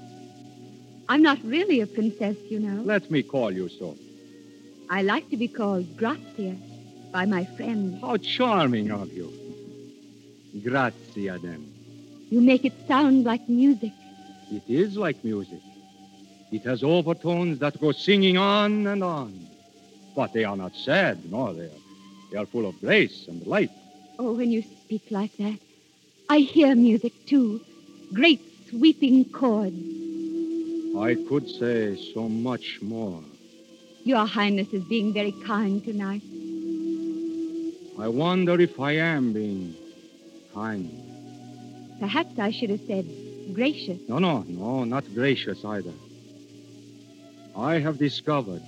I'm 1.08 1.22
not 1.22 1.38
really 1.44 1.80
a 1.80 1.86
princess, 1.86 2.36
you 2.48 2.60
know. 2.60 2.82
Let 2.82 3.10
me 3.10 3.22
call 3.22 3.50
you 3.50 3.68
so. 3.68 3.96
I 4.92 5.00
like 5.00 5.30
to 5.30 5.38
be 5.38 5.48
called 5.48 5.96
Grazia 5.96 6.54
by 7.12 7.24
my 7.24 7.46
friends. 7.56 7.98
How 8.02 8.18
charming 8.18 8.90
of 8.90 9.10
you. 9.10 9.32
Grazia, 10.62 11.38
then. 11.38 11.66
You 12.28 12.42
make 12.42 12.66
it 12.66 12.74
sound 12.86 13.24
like 13.24 13.48
music. 13.48 13.92
It 14.50 14.62
is 14.68 14.98
like 14.98 15.24
music. 15.24 15.62
It 16.50 16.64
has 16.64 16.84
overtones 16.84 17.58
that 17.60 17.80
go 17.80 17.92
singing 17.92 18.36
on 18.36 18.86
and 18.86 19.02
on. 19.02 19.46
But 20.14 20.34
they 20.34 20.44
are 20.44 20.58
not 20.58 20.76
sad, 20.76 21.24
no, 21.32 21.54
they 21.54 21.64
are, 21.64 21.82
they 22.30 22.36
are 22.36 22.44
full 22.44 22.66
of 22.66 22.78
grace 22.78 23.28
and 23.28 23.46
light. 23.46 23.70
Oh, 24.18 24.34
when 24.34 24.50
you 24.50 24.60
speak 24.60 25.04
like 25.10 25.34
that, 25.38 25.58
I 26.28 26.40
hear 26.40 26.74
music 26.74 27.14
too. 27.24 27.62
Great 28.12 28.42
sweeping 28.68 29.24
chords. 29.24 29.74
I 30.98 31.14
could 31.26 31.48
say 31.48 31.96
so 32.12 32.28
much 32.28 32.82
more. 32.82 33.22
Your 34.04 34.26
Highness 34.26 34.68
is 34.72 34.82
being 34.84 35.12
very 35.12 35.32
kind 35.44 35.84
tonight. 35.84 36.22
I 37.98 38.08
wonder 38.08 38.60
if 38.60 38.80
I 38.80 38.92
am 38.92 39.32
being 39.32 39.76
kind. 40.52 40.90
Perhaps 42.00 42.36
I 42.38 42.50
should 42.50 42.70
have 42.70 42.80
said 42.88 43.06
gracious. 43.54 44.00
No, 44.08 44.18
no, 44.18 44.42
no, 44.48 44.82
not 44.82 45.04
gracious 45.14 45.64
either. 45.64 45.92
I 47.54 47.78
have 47.78 47.98
discovered 47.98 48.62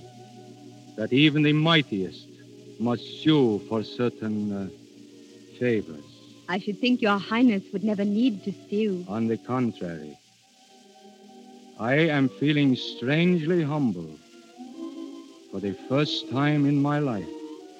that 0.95 1.11
even 1.11 1.43
the 1.43 1.51
mightiest 1.51 2.27
must 2.79 3.03
sue 3.21 3.59
for 3.67 3.83
certain 3.83 4.53
uh, 4.53 4.69
favors. 5.59 6.03
I 6.47 6.59
should 6.59 6.79
think 6.79 7.01
Your 7.01 7.17
Highness 7.17 7.63
would 7.73 7.83
never 7.83 8.05
need 8.05 8.43
to 8.45 8.53
sue. 8.69 9.03
On 9.09 9.27
the 9.27 9.37
contrary, 9.37 10.17
I 11.77 11.95
am 11.95 12.29
feeling 12.29 12.77
strangely 12.77 13.63
humble 13.63 14.17
for 15.55 15.61
the 15.61 15.73
first 15.87 16.29
time 16.29 16.65
in 16.65 16.81
my 16.81 16.99
life. 16.99 17.29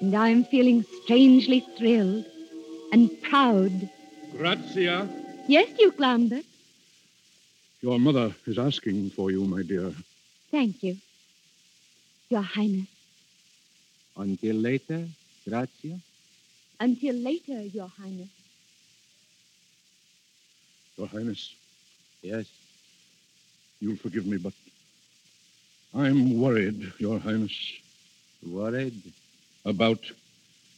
And 0.00 0.14
I'm 0.16 0.44
feeling 0.44 0.82
strangely 1.02 1.60
thrilled 1.76 2.24
and 2.90 3.10
proud. 3.20 3.90
Grazia. 4.34 5.06
Yes, 5.46 5.68
Duke 5.78 6.00
Lambert. 6.00 6.46
Your 7.82 7.98
mother 7.98 8.34
is 8.46 8.58
asking 8.58 9.10
for 9.10 9.30
you, 9.30 9.44
my 9.44 9.62
dear. 9.62 9.92
Thank 10.50 10.82
you. 10.82 10.96
Your 12.30 12.40
Highness. 12.40 12.88
Until 14.16 14.56
later, 14.56 15.06
Grazia. 15.46 15.98
Until 16.80 17.14
later, 17.14 17.60
Your 17.60 17.88
Highness. 17.88 18.32
Your 20.96 21.08
Highness. 21.08 21.54
Yes. 22.22 22.46
You'll 23.80 23.96
forgive 23.96 24.24
me, 24.24 24.38
but 24.38 24.54
I'm 25.96 26.38
worried, 26.38 26.92
Your 26.98 27.18
Highness. 27.18 27.72
Worried? 28.46 29.00
About 29.64 29.98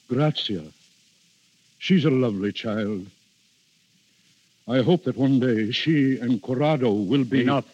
Grazia. 0.09 0.62
She's 1.79 2.05
a 2.05 2.11
lovely 2.11 2.53
child. 2.53 3.05
I 4.69 4.81
hope 4.83 5.05
that 5.05 5.16
one 5.16 5.41
day 5.41 5.73
she 5.73 6.19
and 6.21 6.41
Corrado 6.41 6.93
will 6.93 7.25
be. 7.25 7.43
Enough. 7.43 7.66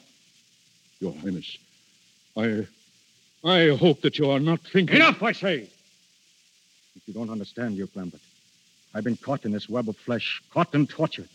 Your 1.01 1.13
Highness, 1.13 1.59
I. 2.37 2.67
I 3.45 3.77
hope 3.77 4.01
that 4.01 4.19
you 4.19 4.31
are 4.31 4.41
not 4.41 4.61
thinking. 4.61 4.97
Enough, 4.97 5.23
I 5.23 5.33
say! 5.33 5.69
If 6.97 7.03
you 7.07 7.13
don't 7.13 7.29
understand, 7.29 7.77
Duke 7.77 7.91
Lambert, 7.95 8.23
I've 8.95 9.05
been 9.05 9.19
caught 9.19 9.45
in 9.45 9.53
this 9.53 9.69
web 9.69 9.91
of 9.91 9.99
flesh, 9.99 10.43
caught 10.51 10.75
and 10.75 10.89
tortured. 10.89 11.29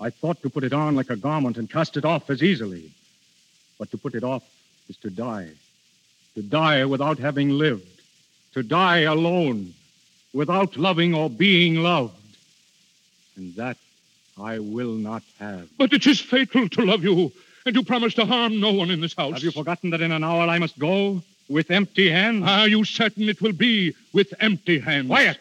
I 0.00 0.10
thought 0.10 0.40
to 0.42 0.50
put 0.50 0.62
it 0.62 0.72
on 0.72 0.94
like 0.94 1.10
a 1.10 1.16
garment 1.16 1.56
and 1.56 1.68
cast 1.68 1.96
it 1.96 2.04
off 2.04 2.30
as 2.30 2.44
easily. 2.44 2.92
But 3.76 3.90
to 3.90 3.98
put 3.98 4.14
it 4.14 4.22
off 4.22 4.44
is 4.88 4.96
to 4.98 5.10
die. 5.10 5.50
To 6.34 6.42
die 6.42 6.84
without 6.84 7.18
having 7.18 7.50
lived. 7.50 7.86
To 8.54 8.62
die 8.62 9.00
alone, 9.00 9.74
without 10.32 10.76
loving 10.76 11.14
or 11.14 11.28
being 11.28 11.76
loved. 11.76 12.14
And 13.36 13.54
that 13.56 13.76
I 14.40 14.58
will 14.58 14.94
not 14.94 15.22
have. 15.38 15.68
But 15.76 15.92
it 15.92 16.06
is 16.06 16.20
fatal 16.20 16.68
to 16.68 16.84
love 16.84 17.02
you, 17.02 17.32
and 17.66 17.74
you 17.74 17.82
promised 17.82 18.16
to 18.16 18.26
harm 18.26 18.60
no 18.60 18.72
one 18.72 18.90
in 18.90 19.00
this 19.00 19.14
house. 19.14 19.34
Have 19.34 19.42
you 19.42 19.50
forgotten 19.50 19.90
that 19.90 20.00
in 20.00 20.12
an 20.12 20.24
hour 20.24 20.48
I 20.48 20.58
must 20.58 20.78
go 20.78 21.22
with 21.48 21.70
empty 21.70 22.10
hands? 22.10 22.44
Are 22.46 22.68
you 22.68 22.84
certain 22.84 23.28
it 23.28 23.40
will 23.40 23.52
be 23.52 23.94
with 24.12 24.32
empty 24.40 24.78
hands? 24.78 25.08
Quiet! 25.08 25.38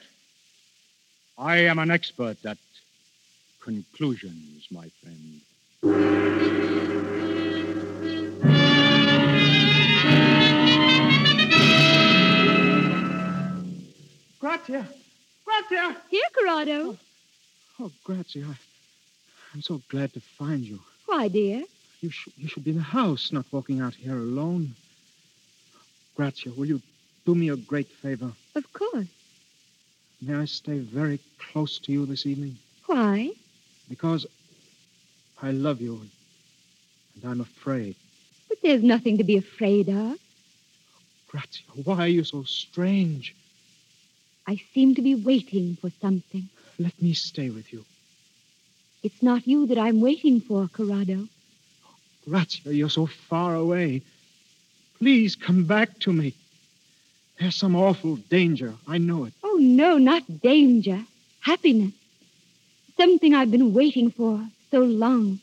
I 1.37 1.57
am 1.57 1.77
an 1.77 1.91
expert 1.91 2.43
at 2.45 2.57
conclusions, 3.61 4.67
my 4.71 4.89
friend. 5.01 6.56
Grazia! 14.47 14.87
Grazia! 15.43 15.97
Here, 16.09 16.29
Corrado. 16.33 16.91
Oh, 16.91 16.97
oh 17.81 17.91
Grazia, 18.05 18.45
I, 18.45 18.55
I'm 19.53 19.61
so 19.61 19.81
glad 19.89 20.13
to 20.13 20.21
find 20.21 20.63
you. 20.63 20.79
Why, 21.05 21.27
dear? 21.27 21.65
You, 21.99 22.09
sh- 22.09 22.29
you 22.37 22.47
should 22.47 22.63
be 22.63 22.71
in 22.71 22.77
the 22.77 22.83
house, 22.83 23.33
not 23.33 23.45
walking 23.51 23.81
out 23.81 23.93
here 23.93 24.15
alone. 24.15 24.73
Grazia, 26.15 26.53
will 26.55 26.65
you 26.65 26.81
do 27.25 27.35
me 27.35 27.49
a 27.49 27.57
great 27.57 27.89
favor? 27.89 28.31
Of 28.55 28.71
course. 28.71 29.07
May 30.21 30.35
I 30.35 30.45
stay 30.45 30.79
very 30.79 31.19
close 31.51 31.77
to 31.79 31.91
you 31.91 32.05
this 32.05 32.25
evening? 32.25 32.57
Why? 32.85 33.31
Because 33.89 34.25
I 35.41 35.51
love 35.51 35.81
you, 35.81 35.99
and 37.15 37.29
I'm 37.29 37.41
afraid. 37.41 37.97
But 38.47 38.59
there's 38.63 38.81
nothing 38.81 39.17
to 39.17 39.25
be 39.25 39.35
afraid 39.35 39.89
of. 39.89 40.17
Grazia, 41.27 41.65
why 41.83 41.97
are 41.97 42.07
you 42.07 42.23
so 42.23 42.43
strange? 42.43 43.35
I 44.47 44.61
seem 44.73 44.95
to 44.95 45.01
be 45.01 45.13
waiting 45.13 45.77
for 45.81 45.91
something. 46.01 46.47
Let 46.79 46.99
me 47.01 47.13
stay 47.13 47.49
with 47.49 47.73
you. 47.73 47.83
It's 49.03 49.21
not 49.21 49.45
you 49.45 49.67
that 49.67 49.77
I'm 49.77 49.99
waiting 49.99 50.39
for, 50.39 50.69
Corrado. 50.69 51.27
Grazia, 52.27 52.71
you're 52.71 52.89
so 52.89 53.05
far 53.05 53.55
away. 53.55 54.01
Please 54.99 55.35
come 55.35 55.65
back 55.65 55.99
to 55.99 56.13
me. 56.13 56.33
There's 57.39 57.55
some 57.55 57.75
awful 57.75 58.15
danger. 58.15 58.73
I 58.87 58.97
know 58.97 59.25
it. 59.25 59.33
Oh, 59.43 59.57
no, 59.59 59.97
not 59.97 60.23
danger. 60.41 61.03
Happiness. 61.41 61.93
Something 62.95 63.35
I've 63.35 63.51
been 63.51 63.73
waiting 63.73 64.09
for 64.11 64.43
so 64.71 64.79
long. 64.79 65.39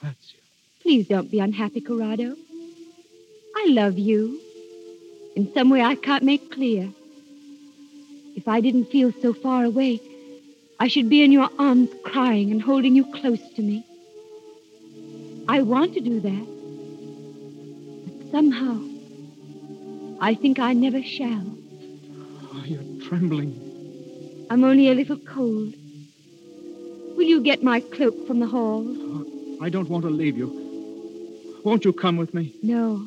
Grazia. 0.00 0.40
Please 0.80 1.08
don't 1.08 1.30
be 1.30 1.40
unhappy, 1.40 1.80
Corrado. 1.80 2.34
I 3.56 3.66
love 3.68 3.98
you. 3.98 4.40
In 5.36 5.52
some 5.52 5.70
way 5.70 5.82
I 5.82 5.96
can't 5.96 6.24
make 6.24 6.50
clear. 6.50 6.90
If 8.38 8.46
I 8.46 8.60
didn't 8.60 8.84
feel 8.84 9.10
so 9.20 9.32
far 9.32 9.64
away, 9.64 10.00
I 10.78 10.86
should 10.86 11.08
be 11.08 11.24
in 11.24 11.32
your 11.32 11.50
arms 11.58 11.90
crying 12.04 12.52
and 12.52 12.62
holding 12.62 12.94
you 12.94 13.04
close 13.10 13.40
to 13.56 13.62
me. 13.62 13.84
I 15.48 15.62
want 15.62 15.94
to 15.94 16.00
do 16.00 16.20
that. 16.20 16.46
But 18.04 18.30
somehow, 18.30 18.76
I 20.20 20.36
think 20.36 20.60
I 20.60 20.72
never 20.72 21.02
shall. 21.02 21.46
Oh, 22.54 22.62
you're 22.64 23.08
trembling. 23.08 23.50
I'm 24.50 24.62
only 24.62 24.88
a 24.88 24.94
little 24.94 25.18
cold. 25.18 25.74
Will 27.16 27.28
you 27.34 27.40
get 27.40 27.64
my 27.64 27.80
cloak 27.80 28.24
from 28.28 28.38
the 28.38 28.46
hall? 28.46 28.84
Oh, 28.86 29.58
I 29.60 29.68
don't 29.68 29.88
want 29.88 30.04
to 30.04 30.10
leave 30.10 30.38
you. 30.38 31.60
Won't 31.64 31.84
you 31.84 31.92
come 31.92 32.16
with 32.16 32.34
me? 32.34 32.54
No. 32.62 33.04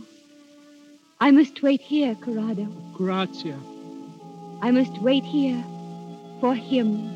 I 1.22 1.32
must 1.32 1.64
wait 1.64 1.80
here, 1.80 2.16
Corrado. 2.16 2.68
Grazia. 2.98 3.58
I 4.64 4.70
must 4.70 5.02
wait 5.02 5.24
here 5.24 5.64
for 6.40 6.54
him 6.54 7.10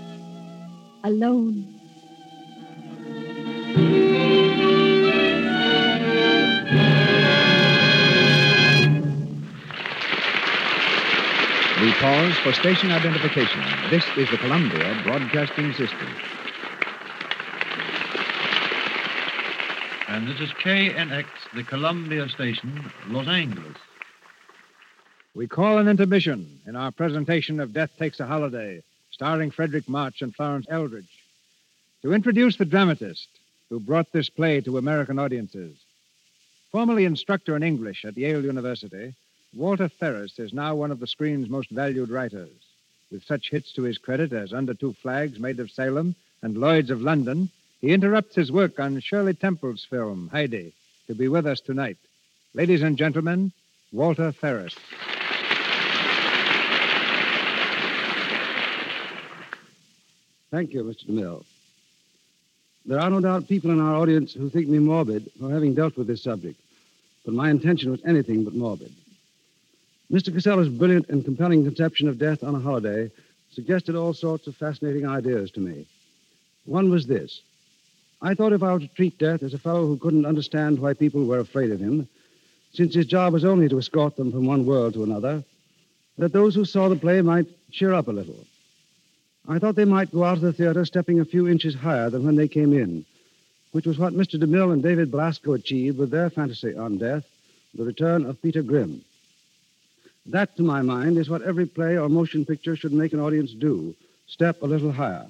alone. 1.04 1.76
We 11.82 11.92
pause 11.94 12.34
for 12.40 12.52
station 12.54 12.90
identification. 12.90 13.62
This 13.92 14.04
is 14.18 14.28
the 14.32 14.38
Columbia 14.38 15.00
Broadcasting 15.04 15.72
System. 15.74 16.08
And 20.08 20.28
this 20.28 20.40
is 20.40 20.50
KNX, 20.64 21.26
the 21.54 21.64
Columbia 21.64 22.28
Station, 22.28 22.92
Los 23.10 23.28
Angeles. 23.28 23.78
We 25.36 25.48
call 25.48 25.80
an 25.80 25.90
intermission 25.90 26.62
in 26.66 26.78
our 26.78 26.92
presentation 26.92 27.60
of 27.60 27.74
Death 27.74 27.92
Takes 28.00 28.22
a 28.22 28.26
Holiday, 28.26 28.82
starring 29.12 29.52
Fredric 29.52 29.90
March 29.90 30.22
and 30.22 30.34
Florence 30.34 30.66
Eldridge, 30.70 31.12
to 32.04 32.14
introduce 32.14 32.56
the 32.56 32.64
dramatist 32.64 33.28
who 33.68 33.82
brought 33.82 34.14
this 34.14 34.30
play 34.30 34.62
to 34.62 34.78
American 34.78 35.20
audiences. 35.20 35.76
Formerly 36.72 37.04
instructor 37.04 37.54
in 37.58 37.64
English 37.64 38.06
at 38.06 38.16
Yale 38.16 38.46
University, 38.46 39.14
Walter 39.54 39.90
Ferris 39.90 40.40
is 40.40 40.54
now 40.54 40.74
one 40.74 40.90
of 40.90 41.02
the 41.02 41.08
screen's 41.08 41.50
most 41.50 41.70
valued 41.70 42.10
writers. 42.10 42.56
With 43.12 43.26
such 43.26 43.50
hits 43.50 43.74
to 43.74 43.84
his 43.84 43.98
credit 43.98 44.32
as 44.32 44.54
Under 44.54 44.74
Two 44.74 44.94
Flags, 44.94 45.38
Maid 45.38 45.60
of 45.60 45.70
Salem, 45.70 46.16
and 46.44 46.58
Lloyd's 46.58 46.92
of 46.92 47.02
London, 47.02 47.50
he 47.82 47.92
interrupts 47.92 48.36
his 48.36 48.54
work 48.54 48.80
on 48.80 49.02
Shirley 49.02 49.34
Temple's 49.34 49.84
film, 49.84 50.30
Heidi, 50.32 50.72
to 51.08 51.14
be 51.14 51.28
with 51.28 51.46
us 51.46 51.60
tonight. 51.60 51.98
Ladies 52.54 52.84
and 52.84 52.98
gentlemen, 52.98 53.52
Walter 53.92 54.32
Ferris. 54.32 54.76
Thank 60.56 60.72
you, 60.72 60.86
Mr. 60.86 61.10
DeMille. 61.10 61.44
There 62.86 62.98
are 62.98 63.10
no 63.10 63.20
doubt 63.20 63.50
people 63.50 63.72
in 63.72 63.82
our 63.82 63.94
audience 63.94 64.32
who 64.32 64.50
think 64.50 64.70
me 64.70 64.80
morbid 64.80 65.30
for 65.38 65.52
having 65.52 65.76
dealt 65.76 65.98
with 65.98 66.08
this 66.08 66.24
subject, 66.24 66.58
but 67.26 67.34
my 67.34 67.50
intention 67.50 67.92
was 67.92 68.00
anything 68.06 68.46
but 68.46 68.56
morbid. 68.56 68.94
Mr. 70.10 70.34
Casella's 70.34 70.70
brilliant 70.70 71.10
and 71.10 71.26
compelling 71.26 71.66
conception 71.66 72.08
of 72.08 72.18
death 72.18 72.42
on 72.42 72.56
a 72.56 72.60
holiday 72.62 73.12
suggested 73.52 73.98
all 73.98 74.14
sorts 74.14 74.48
of 74.48 74.56
fascinating 74.56 75.06
ideas 75.06 75.52
to 75.52 75.60
me. 75.60 75.86
One 76.64 76.90
was 76.90 77.06
this. 77.06 77.42
I 78.22 78.34
thought 78.34 78.54
if 78.54 78.64
I 78.64 78.72
were 78.72 78.80
to 78.80 78.88
treat 78.88 79.20
death 79.20 79.44
as 79.44 79.54
a 79.54 79.60
fellow 79.60 79.86
who 79.86 79.98
couldn't 79.98 80.26
understand 80.26 80.80
why 80.80 80.94
people 80.94 81.26
were 81.26 81.40
afraid 81.40 81.72
of 81.72 81.82
him, 81.82 82.08
since 82.72 82.96
his 82.96 83.08
job 83.08 83.34
was 83.34 83.44
only 83.44 83.68
to 83.68 83.80
escort 83.80 84.16
them 84.16 84.32
from 84.32 84.46
one 84.46 84.66
world 84.66 84.94
to 84.94 85.04
another, 85.04 85.44
that 86.18 86.32
those 86.32 86.56
who 86.56 86.64
saw 86.64 86.88
the 86.88 86.96
play 86.96 87.22
might 87.22 87.48
cheer 87.74 87.94
up 87.94 88.08
a 88.08 88.14
little. 88.14 88.46
I 89.48 89.60
thought 89.60 89.76
they 89.76 89.86
might 89.86 90.12
go 90.12 90.24
out 90.24 90.38
of 90.38 90.42
the 90.42 90.54
theater 90.54 90.86
stepping 90.86 91.20
a 91.20 91.26
few 91.26 91.48
inches 91.48 91.76
higher 91.76 92.10
than 92.10 92.26
when 92.26 92.36
they 92.36 92.48
came 92.48 92.74
in, 92.74 93.06
which 93.74 93.86
was 93.86 94.00
what 94.00 94.14
Mr. 94.14 94.42
DeMille 94.42 94.74
and 94.74 94.82
David 94.82 95.12
Belasco 95.12 95.54
achieved 95.54 96.00
with 96.00 96.10
their 96.10 96.32
fantasy 96.32 96.76
on 96.76 96.98
death, 96.98 97.24
The 97.76 97.84
Return 97.84 98.26
of 98.26 98.42
Peter 98.42 98.64
Grimm. 98.64 99.04
That, 100.26 100.56
to 100.58 100.64
my 100.64 100.82
mind, 100.82 101.20
is 101.20 101.30
what 101.30 101.44
every 101.44 101.68
play 101.68 101.96
or 101.96 102.10
motion 102.10 102.44
picture 102.44 102.76
should 102.76 102.92
make 102.92 103.14
an 103.14 103.20
audience 103.20 103.52
do 103.52 103.94
step 104.28 104.64
a 104.64 104.66
little 104.66 104.92
higher, 104.92 105.30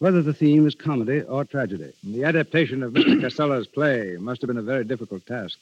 whether 0.00 0.22
the 0.22 0.34
theme 0.34 0.66
is 0.66 0.74
comedy 0.74 1.20
or 1.20 1.44
tragedy. 1.44 1.92
The 2.02 2.24
adaptation 2.24 2.82
of 2.82 2.92
Mr. 2.92 3.20
Casella's 3.22 3.68
play 3.68 4.16
must 4.18 4.40
have 4.40 4.48
been 4.48 4.56
a 4.56 4.62
very 4.62 4.84
difficult 4.84 5.24
task. 5.26 5.56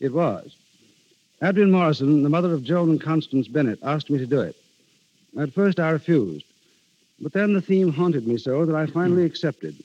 It 0.00 0.14
was. 0.14 0.56
Adrienne 1.42 1.72
Morrison, 1.72 2.22
the 2.22 2.30
mother 2.30 2.54
of 2.54 2.64
Joan 2.64 2.88
and 2.88 3.00
Constance 3.00 3.48
Bennett, 3.48 3.80
asked 3.82 4.08
me 4.08 4.16
to 4.18 4.26
do 4.26 4.40
it. 4.40 4.56
At 5.38 5.52
first, 5.52 5.78
I 5.78 5.90
refused. 5.90 6.46
But 7.20 7.32
then 7.32 7.52
the 7.52 7.60
theme 7.60 7.92
haunted 7.92 8.26
me 8.26 8.38
so 8.38 8.64
that 8.64 8.74
I 8.74 8.86
finally 8.86 9.22
hmm. 9.22 9.26
accepted 9.26 9.76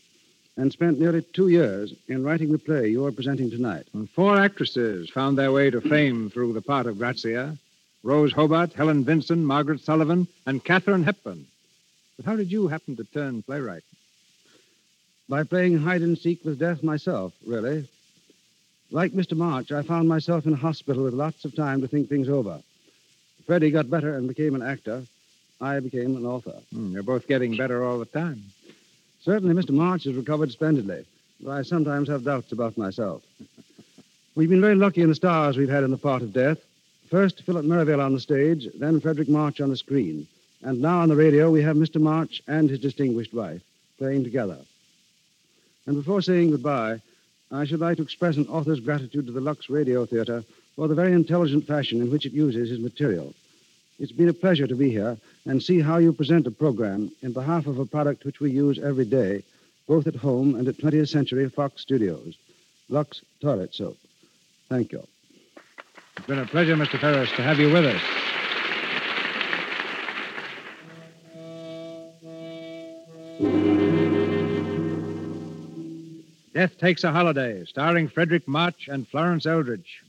and 0.58 0.72
spent 0.72 1.00
nearly 1.00 1.22
two 1.22 1.48
years 1.48 1.94
in 2.08 2.24
writing 2.24 2.52
the 2.52 2.58
play 2.58 2.90
you 2.90 3.06
are 3.06 3.12
presenting 3.12 3.50
tonight. 3.50 3.88
And 3.94 4.10
four 4.10 4.38
actresses 4.38 5.10
found 5.10 5.38
their 5.38 5.52
way 5.52 5.70
to 5.70 5.80
fame 5.80 6.30
through 6.30 6.54
the 6.54 6.62
part 6.62 6.86
of 6.86 6.98
Grazia 6.98 7.58
Rose 8.04 8.32
Hobart, 8.32 8.74
Helen 8.74 9.04
Vinson, 9.04 9.46
Margaret 9.46 9.82
Sullavan, 9.82 10.28
and 10.46 10.64
Katharine 10.64 11.04
Hepburn. 11.04 11.46
But 12.16 12.26
how 12.26 12.36
did 12.36 12.52
you 12.52 12.68
happen 12.68 12.96
to 12.96 13.04
turn 13.04 13.44
playwright? 13.44 13.84
By 15.28 15.44
playing 15.44 15.80
hide 15.80 16.02
and 16.02 16.18
seek 16.18 16.44
with 16.44 16.60
death 16.60 16.82
myself, 16.82 17.34
really. 17.46 17.88
Like 18.92 19.12
Mr. 19.12 19.36
March, 19.38 19.72
I 19.72 19.84
found 19.84 20.08
myself 20.08 20.46
in 20.46 20.54
a 20.54 20.58
hospital 20.58 21.04
with 21.04 21.14
lots 21.14 21.46
of 21.46 21.56
time 21.56 21.82
to 21.82 21.88
think 21.88 22.10
things 22.10 22.30
over. 22.30 22.62
Freddie 23.46 23.72
got 23.72 23.90
better 23.90 24.16
and 24.16 24.28
became 24.28 24.56
an 24.56 24.62
actor. 24.62 25.04
I 25.62 25.80
became 25.80 26.16
an 26.16 26.26
author. 26.26 26.60
Hmm, 26.74 26.94
you're 26.94 27.04
both 27.04 27.28
getting 27.28 27.58
better 27.58 27.84
all 27.84 28.00
the 28.00 28.06
time. 28.06 28.44
Certainly, 29.22 29.62
Mr. 29.62 29.72
March 29.72 30.06
has 30.06 30.16
recovered 30.16 30.52
splendidly, 30.52 31.06
but 31.42 31.52
I 31.52 31.62
sometimes 31.64 32.08
have 32.08 32.24
doubts 32.24 32.52
about 32.52 32.78
myself. 32.78 33.22
We've 34.36 34.50
been 34.50 34.62
very 34.62 34.76
lucky 34.76 35.02
in 35.02 35.10
the 35.10 35.16
stars 35.16 35.58
we've 35.58 35.70
had 35.70 35.84
in 35.84 35.92
the 35.92 35.98
part 35.98 36.22
of 36.22 36.32
death. 36.32 36.60
First, 37.10 37.42
Philip 37.44 37.66
Merivale 37.66 38.00
on 38.00 38.14
the 38.14 38.20
stage, 38.20 38.68
then 38.80 39.02
Fredric 39.02 39.28
March 39.28 39.60
on 39.60 39.70
the 39.70 39.76
screen. 39.76 40.28
And 40.62 40.82
now 40.82 41.00
on 41.00 41.10
the 41.10 41.16
radio, 41.16 41.52
we 41.52 41.62
have 41.64 41.76
Mr. 41.76 42.00
March 42.00 42.42
and 42.48 42.70
his 42.70 42.80
distinguished 42.80 43.34
wife 43.34 43.62
playing 43.98 44.24
together. 44.24 44.58
And 45.86 45.96
before 45.96 46.22
saying 46.22 46.52
goodbye, 46.52 47.02
I 47.52 47.66
should 47.66 47.80
like 47.80 47.98
to 47.98 48.04
express 48.04 48.38
an 48.38 48.48
author's 48.48 48.80
gratitude 48.80 49.26
to 49.26 49.32
the 49.32 49.42
Lux 49.42 49.70
Radio 49.70 50.06
Theater 50.06 50.44
for 50.76 50.88
the 50.88 50.96
very 50.96 51.14
intelligent 51.14 51.66
fashion 51.66 52.00
in 52.00 52.12
which 52.12 52.26
it 52.26 52.32
uses 52.32 52.70
his 52.70 52.80
material. 52.80 53.34
It's 54.00 54.14
been 54.14 54.30
a 54.30 54.34
pleasure 54.34 54.66
to 54.66 54.76
be 54.76 54.90
here 54.90 55.18
and 55.46 55.62
see 55.62 55.82
how 55.82 55.98
you 55.98 56.14
present 56.14 56.48
a 56.48 56.52
program 56.52 57.12
in 57.22 57.34
behalf 57.34 57.68
of 57.68 57.80
a 57.80 57.86
product 57.86 58.24
which 58.24 58.40
we 58.40 58.50
use 58.50 58.80
every 58.80 59.04
day, 59.04 59.44
both 59.88 60.08
at 60.08 60.16
home 60.16 60.56
and 60.56 60.66
at 60.70 60.78
20th 60.78 61.10
Century 61.10 61.50
Fox 61.50 61.82
Studios. 61.82 62.36
Lux 62.88 63.22
Toilet 63.42 63.76
Soap. 63.76 63.98
Thank 64.70 64.94
you. 64.94 65.06
It's 66.16 66.28
been 66.28 66.40
a 66.40 66.46
pleasure, 66.46 66.78
Mr. 66.78 66.98
Ferris, 67.00 67.30
to 67.32 67.44
have 67.44 67.60
you 67.60 67.74
with 67.74 67.86
us. 67.86 68.02
Death 76.54 76.78
Takes 76.78 77.04
a 77.04 77.12
Holiday, 77.12 77.66
starring 77.66 78.10
Fredric 78.10 78.48
March 78.48 78.88
and 78.88 79.08
Florence 79.08 79.46
Eldridge. 79.46 80.04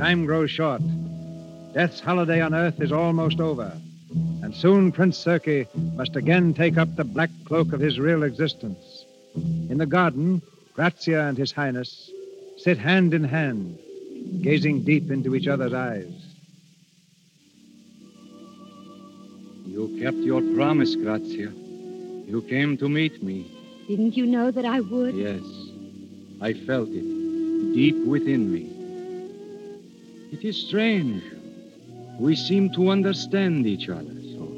Time 0.00 0.24
grows 0.24 0.50
short. 0.50 0.80
Death's 1.74 2.00
holiday 2.00 2.40
on 2.40 2.54
Earth 2.54 2.80
is 2.80 2.90
almost 2.90 3.38
over, 3.38 3.70
and 4.42 4.54
soon 4.54 4.92
Prince 4.92 5.22
Sirki 5.22 5.66
must 5.94 6.16
again 6.16 6.54
take 6.54 6.78
up 6.78 6.96
the 6.96 7.04
black 7.04 7.28
cloak 7.44 7.74
of 7.74 7.80
his 7.80 7.98
real 7.98 8.22
existence. 8.22 9.04
In 9.34 9.76
the 9.76 9.84
garden, 9.84 10.40
Grazia 10.72 11.28
and 11.28 11.36
His 11.36 11.52
Highness 11.52 12.10
sit 12.56 12.78
hand 12.78 13.12
in 13.12 13.24
hand, 13.24 13.78
gazing 14.40 14.84
deep 14.84 15.10
into 15.10 15.34
each 15.34 15.46
other's 15.46 15.74
eyes. 15.74 16.10
You 19.66 19.98
kept 20.00 20.16
your 20.16 20.40
promise, 20.54 20.96
Grazia. 20.96 21.50
You 21.50 22.42
came 22.48 22.78
to 22.78 22.88
meet 22.88 23.22
me. 23.22 23.52
Didn't 23.86 24.16
you 24.16 24.24
know 24.24 24.50
that 24.50 24.64
I 24.64 24.80
would? 24.80 25.14
Yes. 25.14 25.42
I 26.40 26.54
felt 26.54 26.88
it 26.88 27.74
deep 27.74 28.02
within 28.06 28.50
me. 28.50 28.79
It 30.32 30.44
is 30.44 30.56
strange. 30.68 31.22
We 32.18 32.36
seem 32.36 32.70
to 32.74 32.90
understand 32.90 33.66
each 33.66 33.88
other 33.88 34.14
so. 34.32 34.56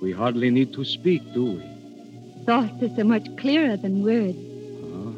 We 0.00 0.10
hardly 0.10 0.50
need 0.50 0.72
to 0.74 0.84
speak, 0.84 1.22
do 1.32 1.44
we? 1.52 2.44
Thoughts 2.44 2.82
are 2.82 2.96
so 2.96 3.04
much 3.04 3.24
clearer 3.36 3.76
than 3.76 4.02
words. 4.02 4.38
Ah. 4.92 5.12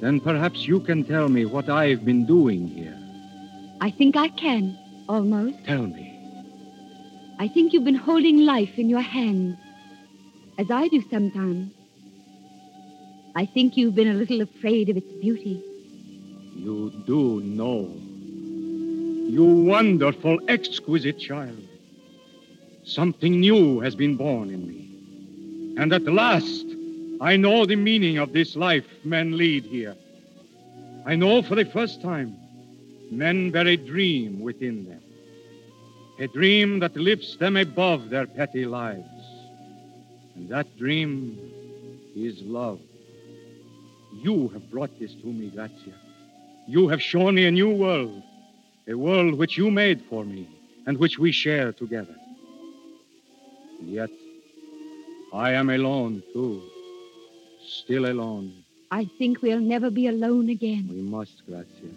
Then 0.00 0.20
perhaps 0.20 0.68
you 0.68 0.78
can 0.78 1.02
tell 1.02 1.28
me 1.28 1.44
what 1.44 1.68
I've 1.68 2.04
been 2.04 2.24
doing 2.26 2.68
here. 2.68 2.96
I 3.80 3.90
think 3.90 4.16
I 4.16 4.28
can, 4.28 4.78
almost. 5.08 5.64
Tell 5.64 5.82
me. 5.82 6.06
I 7.40 7.48
think 7.48 7.72
you've 7.72 7.84
been 7.84 7.94
holding 7.94 8.44
life 8.44 8.78
in 8.78 8.88
your 8.88 9.00
hands, 9.00 9.56
as 10.58 10.70
I 10.70 10.86
do 10.88 11.02
sometimes. 11.10 11.72
I 13.34 13.46
think 13.46 13.76
you've 13.76 13.96
been 13.96 14.08
a 14.08 14.14
little 14.14 14.40
afraid 14.40 14.88
of 14.88 14.96
its 14.96 15.12
beauty. 15.20 15.64
You 16.58 16.90
do 17.06 17.40
know. 17.40 17.94
You 19.30 19.44
wonderful, 19.44 20.40
exquisite 20.48 21.20
child. 21.20 21.62
Something 22.82 23.38
new 23.38 23.78
has 23.80 23.94
been 23.94 24.16
born 24.16 24.50
in 24.50 24.66
me. 24.66 25.78
And 25.80 25.92
at 25.92 26.02
last, 26.02 26.66
I 27.20 27.36
know 27.36 27.64
the 27.64 27.76
meaning 27.76 28.18
of 28.18 28.32
this 28.32 28.56
life 28.56 28.86
men 29.04 29.36
lead 29.36 29.66
here. 29.66 29.94
I 31.06 31.14
know 31.14 31.42
for 31.42 31.54
the 31.54 31.64
first 31.64 32.02
time, 32.02 32.36
men 33.10 33.52
bear 33.52 33.68
a 33.68 33.76
dream 33.76 34.40
within 34.40 34.84
them. 34.88 35.02
A 36.18 36.26
dream 36.26 36.80
that 36.80 36.96
lifts 36.96 37.36
them 37.36 37.56
above 37.56 38.10
their 38.10 38.26
petty 38.26 38.66
lives. 38.66 39.24
And 40.34 40.48
that 40.48 40.76
dream 40.76 41.38
is 42.16 42.42
love. 42.42 42.80
You 44.12 44.48
have 44.48 44.68
brought 44.70 44.98
this 44.98 45.14
to 45.14 45.26
me, 45.26 45.50
Grazia. 45.50 45.94
You 46.68 46.86
have 46.88 47.00
shown 47.00 47.36
me 47.36 47.46
a 47.46 47.50
new 47.50 47.70
world, 47.70 48.22
a 48.86 48.94
world 48.94 49.38
which 49.38 49.56
you 49.56 49.70
made 49.70 50.02
for 50.10 50.22
me 50.22 50.46
and 50.86 50.98
which 50.98 51.18
we 51.18 51.32
share 51.32 51.72
together. 51.72 52.14
And 53.80 53.88
yet, 53.88 54.10
I 55.32 55.52
am 55.52 55.70
alone, 55.70 56.22
too. 56.34 56.60
Still 57.66 58.04
alone. 58.04 58.52
I 58.90 59.06
think 59.16 59.40
we'll 59.40 59.60
never 59.60 59.90
be 59.90 60.08
alone 60.08 60.50
again. 60.50 60.88
We 60.90 61.00
must, 61.00 61.42
Grazia. 61.46 61.94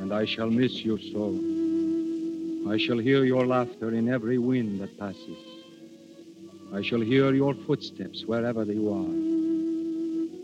And 0.00 0.10
I 0.14 0.24
shall 0.24 0.48
miss 0.48 0.72
you 0.86 0.96
so. 1.12 2.72
I 2.72 2.78
shall 2.78 2.96
hear 2.96 3.26
your 3.26 3.46
laughter 3.46 3.94
in 3.94 4.08
every 4.08 4.38
wind 4.38 4.80
that 4.80 4.98
passes. 4.98 5.42
I 6.72 6.80
shall 6.80 7.02
hear 7.02 7.34
your 7.34 7.52
footsteps 7.66 8.24
wherever 8.24 8.64
you 8.64 8.88
are. 8.90 9.14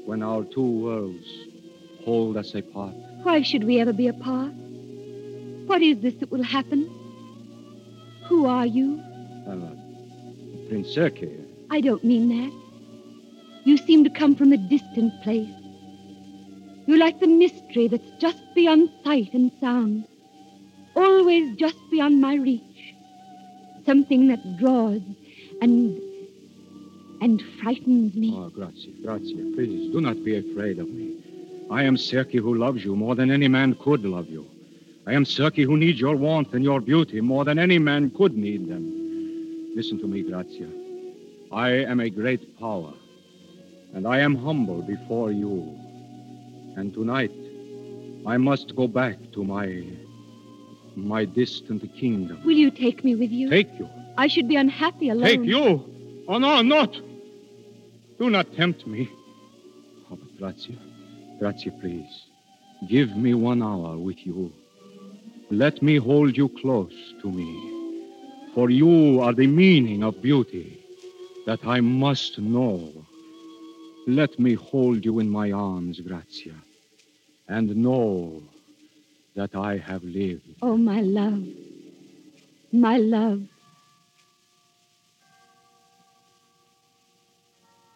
When 0.06 0.22
our 0.22 0.44
two 0.44 0.70
worlds 0.84 1.26
hold 2.04 2.36
us 2.36 2.54
apart. 2.54 3.07
Why 3.22 3.42
should 3.42 3.64
we 3.64 3.80
ever 3.80 3.92
be 3.92 4.08
apart? 4.08 4.52
What 5.66 5.82
is 5.82 6.00
this 6.00 6.14
that 6.14 6.30
will 6.30 6.42
happen? 6.42 6.88
Who 8.28 8.46
are 8.46 8.66
you? 8.66 9.00
Uh, 9.46 9.56
Prince 10.68 10.94
Sirki. 10.94 11.44
I 11.70 11.80
don't 11.80 12.04
mean 12.04 12.28
that. 12.28 12.52
You 13.64 13.76
seem 13.76 14.04
to 14.04 14.10
come 14.10 14.34
from 14.34 14.52
a 14.52 14.56
distant 14.56 15.12
place, 15.22 15.48
You're 16.86 16.98
like 16.98 17.20
the 17.20 17.26
mystery 17.26 17.86
that's 17.88 18.10
just 18.18 18.42
beyond 18.54 18.88
sight 19.04 19.34
and 19.34 19.52
sound, 19.60 20.06
always 20.96 21.54
just 21.56 21.76
beyond 21.90 22.20
my 22.20 22.36
reach. 22.36 22.94
Something 23.84 24.28
that 24.28 24.56
draws 24.58 25.02
and 25.60 26.00
and 27.20 27.42
frightens 27.60 28.14
me. 28.14 28.32
Oh, 28.34 28.48
Grazia, 28.48 28.92
Grazia. 29.02 29.44
Please, 29.54 29.92
do 29.92 30.00
not 30.00 30.24
be 30.24 30.36
afraid 30.36 30.78
of 30.78 30.88
me. 30.88 31.07
I 31.70 31.82
am 31.82 31.96
Sirki 31.96 32.38
who 32.38 32.54
loves 32.54 32.84
you 32.84 32.96
more 32.96 33.14
than 33.14 33.30
any 33.30 33.48
man 33.48 33.74
could 33.74 34.04
love 34.04 34.28
you. 34.28 34.46
I 35.06 35.12
am 35.12 35.24
Sirki 35.24 35.64
who 35.64 35.76
needs 35.76 36.00
your 36.00 36.16
warmth 36.16 36.54
and 36.54 36.64
your 36.64 36.80
beauty 36.80 37.20
more 37.20 37.44
than 37.44 37.58
any 37.58 37.78
man 37.78 38.10
could 38.10 38.36
need 38.36 38.68
them. 38.68 39.72
Listen 39.74 39.98
to 40.00 40.06
me, 40.06 40.22
Grazia. 40.22 40.68
I 41.52 41.70
am 41.70 42.00
a 42.00 42.10
great 42.10 42.58
power, 42.58 42.92
and 43.94 44.06
I 44.06 44.18
am 44.20 44.34
humble 44.36 44.82
before 44.82 45.30
you. 45.30 45.78
And 46.76 46.92
tonight, 46.92 47.32
I 48.26 48.36
must 48.36 48.74
go 48.76 48.86
back 48.86 49.16
to 49.32 49.44
my 49.44 49.84
my 50.96 51.24
distant 51.24 51.82
kingdom. 51.94 52.42
Will 52.44 52.56
you 52.56 52.70
take 52.70 53.04
me 53.04 53.14
with 53.14 53.30
you? 53.30 53.48
Take 53.48 53.78
you. 53.78 53.88
I 54.16 54.26
should 54.26 54.48
be 54.48 54.56
unhappy 54.56 55.10
alone. 55.10 55.24
Take 55.24 55.44
you? 55.44 55.84
Oh, 56.26 56.38
no, 56.38 56.60
not. 56.60 56.92
Do 58.18 58.28
not 58.30 58.52
tempt 58.54 58.86
me. 58.86 59.08
Oh, 60.10 60.16
but 60.16 60.38
Grazia, 60.38 60.76
Grazia, 61.38 61.72
please. 61.72 62.26
Give 62.86 63.16
me 63.16 63.34
one 63.34 63.62
hour 63.62 63.96
with 63.96 64.26
you. 64.26 64.52
Let 65.50 65.82
me 65.82 65.96
hold 65.96 66.36
you 66.36 66.48
close 66.48 66.94
to 67.22 67.30
me. 67.30 67.50
For 68.54 68.70
you 68.70 69.20
are 69.20 69.32
the 69.32 69.46
meaning 69.46 70.02
of 70.02 70.20
beauty 70.20 70.78
that 71.46 71.60
I 71.64 71.80
must 71.80 72.38
know. 72.38 72.92
Let 74.06 74.38
me 74.38 74.54
hold 74.54 75.04
you 75.04 75.18
in 75.18 75.28
my 75.28 75.52
arms, 75.52 76.00
Grazia, 76.00 76.54
and 77.48 77.76
know 77.76 78.42
that 79.34 79.54
I 79.54 79.76
have 79.78 80.02
lived. 80.02 80.48
Oh, 80.62 80.76
my 80.76 81.00
love. 81.00 81.44
My 82.72 82.98
love. 82.98 83.42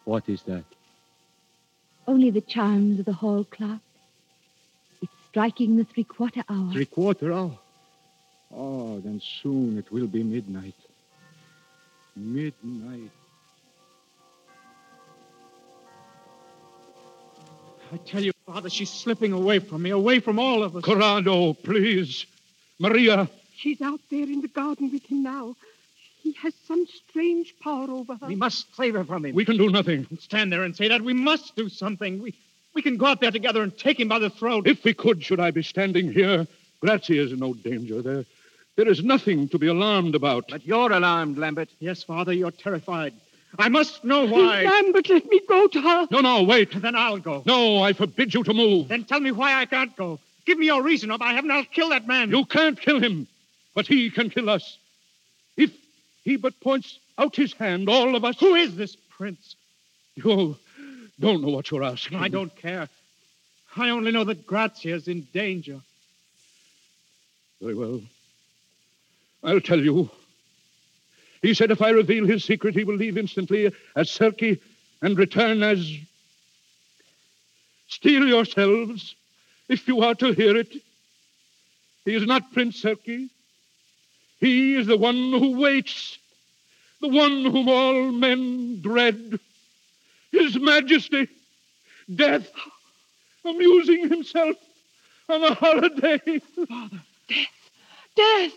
What 0.05 0.27
is 0.29 0.41
that? 0.43 0.65
Only 2.07 2.29
the 2.29 2.41
chimes 2.41 2.99
of 2.99 3.05
the 3.05 3.13
hall 3.13 3.45
clock. 3.45 3.79
It's 5.01 5.11
striking 5.29 5.77
the 5.77 5.85
three 5.85 6.03
quarter 6.03 6.43
hour. 6.49 6.71
Three 6.71 6.85
quarter 6.85 7.31
hour? 7.31 7.57
Oh, 8.55 8.99
then 8.99 9.21
soon 9.41 9.77
it 9.77 9.91
will 9.91 10.07
be 10.07 10.23
midnight. 10.23 10.75
Midnight. 12.15 13.11
I 17.91 17.97
tell 17.97 18.23
you, 18.23 18.31
Father, 18.45 18.69
she's 18.69 18.89
slipping 18.89 19.33
away 19.33 19.59
from 19.59 19.83
me, 19.83 19.91
away 19.91 20.19
from 20.19 20.39
all 20.39 20.63
of 20.63 20.75
us. 20.75 20.83
Corrado, 20.83 21.53
please. 21.53 22.25
Maria. 22.79 23.29
She's 23.55 23.81
out 23.81 23.99
there 24.09 24.23
in 24.23 24.41
the 24.41 24.47
garden 24.47 24.91
with 24.91 25.05
him 25.05 25.23
now. 25.23 25.55
He 26.23 26.31
has 26.41 26.53
some 26.65 26.85
strange 26.87 27.53
power 27.61 27.91
over 27.91 28.15
her. 28.15 28.27
We 28.27 28.35
must 28.35 28.73
save 28.77 28.93
her 28.93 29.03
from 29.03 29.25
him. 29.25 29.35
We 29.35 29.43
can 29.43 29.57
do 29.57 29.69
nothing. 29.69 30.07
Stand 30.21 30.53
there 30.53 30.63
and 30.63 30.73
say 30.75 30.87
that. 30.87 31.01
We 31.01 31.13
must 31.13 31.53
do 31.57 31.67
something. 31.67 32.21
We, 32.21 32.33
we 32.73 32.81
can 32.81 32.95
go 32.95 33.07
out 33.07 33.19
there 33.19 33.29
together 33.31 33.61
and 33.61 33.77
take 33.77 33.99
him 33.99 34.07
by 34.07 34.19
the 34.19 34.29
throat. 34.29 34.65
If 34.65 34.85
we 34.85 34.93
could, 34.93 35.21
should 35.21 35.41
I 35.41 35.51
be 35.51 35.63
standing 35.63 36.13
here? 36.13 36.47
Grazia 36.79 37.23
is 37.23 37.33
in 37.33 37.39
no 37.39 37.53
danger. 37.53 38.01
There, 38.01 38.23
there 38.77 38.87
is 38.87 39.03
nothing 39.03 39.49
to 39.49 39.59
be 39.59 39.67
alarmed 39.67 40.15
about. 40.15 40.45
But 40.49 40.65
you're 40.65 40.93
alarmed, 40.93 41.37
Lambert. 41.37 41.69
Yes, 41.79 42.03
Father, 42.03 42.31
you're 42.31 42.51
terrified. 42.51 43.13
I 43.59 43.67
must 43.67 44.05
know 44.05 44.25
why. 44.25 44.63
Lambert, 44.63 45.09
let 45.09 45.25
me 45.25 45.41
go 45.47 45.67
to 45.67 45.81
her. 45.81 46.07
No, 46.09 46.21
no, 46.21 46.43
wait. 46.43 46.71
Then 46.81 46.95
I'll 46.95 47.19
go. 47.19 47.43
No, 47.45 47.83
I 47.83 47.91
forbid 47.91 48.33
you 48.33 48.45
to 48.45 48.53
move. 48.53 48.87
Then 48.87 49.03
tell 49.03 49.19
me 49.19 49.31
why 49.31 49.55
I 49.55 49.65
can't 49.65 49.93
go. 49.97 50.19
Give 50.45 50.57
me 50.57 50.67
your 50.67 50.81
reason, 50.83 51.11
or 51.11 51.17
I 51.21 51.33
haven't, 51.33 51.51
I'll 51.51 51.65
kill 51.65 51.89
that 51.89 52.07
man. 52.07 52.29
You 52.31 52.45
can't 52.45 52.79
kill 52.79 52.99
him, 53.01 53.27
but 53.75 53.87
he 53.87 54.09
can 54.09 54.29
kill 54.29 54.49
us. 54.49 54.77
He 56.23 56.37
but 56.37 56.59
points 56.59 56.99
out 57.17 57.35
his 57.35 57.53
hand, 57.53 57.89
all 57.89 58.15
of 58.15 58.23
us. 58.23 58.39
Who 58.39 58.55
is 58.55 58.75
this 58.75 58.95
prince? 58.95 59.55
You 60.15 60.57
don't 61.19 61.41
know 61.41 61.49
what 61.49 61.69
you're 61.69 61.83
asking. 61.83 62.17
I 62.17 62.27
don't 62.27 62.55
care. 62.55 62.87
I 63.75 63.89
only 63.89 64.11
know 64.11 64.23
that 64.23 64.45
Grazia's 64.45 65.07
in 65.07 65.27
danger. 65.33 65.79
Very 67.61 67.75
well. 67.75 68.01
I'll 69.43 69.61
tell 69.61 69.79
you. 69.79 70.09
He 71.41 71.53
said 71.53 71.71
if 71.71 71.81
I 71.81 71.89
reveal 71.89 72.25
his 72.25 72.43
secret, 72.43 72.75
he 72.75 72.83
will 72.83 72.95
leave 72.95 73.17
instantly 73.17 73.71
as 73.95 74.09
Sirki 74.09 74.59
and 75.01 75.17
return 75.17 75.61
as. 75.63 75.91
Steel 77.87 78.27
yourselves 78.27 79.15
if 79.69 79.87
you 79.87 80.01
are 80.01 80.15
to 80.15 80.31
hear 80.31 80.57
it. 80.57 80.73
He 82.05 82.15
is 82.15 82.25
not 82.25 82.51
Prince 82.53 82.81
Sirki. 82.81 83.29
He 84.43 84.75
is 84.75 84.87
the 84.87 84.97
one 84.97 85.15
who 85.15 85.57
waits, 85.57 86.17
the 86.99 87.07
one 87.07 87.45
whom 87.45 87.69
all 87.69 88.11
men 88.11 88.81
dread. 88.81 89.39
His 90.33 90.59
Majesty, 90.59 91.29
Death, 92.13 92.51
amusing 93.45 94.09
himself 94.09 94.57
on 95.29 95.45
a 95.45 95.53
holiday. 95.53 96.17
Father, 96.67 97.01
death, 97.29 97.47
death. 98.17 98.51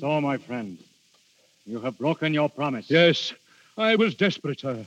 So, 0.00 0.20
my 0.20 0.36
friend, 0.36 0.76
you 1.64 1.80
have 1.80 1.96
broken 1.96 2.34
your 2.34 2.50
promise. 2.50 2.90
Yes, 2.90 3.32
I 3.78 3.96
was 3.96 4.14
desperate, 4.14 4.60
sir. 4.60 4.84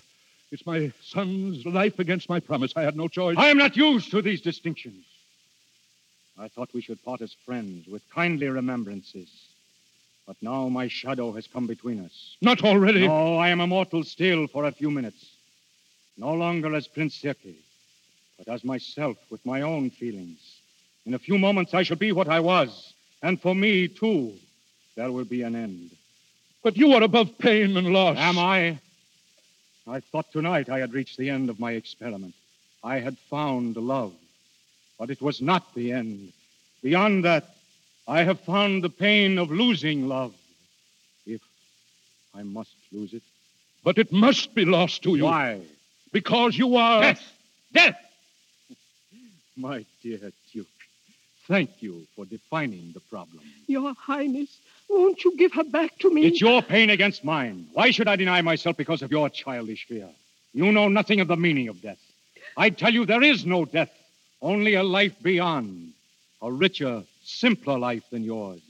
It's 0.54 0.68
my 0.68 0.92
son's 1.02 1.66
life 1.66 1.98
against 1.98 2.30
my 2.30 2.40
promise. 2.40 2.74
I 2.76 2.84
had 2.84 2.96
no 2.96 3.08
choice. 3.08 3.38
I 3.40 3.48
am 3.48 3.58
not 3.58 3.76
used 3.76 4.12
to 4.12 4.22
these 4.22 4.40
distinctions. 4.40 5.04
I 6.38 6.48
thought 6.48 6.70
we 6.76 6.82
should 6.82 7.04
part 7.04 7.22
as 7.22 7.36
friends 7.44 7.88
with 7.88 8.04
kindly 8.14 8.48
remembrances. 8.48 9.30
But 10.28 10.38
now 10.44 10.70
my 10.70 10.88
shadow 10.88 11.32
has 11.32 11.48
come 11.48 11.66
between 11.66 12.06
us. 12.06 12.38
Not 12.40 12.64
already. 12.64 13.08
No, 13.08 13.38
I 13.38 13.50
am 13.50 13.62
immortal 13.62 14.04
still 14.04 14.46
for 14.46 14.66
a 14.66 14.72
few 14.72 14.92
minutes. 14.92 15.26
No 16.18 16.36
longer 16.36 16.76
as 16.76 16.88
Prince 16.88 17.20
Sirki, 17.20 17.56
but 18.38 18.48
as 18.48 18.64
myself 18.64 19.18
with 19.32 19.44
my 19.48 19.62
own 19.62 19.90
feelings. 19.90 20.38
In 21.08 21.16
a 21.16 21.20
few 21.20 21.40
moments 21.40 21.74
I 21.74 21.82
shall 21.82 21.98
be 21.98 22.12
what 22.12 22.28
I 22.28 22.40
was. 22.40 22.94
And 23.24 23.42
for 23.42 23.56
me, 23.56 23.88
too, 23.88 24.34
there 24.96 25.12
will 25.12 25.26
be 25.26 25.42
an 25.42 25.56
end. 25.56 25.90
But 26.62 26.78
you 26.78 26.94
are 26.94 27.02
above 27.02 27.40
pain 27.40 27.76
and 27.76 27.92
loss. 27.92 28.18
Am 28.20 28.38
I? 28.38 28.80
I 29.88 30.00
thought 30.00 30.32
tonight 30.32 30.70
I 30.70 30.80
had 30.80 30.94
reached 30.94 31.18
the 31.18 31.30
end 31.30 31.50
of 31.50 31.60
my 31.60 31.74
experiment. 31.74 32.34
I 32.84 33.00
had 33.00 33.18
found 33.30 33.76
love. 33.76 34.14
But 34.98 35.10
it 35.10 35.22
was 35.22 35.42
not 35.42 35.74
the 35.74 35.92
end. 35.92 36.32
Beyond 36.82 37.26
that, 37.26 37.50
I 38.08 38.24
have 38.24 38.40
found 38.42 38.84
the 38.84 38.90
pain 38.90 39.38
of 39.38 39.52
losing 39.52 40.08
love. 40.08 40.34
If 41.26 41.42
I 42.34 42.44
must 42.44 42.76
lose 42.92 43.14
it. 43.14 43.24
But 43.84 43.98
it 43.98 44.12
must 44.12 44.56
be 44.56 44.66
lost 44.66 45.04
to 45.04 45.16
you. 45.16 45.26
Why? 45.26 45.62
Because 46.12 46.58
you 46.58 46.78
are. 46.78 47.02
Death! 47.02 47.34
Death! 47.74 48.00
My 49.58 49.86
dear 50.02 50.32
Duke, 50.54 50.68
thank 51.48 51.82
you 51.82 52.06
for 52.16 52.26
defining 52.26 52.92
the 52.94 53.00
problem. 53.00 53.42
Your 53.68 53.94
Highness, 53.94 54.58
won't 54.90 55.24
you 55.24 55.36
give 55.38 55.54
her 55.54 55.64
back 55.64 55.98
to 56.00 56.14
me? 56.14 56.26
It's 56.26 56.42
your 56.42 56.62
pain 56.62 56.90
against 56.90 57.24
mine. 57.24 57.68
Why 57.74 57.92
should 57.92 58.08
I 58.08 58.16
deny 58.16 58.42
myself 58.42 58.78
because 58.78 59.02
of 59.02 59.12
your 59.12 59.30
childish 59.30 59.86
fear? 59.88 60.10
You 60.54 60.72
know 60.72 60.88
nothing 60.88 61.20
of 61.20 61.28
the 61.28 61.38
meaning 61.38 61.68
of 61.68 61.82
death. 61.82 62.00
I 62.56 62.70
tell 62.70 62.94
you, 62.94 63.06
there 63.06 63.24
is 63.24 63.46
no 63.46 63.66
death, 63.66 63.92
only 64.42 64.76
a 64.76 64.84
life 64.84 65.16
beyond, 65.22 65.94
a 66.42 66.52
richer, 66.52 67.04
simpler 67.24 67.80
life 67.80 68.04
than 68.12 68.24
yours, 68.24 68.62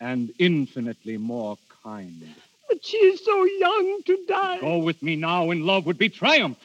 and 0.00 0.32
infinitely 0.38 1.16
more 1.16 1.56
kind. 1.84 2.22
But 2.68 2.84
she 2.84 2.96
is 2.96 3.24
so 3.24 3.44
young 3.44 4.02
to 4.06 4.24
die. 4.26 4.60
Go 4.60 4.78
with 4.78 5.02
me 5.02 5.14
now 5.16 5.50
and 5.50 5.64
love 5.64 5.86
would 5.86 5.98
be 5.98 6.08
triumph, 6.08 6.58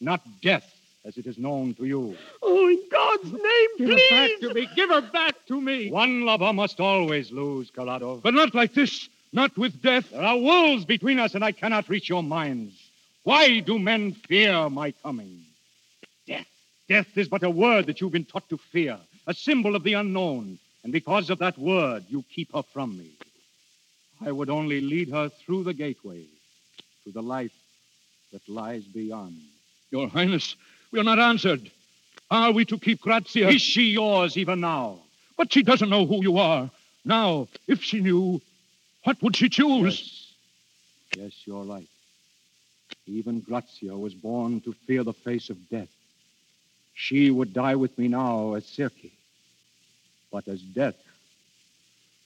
not 0.00 0.22
death, 0.40 0.72
as 1.08 1.16
it 1.16 1.26
is 1.26 1.38
known 1.38 1.72
to 1.74 1.86
you. 1.86 2.14
Oh, 2.42 2.68
in 2.68 2.82
God's 2.92 3.32
name, 3.32 3.68
Give 3.78 3.88
please. 3.88 4.10
her 4.10 4.28
back 4.28 4.40
to 4.40 4.54
me. 4.54 4.68
Give 4.76 4.90
her 4.90 5.00
back 5.00 5.34
to 5.46 5.60
me. 5.60 5.90
One 5.90 6.26
lover 6.26 6.52
must 6.52 6.80
always 6.80 7.32
lose, 7.32 7.70
Corrado. 7.70 8.20
But 8.22 8.34
not 8.34 8.54
like 8.54 8.74
this. 8.74 9.08
Not 9.32 9.56
with 9.56 9.80
death. 9.82 10.10
There 10.10 10.22
are 10.22 10.36
wolves 10.38 10.84
between 10.84 11.18
us, 11.18 11.34
and 11.34 11.42
I 11.42 11.52
cannot 11.52 11.88
reach 11.88 12.08
your 12.10 12.22
minds. 12.22 12.74
Why 13.24 13.60
do 13.60 13.78
men 13.78 14.12
fear 14.12 14.68
my 14.68 14.90
coming? 15.02 15.44
Death. 16.26 16.46
Death 16.88 17.16
is 17.16 17.28
but 17.28 17.42
a 17.42 17.50
word 17.50 17.86
that 17.86 18.00
you've 18.00 18.12
been 18.12 18.24
taught 18.24 18.48
to 18.50 18.58
fear, 18.58 18.98
a 19.26 19.32
symbol 19.34 19.76
of 19.76 19.82
the 19.84 19.94
unknown. 19.94 20.58
And 20.84 20.92
because 20.92 21.30
of 21.30 21.38
that 21.38 21.56
word, 21.58 22.04
you 22.08 22.22
keep 22.34 22.52
her 22.54 22.62
from 22.62 22.96
me. 22.98 23.10
I 24.24 24.32
would 24.32 24.50
only 24.50 24.80
lead 24.82 25.10
her 25.10 25.30
through 25.30 25.64
the 25.64 25.74
gateway 25.74 26.24
to 27.04 27.12
the 27.12 27.22
life 27.22 27.52
that 28.32 28.46
lies 28.48 28.84
beyond. 28.84 29.36
Your 29.90 30.08
Highness, 30.08 30.54
we 30.90 31.00
are 31.00 31.04
not 31.04 31.18
answered. 31.18 31.70
Are 32.30 32.52
we 32.52 32.64
to 32.66 32.78
keep 32.78 33.00
Grazia? 33.00 33.48
Is 33.48 33.62
she 33.62 33.84
yours 33.90 34.36
even 34.36 34.60
now? 34.60 34.98
But 35.36 35.52
she 35.52 35.62
doesn't 35.62 35.88
know 35.88 36.06
who 36.06 36.22
you 36.22 36.38
are. 36.38 36.70
Now, 37.04 37.48
if 37.66 37.82
she 37.82 38.00
knew, 38.00 38.40
what 39.04 39.22
would 39.22 39.36
she 39.36 39.48
choose? 39.48 40.34
Yes, 41.16 41.24
yes 41.24 41.32
you're 41.46 41.64
right. 41.64 41.86
Even 43.06 43.40
Grazia 43.40 43.96
was 43.96 44.12
born 44.14 44.60
to 44.62 44.72
fear 44.86 45.04
the 45.04 45.12
face 45.12 45.48
of 45.48 45.56
death. 45.70 45.88
She 46.94 47.30
would 47.30 47.54
die 47.54 47.76
with 47.76 47.96
me 47.98 48.08
now 48.08 48.54
as 48.54 48.64
Sirki. 48.64 49.12
But 50.30 50.48
as 50.48 50.60
death, 50.60 50.96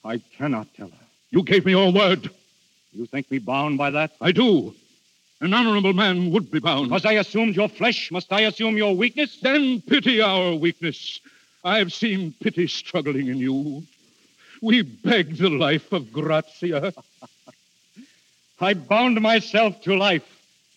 I 0.05 0.19
cannot 0.37 0.75
tell 0.75 0.89
her. 0.89 1.07
You 1.31 1.43
gave 1.45 1.65
me 1.65 1.73
your 1.73 1.93
word. 1.93 2.29
You 2.93 3.07
think 3.07 3.31
me 3.31 3.39
bound 3.39 3.79
by 3.79 3.91
that? 3.91 4.13
I 4.21 4.33
do. 4.33 4.75
An 5.43 5.53
honorable 5.53 5.93
man 5.93 6.31
would 6.31 6.53
be 6.53 6.61
bound. 6.61 6.89
Must 6.89 7.05
I 7.05 7.15
assume 7.15 7.51
your 7.51 7.69
flesh, 7.69 8.13
must 8.13 8.33
I 8.33 8.43
assume 8.43 8.77
your 8.77 8.95
weakness? 8.95 9.41
Then 9.41 9.81
pity 9.81 10.21
our 10.21 10.55
weakness. 10.55 11.19
I've 11.65 11.93
seen 11.93 12.33
pity 12.41 12.69
struggling 12.69 13.27
in 13.27 13.39
you. 13.39 13.83
We 14.63 14.83
beg 14.83 15.37
the 15.39 15.51
life 15.51 15.91
of 15.91 16.13
Grazia. 16.13 16.93
I 18.61 18.75
bound 18.75 19.21
myself 19.21 19.81
to 19.83 19.97
life, 19.97 20.23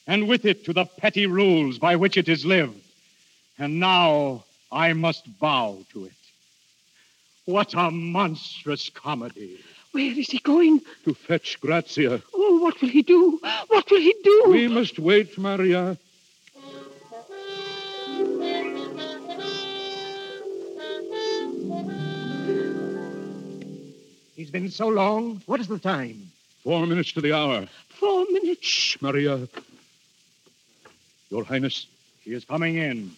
and 0.07 0.27
with 0.27 0.45
it 0.45 0.65
to 0.65 0.73
the 0.73 0.85
petty 0.85 1.27
rules 1.27 1.77
by 1.77 1.95
which 1.95 2.17
it 2.17 2.27
is 2.27 2.43
lived. 2.43 2.81
And 3.59 3.79
now 3.79 4.45
I 4.71 4.93
must 4.93 5.27
bow 5.39 5.85
to 5.93 6.05
it. 6.05 6.13
What 7.45 7.75
a 7.75 7.91
monstrous 7.91 8.89
comedy. 8.89 9.59
Where 9.95 10.19
is 10.19 10.27
he 10.27 10.39
going? 10.39 10.81
To 11.05 11.13
fetch 11.13 11.57
Grazia. 11.61 12.21
Oh, 12.33 12.59
what 12.59 12.81
will 12.81 12.89
he 12.89 13.01
do? 13.01 13.39
What 13.69 13.89
will 13.89 14.01
he 14.01 14.13
do? 14.25 14.43
We 14.49 14.67
must 14.67 14.99
wait, 14.99 15.37
Maria. 15.37 15.97
He's 24.35 24.51
been 24.51 24.69
so 24.69 24.89
long. 24.89 25.41
What 25.45 25.61
is 25.61 25.69
the 25.69 25.79
time? 25.79 26.29
Four 26.65 26.85
minutes 26.85 27.13
to 27.13 27.21
the 27.21 27.31
hour. 27.31 27.65
Four 27.87 28.25
minutes. 28.31 28.67
Shh, 28.67 28.97
Maria. 29.01 29.47
Your 31.29 31.45
Highness. 31.45 31.87
She 32.25 32.31
is 32.33 32.43
coming 32.43 32.75
in. 32.75 33.11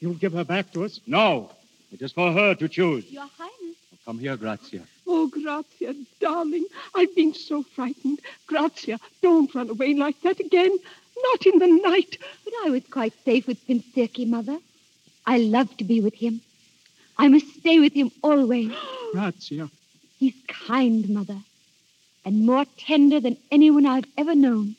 You'll 0.00 0.14
give 0.14 0.32
her 0.32 0.44
back 0.44 0.72
to 0.72 0.84
us? 0.84 0.98
No. 1.06 1.50
It 1.92 2.00
is 2.00 2.12
for 2.12 2.32
her 2.32 2.54
to 2.54 2.68
choose. 2.70 3.04
Your 3.12 3.28
Highness. 3.36 3.76
Come 4.06 4.18
here, 4.18 4.38
Grazia. 4.38 4.80
Oh, 5.06 5.26
Grazia, 5.28 5.94
darling, 6.20 6.66
I've 6.94 7.14
been 7.14 7.34
so 7.34 7.62
frightened. 7.62 8.20
Grazia, 8.46 8.98
don't 9.20 9.54
run 9.54 9.70
away 9.70 9.94
like 9.94 10.20
that 10.22 10.40
again. 10.40 10.76
Not 11.22 11.46
in 11.46 11.58
the 11.58 11.66
night. 11.88 12.18
But 12.44 12.54
I 12.64 12.70
was 12.70 12.84
quite 12.90 13.12
safe 13.24 13.46
with 13.46 13.64
Prince 13.66 13.84
Sirki, 13.94 14.26
Mother. 14.26 14.58
I 15.26 15.38
love 15.38 15.76
to 15.78 15.84
be 15.84 16.00
with 16.00 16.14
him. 16.14 16.40
I 17.18 17.28
must 17.28 17.46
stay 17.60 17.78
with 17.78 17.92
him 17.92 18.10
always. 18.22 18.72
Grazia. 19.12 19.70
He's 20.18 20.34
kind, 20.48 21.08
Mother, 21.08 21.38
and 22.24 22.46
more 22.46 22.64
tender 22.78 23.20
than 23.20 23.36
anyone 23.50 23.86
I've 23.86 24.06
ever 24.16 24.34
known. 24.34 24.76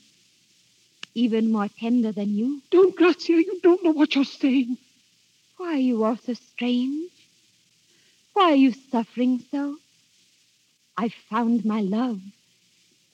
Even 1.15 1.51
more 1.51 1.67
tender 1.67 2.11
than 2.11 2.35
you. 2.35 2.61
Don't, 2.71 2.95
Grazia, 2.95 3.37
you 3.37 3.59
don't 3.61 3.83
know 3.83 3.91
what 3.91 4.15
you're 4.15 4.23
saying. 4.23 4.77
Why 5.57 5.73
are 5.73 5.77
you 5.89 6.03
all 6.03 6.17
so 6.17 6.33
strange? 6.33 7.11
Why 8.33 8.51
are 8.51 8.55
you 8.55 8.73
suffering 8.91 9.43
so? 9.51 9.77
I've 10.97 11.13
found 11.29 11.65
my 11.65 11.81
love. 11.81 12.19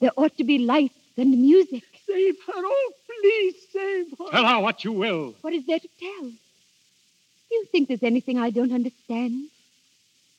There 0.00 0.12
ought 0.16 0.36
to 0.38 0.44
be 0.44 0.58
lights 0.58 0.94
and 1.16 1.30
music. 1.30 1.84
Save 2.06 2.36
her. 2.46 2.52
Oh, 2.56 2.92
please 3.06 3.54
save 3.72 4.10
her. 4.18 4.30
Tell 4.30 4.46
her 4.46 4.60
what 4.60 4.84
you 4.84 4.92
will. 4.92 5.34
What 5.40 5.52
is 5.52 5.66
there 5.66 5.78
to 5.78 5.88
tell? 5.98 6.22
Do 6.22 7.56
you 7.56 7.64
think 7.66 7.88
there's 7.88 8.02
anything 8.02 8.38
I 8.38 8.50
don't 8.50 8.72
understand? 8.72 9.48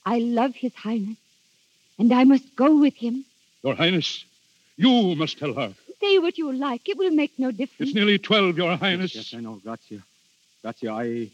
I 0.06 0.20
love 0.20 0.56
His 0.56 0.74
Highness, 0.74 1.18
and 2.00 2.12
I 2.12 2.24
must 2.24 2.56
go 2.56 2.80
with 2.80 2.96
him. 2.96 3.26
Your 3.64 3.76
Highness, 3.76 4.26
you 4.78 5.16
must 5.16 5.38
tell 5.38 5.54
her. 5.54 5.74
Say 6.00 6.18
what 6.18 6.38
you 6.38 6.52
like. 6.52 6.90
It 6.90 6.98
will 6.98 7.12
make 7.12 7.38
no 7.38 7.52
difference. 7.52 7.90
It's 7.90 7.94
nearly 7.96 8.18
twelve, 8.18 8.58
Your 8.58 8.76
Highness. 8.76 9.14
Yes, 9.14 9.32
yes, 9.32 9.38
I 9.38 9.42
know, 9.42 9.62
Grazia. 9.64 10.02
Grazia, 10.64 10.94
I, 10.94 11.30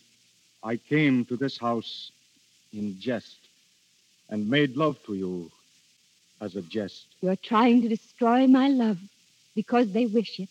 I 0.64 0.78
came 0.78 1.24
to 1.26 1.38
this 1.38 1.58
house 1.58 2.12
in 2.74 3.00
jest 3.00 3.38
and 4.30 4.50
made 4.50 4.76
love 4.76 4.98
to 5.06 5.14
you 5.14 5.50
as 6.42 6.56
a 6.56 6.62
jest. 6.62 7.06
You're 7.22 7.36
trying 7.36 7.82
to 7.82 7.90
destroy 7.90 8.48
my 8.48 8.68
love 8.70 8.98
because 9.56 9.92
they 9.92 10.06
wish 10.06 10.40
it. 10.40 10.50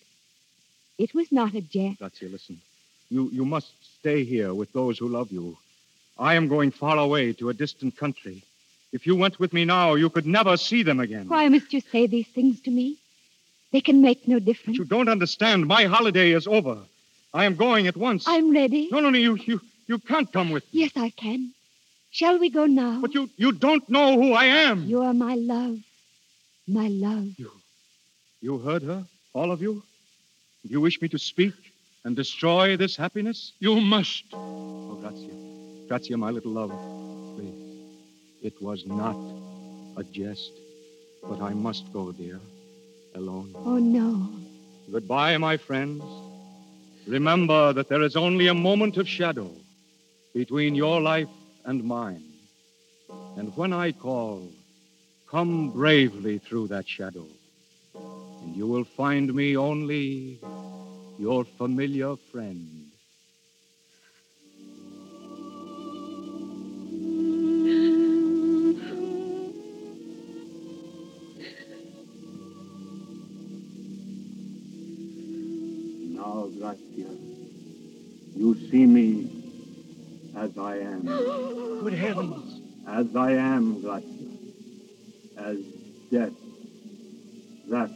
It 0.98 1.14
was 1.14 1.30
not 1.30 1.54
a 1.54 1.60
jest. 1.60 1.98
Grazia, 1.98 2.28
listen. 2.28 2.60
You, 3.10 3.30
you 3.32 3.44
must 3.44 3.72
stay 3.98 4.24
here 4.24 4.52
with 4.52 4.72
those 4.72 4.98
who 4.98 5.08
love 5.08 5.30
you. 5.30 5.56
I 6.18 6.34
am 6.34 6.48
going 6.48 6.70
far 6.70 6.96
away 6.98 7.32
to 7.34 7.50
a 7.50 7.54
distant 7.54 7.96
country. 7.96 8.42
If 8.92 9.06
you 9.06 9.14
went 9.14 9.38
with 9.38 9.52
me 9.52 9.64
now, 9.64 9.94
you 9.94 10.08
could 10.10 10.26
never 10.26 10.56
see 10.56 10.82
them 10.82 11.00
again. 11.00 11.28
Why 11.28 11.48
must 11.48 11.72
you 11.72 11.80
say 11.80 12.06
these 12.06 12.26
things 12.28 12.60
to 12.62 12.70
me? 12.70 12.96
They 13.72 13.80
can 13.80 14.00
make 14.00 14.26
no 14.26 14.38
difference. 14.38 14.78
You 14.78 14.84
don't 14.84 15.08
understand. 15.08 15.66
My 15.66 15.84
holiday 15.84 16.32
is 16.32 16.46
over. 16.46 16.78
I 17.34 17.44
am 17.44 17.56
going 17.56 17.86
at 17.86 17.96
once. 17.96 18.24
I'm 18.26 18.52
ready. 18.52 18.88
No, 18.90 19.00
no, 19.00 19.10
no. 19.10 19.18
You, 19.18 19.36
you, 19.36 19.60
you 19.86 19.98
can't 19.98 20.32
come 20.32 20.50
with 20.50 20.64
me. 20.72 20.80
Yes, 20.80 20.92
I 20.96 21.10
can. 21.10 21.52
Shall 22.16 22.38
we 22.38 22.48
go 22.48 22.64
now? 22.64 23.00
But 23.02 23.12
you, 23.12 23.28
you 23.36 23.52
don't 23.52 23.86
know 23.90 24.14
who 24.18 24.32
I 24.32 24.46
am. 24.46 24.86
You 24.86 25.02
are 25.02 25.12
my 25.12 25.34
love. 25.34 25.76
My 26.66 26.88
love. 26.88 27.28
You, 27.36 27.50
you 28.40 28.56
heard 28.56 28.82
her, 28.84 29.04
all 29.34 29.52
of 29.52 29.60
you? 29.60 29.82
You 30.62 30.80
wish 30.80 30.98
me 31.02 31.08
to 31.08 31.18
speak 31.18 31.52
and 32.04 32.16
destroy 32.16 32.78
this 32.78 32.96
happiness? 32.96 33.52
You 33.58 33.78
must. 33.82 34.24
Oh, 34.32 34.96
Grazia. 34.98 35.34
Grazia, 35.88 36.16
my 36.16 36.30
little 36.30 36.52
love. 36.52 36.72
Please. 37.36 37.52
It 38.40 38.62
was 38.62 38.86
not 38.86 39.18
a 39.98 40.02
jest, 40.04 40.52
but 41.28 41.42
I 41.42 41.52
must 41.52 41.92
go, 41.92 42.12
dear, 42.12 42.40
alone. 43.14 43.52
Oh, 43.56 43.76
no. 43.76 44.30
Goodbye, 44.90 45.36
my 45.36 45.58
friends. 45.58 46.02
Remember 47.06 47.74
that 47.74 47.90
there 47.90 48.00
is 48.00 48.16
only 48.16 48.46
a 48.46 48.54
moment 48.54 48.96
of 48.96 49.06
shadow 49.06 49.50
between 50.32 50.74
your 50.74 51.02
life 51.02 51.28
and 51.66 51.84
mine. 51.84 52.22
And 53.36 53.54
when 53.56 53.72
I 53.72 53.92
call, 53.92 54.48
come 55.28 55.70
bravely 55.70 56.38
through 56.38 56.68
that 56.68 56.88
shadow, 56.88 57.26
and 57.94 58.56
you 58.56 58.66
will 58.66 58.84
find 58.84 59.34
me 59.34 59.56
only 59.56 60.38
your 61.18 61.44
familiar 61.44 62.16
friend. 62.16 62.68
Now, 76.16 76.48
Grazia, 76.58 77.10
you 78.36 78.54
see 78.70 78.86
me 78.86 79.35
as 80.36 80.56
I 80.58 80.76
am. 80.78 81.02
Good 81.82 81.94
heavens. 81.94 82.60
As 82.86 83.16
I 83.16 83.32
am, 83.32 83.80
Grazia. 83.80 84.28
As 85.38 85.58
death. 86.10 86.32
That 87.68 87.90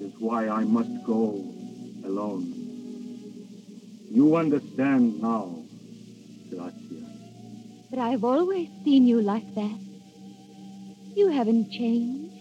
is 0.00 0.12
why 0.18 0.48
I 0.48 0.64
must 0.64 1.04
go 1.04 1.44
alone. 2.04 2.54
You 4.10 4.36
understand 4.36 5.20
now, 5.20 5.62
Grazia. 6.50 7.06
But 7.90 7.98
I've 7.98 8.24
always 8.24 8.68
seen 8.84 9.06
you 9.06 9.20
like 9.20 9.54
that. 9.54 9.78
You 11.14 11.28
haven't 11.28 11.70
changed. 11.70 12.34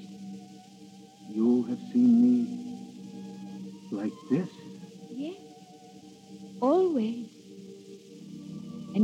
You 1.29 1.63
have 1.63 1.79
seen 1.91 2.21
me 2.21 2.68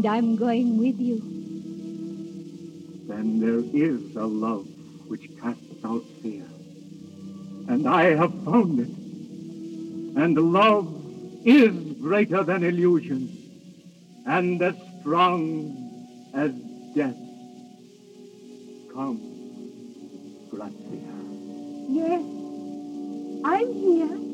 And 0.06 0.14
I'm 0.14 0.36
going 0.36 0.78
with 0.78 0.99
you. 0.99 1.18
Then 3.08 3.39
there 3.39 3.64
is 3.74 4.16
a 4.16 4.24
love 4.24 4.68
which 5.08 5.28
casts 5.41 5.84
out 5.84 6.03
fear. 6.22 6.45
And 7.68 7.89
I 7.89 8.16
have 8.16 8.32
found 8.43 8.80
it. 8.82 8.89
And 10.16 10.38
love 10.53 10.93
is 11.43 11.74
greater 11.99 12.43
than 12.43 12.64
illusion 12.64 13.36
and 14.28 14.62
as 14.62 14.76
strong 14.99 16.30
as 16.36 16.51
death. 16.93 17.18
Come, 18.93 19.18
Grazia. 20.51 21.16
Yes. 21.89 22.22
I'm 23.43 23.74
here. 23.74 24.24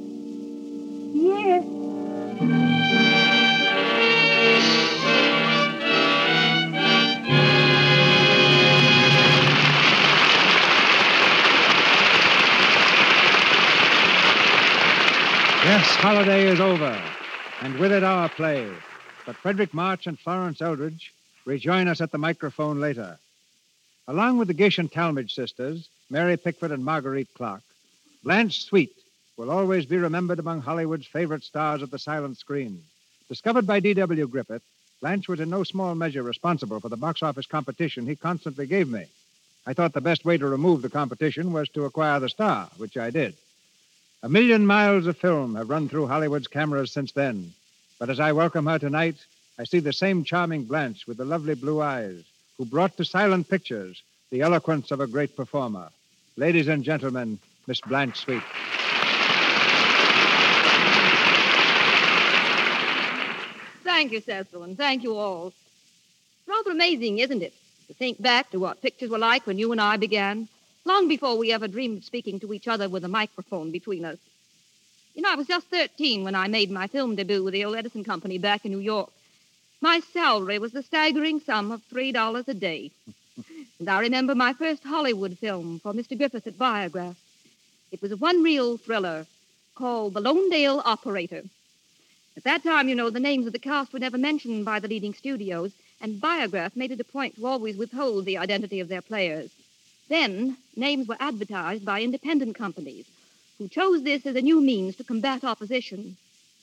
Holiday 16.02 16.48
is 16.48 16.60
over, 16.60 17.00
and 17.62 17.78
with 17.78 17.92
it 17.92 18.04
our 18.04 18.28
play. 18.28 18.68
But 19.28 19.36
Fredric 19.36 19.72
March 19.72 20.08
and 20.08 20.18
Florence 20.18 20.60
Eldridge 20.60 21.14
rejoin 21.46 21.88
us 21.88 22.02
at 22.02 22.12
the 22.12 22.18
microphone 22.18 22.80
later. 22.80 23.20
Along 24.08 24.40
with 24.40 24.48
the 24.48 24.56
Gish 24.56 24.80
and 24.80 24.92
Talmadge 24.92 25.36
sisters, 25.36 25.90
Mary 26.10 26.38
Pickford 26.38 26.72
and 26.72 26.84
Marguerite 26.84 27.32
Clark, 27.36 27.62
Blanche 28.24 28.66
Sweet 28.66 28.92
will 29.38 29.52
always 29.52 29.86
be 29.86 29.98
remembered 29.98 30.40
among 30.40 30.62
Hollywood's 30.62 31.06
favorite 31.06 31.44
stars 31.44 31.84
of 31.84 31.92
the 31.92 32.00
silent 32.00 32.40
screen. 32.40 32.82
Discovered 33.30 33.68
by 33.68 33.80
D.W. 33.80 34.28
Griffith, 34.28 34.64
Blanche 35.02 35.28
was 35.28 35.40
in 35.40 35.52
no 35.52 35.64
small 35.64 35.94
measure 35.94 36.24
responsible 36.24 36.80
for 36.80 36.90
the 36.90 36.98
box 36.98 37.22
office 37.22 37.46
competition 37.46 38.08
he 38.08 38.16
constantly 38.16 38.66
gave 38.66 38.90
me. 38.90 39.06
I 39.68 39.74
thought 39.74 39.94
the 39.94 40.02
best 40.02 40.26
way 40.26 40.40
to 40.40 40.48
remove 40.48 40.82
the 40.82 40.90
competition 40.90 41.54
was 41.54 41.70
to 41.70 41.86
acquire 41.86 42.20
the 42.20 42.28
star, 42.28 42.72
which 42.78 42.98
I 42.98 43.12
did. 43.12 43.36
A 44.24 44.30
million 44.30 44.68
miles 44.68 45.08
of 45.08 45.18
film 45.18 45.56
have 45.56 45.72
run 45.72 45.90
through 45.90 46.06
Hollywood's 46.06 46.46
cameras 46.46 46.92
since 46.92 47.12
then. 47.12 47.54
But 47.98 48.12
as 48.12 48.20
I 48.20 48.34
welcome 48.34 48.68
her 48.68 48.78
tonight, 48.78 49.16
I 49.58 49.64
see 49.64 49.80
the 49.80 49.92
same 49.92 50.24
charming 50.24 50.66
Blanche 50.66 51.08
with 51.08 51.18
the 51.18 51.26
lovely 51.26 51.56
blue 51.56 51.82
eyes, 51.82 52.24
who 52.56 52.66
brought 52.66 52.96
to 52.98 53.06
silent 53.06 53.50
pictures 53.50 54.04
the 54.30 54.42
eloquence 54.42 54.92
of 54.92 55.00
a 55.00 55.08
great 55.08 55.36
performer. 55.36 55.90
Ladies 56.38 56.68
and 56.68 56.84
gentlemen, 56.84 57.40
Miss 57.66 57.82
Blanche 57.82 58.18
Sweet. 58.18 58.44
Thank 63.84 64.12
you, 64.12 64.22
Cecil, 64.22 64.62
and 64.62 64.78
thank 64.78 65.02
you 65.02 65.16
all. 65.16 65.52
Rather 66.46 66.70
amazing, 66.70 67.18
isn't 67.18 67.42
it, 67.42 67.54
to 67.88 67.96
think 67.96 68.22
back 68.22 68.52
to 68.52 68.60
what 68.60 68.84
pictures 68.84 69.10
were 69.10 69.18
like 69.18 69.48
when 69.48 69.58
you 69.58 69.72
and 69.72 69.82
I 69.82 69.98
began, 69.98 70.48
long 70.86 71.08
before 71.08 71.38
we 71.38 71.52
ever 71.52 71.68
dreamed 71.68 72.00
of 72.00 72.06
speaking 72.06 72.40
to 72.40 72.54
each 72.54 72.68
other 72.68 72.90
with 72.90 73.04
a 73.04 73.08
microphone 73.08 73.72
between 73.72 74.06
us. 74.06 74.18
You 75.14 75.22
know, 75.22 75.32
I 75.32 75.36
was 75.36 75.48
just 75.48 75.68
13 75.68 76.24
when 76.24 76.36
I 76.36 76.48
made 76.48 76.72
my 76.72 76.88
film 76.88 77.16
debut 77.16 77.44
with 77.44 77.54
the 77.54 77.66
old 77.66 77.76
Edison 77.76 78.04
Company 78.04 78.38
back 78.38 78.66
in 78.66 78.72
New 78.72 78.80
York. 78.80 79.12
My 79.82 80.00
salary 80.14 80.60
was 80.60 80.72
the 80.72 80.84
staggering 80.84 81.40
sum 81.40 81.72
of 81.72 81.82
$3 81.92 82.48
a 82.48 82.54
day. 82.54 82.92
and 83.80 83.90
I 83.90 84.00
remember 84.00 84.36
my 84.36 84.54
first 84.54 84.84
Hollywood 84.84 85.38
film 85.38 85.80
for 85.80 85.94
Mr. 85.94 86.18
Griffith 86.18 86.48
at 86.48 86.58
Biograph. 86.58 87.18
It 87.92 88.02
was 88.02 88.12
a 88.12 88.18
one 88.18 88.42
reel 88.42 88.78
thriller 88.78 89.26
called 89.76 90.14
The 90.14 90.22
Lonedale 90.22 90.82
Operator. 90.86 91.44
At 92.38 92.44
that 92.44 92.64
time, 92.64 92.88
you 92.88 92.96
know, 92.96 93.10
the 93.10 93.20
names 93.20 93.48
of 93.48 93.54
the 93.54 93.60
cast 93.60 93.92
were 93.92 94.00
never 94.00 94.18
mentioned 94.18 94.64
by 94.64 94.80
the 94.80 94.88
leading 94.88 95.14
studios, 95.14 95.74
and 96.00 96.22
Biograph 96.22 96.76
made 96.76 96.92
it 96.92 97.00
a 97.02 97.04
point 97.04 97.36
to 97.36 97.46
always 97.46 97.76
withhold 97.76 98.26
the 98.26 98.38
identity 98.38 98.80
of 98.80 98.88
their 98.88 99.02
players. 99.02 99.52
Then, 100.12 100.58
names 100.76 101.08
were 101.08 101.16
advertised 101.22 101.86
by 101.86 102.02
independent 102.02 102.58
companies 102.58 103.06
who 103.58 103.70
chose 103.70 104.04
this 104.04 104.26
as 104.26 104.36
a 104.36 104.42
new 104.42 104.60
means 104.60 104.98
to 104.98 105.06
combat 105.06 105.46
opposition. 105.46 106.18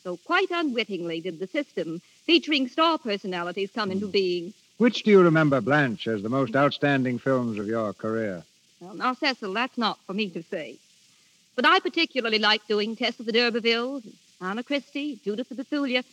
So, 0.05 0.19
quite 0.19 0.51
unwittingly, 0.51 1.23
did 1.23 1.39
the 1.39 1.47
system 1.47 2.03
featuring 2.27 2.69
star 2.69 2.99
personalities 2.99 3.71
come 3.75 3.91
into 3.91 4.05
hmm. 4.05 4.13
being. 4.13 4.55
Which 4.77 5.03
do 5.03 5.11
you 5.11 5.23
remember, 5.23 5.63
Blanche, 5.63 6.09
as 6.09 6.23
the 6.23 6.29
most 6.29 6.55
outstanding 6.55 7.19
films 7.19 7.59
of 7.59 7.67
your 7.67 7.95
career? 7.95 8.45
Well, 8.81 8.93
now, 8.93 9.15
Cecil, 9.15 9.55
that's 9.55 9.79
not 9.79 9.99
for 10.07 10.13
me 10.13 10.29
to 10.29 10.43
say. 10.43 10.77
But 11.57 11.65
I 11.65 11.81
particularly 11.81 12.39
like 12.39 12.67
doing 12.67 12.97
Tess 12.97 13.19
of 13.19 13.25
the 13.25 13.33
D'Urbervilles, 13.33 14.03
Anna 14.43 14.63
Christie, 14.63 15.21
Judith 15.25 15.51
of 15.51 15.57
Bethulia, 15.57 16.05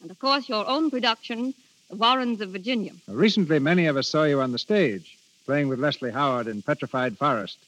and 0.00 0.10
of 0.10 0.18
course 0.18 0.48
your 0.48 0.66
own 0.66 0.90
production, 0.90 1.52
The 1.90 1.96
Warrens 1.96 2.40
of 2.40 2.52
Virginia. 2.52 2.92
Recently, 3.06 3.58
many 3.58 3.84
of 3.84 3.98
us 3.98 4.08
saw 4.08 4.24
you 4.24 4.40
on 4.40 4.52
the 4.52 4.58
stage, 4.58 5.18
playing 5.46 5.68
with 5.68 5.78
Leslie 5.78 6.10
Howard 6.10 6.46
in 6.46 6.62
Petrified 6.62 7.16
Forest. 7.18 7.58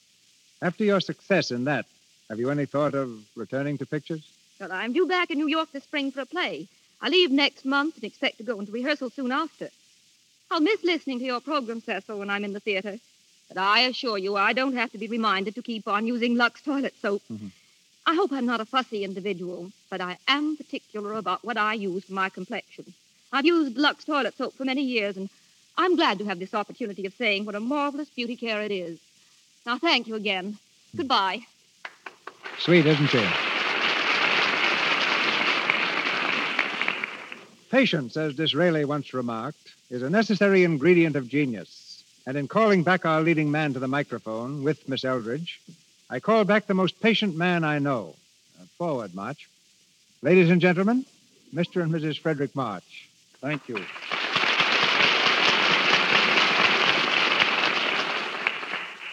After 0.63 0.85
your 0.85 1.01
success 1.01 1.51
in 1.51 1.65
that, 1.65 1.87
have 2.29 2.39
you 2.39 2.51
any 2.51 2.67
thought 2.67 2.95
of 2.95 3.23
returning 3.37 3.79
to 3.79 3.87
pictures? 3.87 4.27
Well, 4.59 4.73
I'm 4.73 4.93
due 4.93 5.07
back 5.07 5.31
in 5.31 5.39
New 5.39 5.49
York 5.49 5.71
this 5.73 5.85
spring 5.85 6.11
for 6.11 6.23
a 6.23 6.27
play. 6.27 6.67
I 7.01 7.09
leave 7.09 7.31
next 7.31 7.65
month 7.65 7.97
and 7.97 8.05
expect 8.05 8.39
to 8.39 8.45
go 8.45 8.59
into 8.59 8.73
rehearsal 8.73 9.11
soon 9.11 9.31
after. 9.31 9.69
I'll 10.51 10.61
miss 10.61 10.83
listening 10.83 11.19
to 11.19 11.25
your 11.25 11.41
program, 11.41 11.81
Cecil, 11.81 12.19
when 12.19 12.31
I'm 12.31 12.45
in 12.45 12.53
the 12.55 12.61
theater. 12.61 12.99
But 13.49 13.59
I 13.59 13.81
assure 13.81 14.19
you, 14.19 14.37
I 14.37 14.55
don't 14.55 14.75
have 14.75 14.91
to 14.93 14.99
be 14.99 15.07
reminded 15.07 15.55
to 15.57 15.63
keep 15.63 15.87
on 15.87 16.07
using 16.07 16.37
Lux 16.37 16.63
toilet 16.63 16.95
soap. 17.01 17.23
Mm-hmm. 17.31 17.49
I 18.07 18.15
hope 18.15 18.33
I'm 18.33 18.47
not 18.47 18.61
a 18.61 18.65
fussy 18.65 19.05
individual, 19.05 19.71
but 19.91 20.01
I 20.01 20.17
am 20.27 20.57
particular 20.57 21.15
about 21.15 21.45
what 21.45 21.57
I 21.57 21.75
use 21.75 22.05
for 22.05 22.15
my 22.15 22.29
complexion. 22.29 22.95
I've 23.33 23.45
used 23.45 23.77
Lux 23.77 24.05
toilet 24.05 24.37
soap 24.37 24.55
for 24.55 24.65
many 24.65 24.83
years, 24.83 25.17
and 25.17 25.29
I'm 25.79 25.97
glad 25.97 26.19
to 26.19 26.25
have 26.25 26.39
this 26.39 26.55
opportunity 26.55 27.07
of 27.07 27.13
saying 27.15 27.45
what 27.45 27.55
a 27.55 27.61
marvelous 27.61 28.09
beauty 28.09 28.37
care 28.37 28.63
it 28.63 28.73
is. 28.73 28.99
Now, 29.67 29.79
thank 29.79 30.07
you 30.07 30.15
again. 30.15 30.59
Goodbye. 30.97 31.43
Sweet, 32.59 32.87
isn't 32.87 33.09
she? 33.09 33.25
Patience, 37.71 38.17
as 38.17 38.35
Disraeli 38.35 38.85
once 38.85 39.13
remarked, 39.13 39.75
is 39.91 40.03
a 40.03 40.09
necessary 40.09 40.65
ingredient 40.65 41.17
of 41.17 41.29
genius. 41.29 42.03
And 42.27 42.37
in 42.37 42.49
calling 42.49 42.83
back 42.83 43.05
our 43.05 43.21
leading 43.21 43.51
man 43.51 43.75
to 43.75 43.79
the 43.79 43.89
microphone 43.89 44.63
with 44.63 44.89
Miss 44.89 45.05
Eldridge, 45.05 45.61
I 46.09 46.21
call 46.21 46.45
back 46.45 46.67
the 46.67 46.75
most 46.75 47.01
patient 47.01 47.37
man 47.37 47.65
I 47.65 47.79
know. 47.79 48.15
Forward, 48.79 49.15
March. 49.15 49.49
Ladies 50.23 50.51
and 50.51 50.61
gentlemen, 50.61 51.05
Mr. 51.55 51.83
and 51.83 51.93
Mrs. 51.93 52.21
Fredric 52.21 52.55
March. 52.55 53.09
Thank 53.41 53.69
you. 53.69 53.85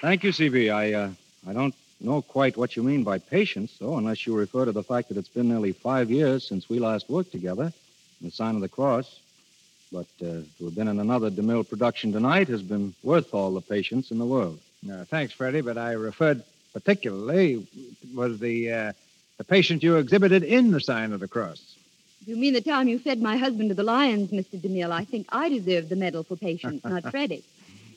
Thank 0.04 0.26
you, 0.26 0.32
CB. 0.32 0.70
I, 0.70 0.92
uh, 0.92 1.12
I 1.48 1.54
don't 1.54 1.74
know 2.02 2.22
quite 2.22 2.58
what 2.58 2.76
you 2.76 2.84
mean 2.84 3.06
by 3.06 3.20
patience, 3.20 3.78
though, 3.80 3.96
unless 3.98 4.28
you 4.28 4.36
refer 4.36 4.66
to 4.66 4.74
the 4.74 4.84
fact 4.84 5.08
that 5.08 5.18
it's 5.18 5.30
been 5.30 5.48
nearly 5.48 5.72
five 5.72 6.12
years 6.12 6.46
since 6.46 6.68
we 6.68 6.78
last 6.78 7.10
worked 7.10 7.32
together 7.32 7.72
in 8.20 8.28
the 8.28 8.30
sign 8.30 8.56
of 8.56 8.60
the 8.60 8.68
cross. 8.68 9.22
But 9.94 10.08
uh, 10.22 10.44
to 10.58 10.66
have 10.66 10.76
been 10.76 10.90
in 10.90 11.00
another 11.00 11.32
DeMille 11.32 11.70
production 11.70 12.12
tonight 12.12 12.50
has 12.50 12.62
been 12.62 12.94
worth 13.02 13.34
all 13.34 13.54
the 13.54 13.62
patience 13.62 14.12
in 14.12 14.18
the 14.18 14.26
world. 14.26 14.60
Uh, 14.92 15.06
thanks, 15.06 15.32
Freddie, 15.32 15.62
but 15.62 15.78
I 15.78 15.94
referred 15.94 16.44
particularly 16.74 17.66
was 18.14 18.40
the 18.40 18.74
uh, 18.74 18.94
the 19.38 19.46
patient 19.46 19.84
you 19.84 19.96
exhibited 19.96 20.44
in 20.44 20.72
the 20.72 20.82
sign 20.82 21.14
of 21.14 21.22
the 21.22 21.30
cross. 21.30 21.76
You 22.26 22.36
mean 22.36 22.54
the 22.54 22.60
time 22.60 22.90
you 22.90 23.00
fed 23.00 23.22
my 23.22 23.38
husband 23.38 23.70
to 23.70 23.76
the 23.76 23.84
lions, 23.84 24.32
Mr. 24.32 24.60
DeMille? 24.60 24.92
I 24.92 25.06
think 25.06 25.28
I 25.30 25.48
deserve 25.48 25.88
the 25.88 25.96
medal 25.96 26.24
for 26.24 26.36
patience, 26.36 26.84
not 26.84 27.04
Freddie. 27.12 27.46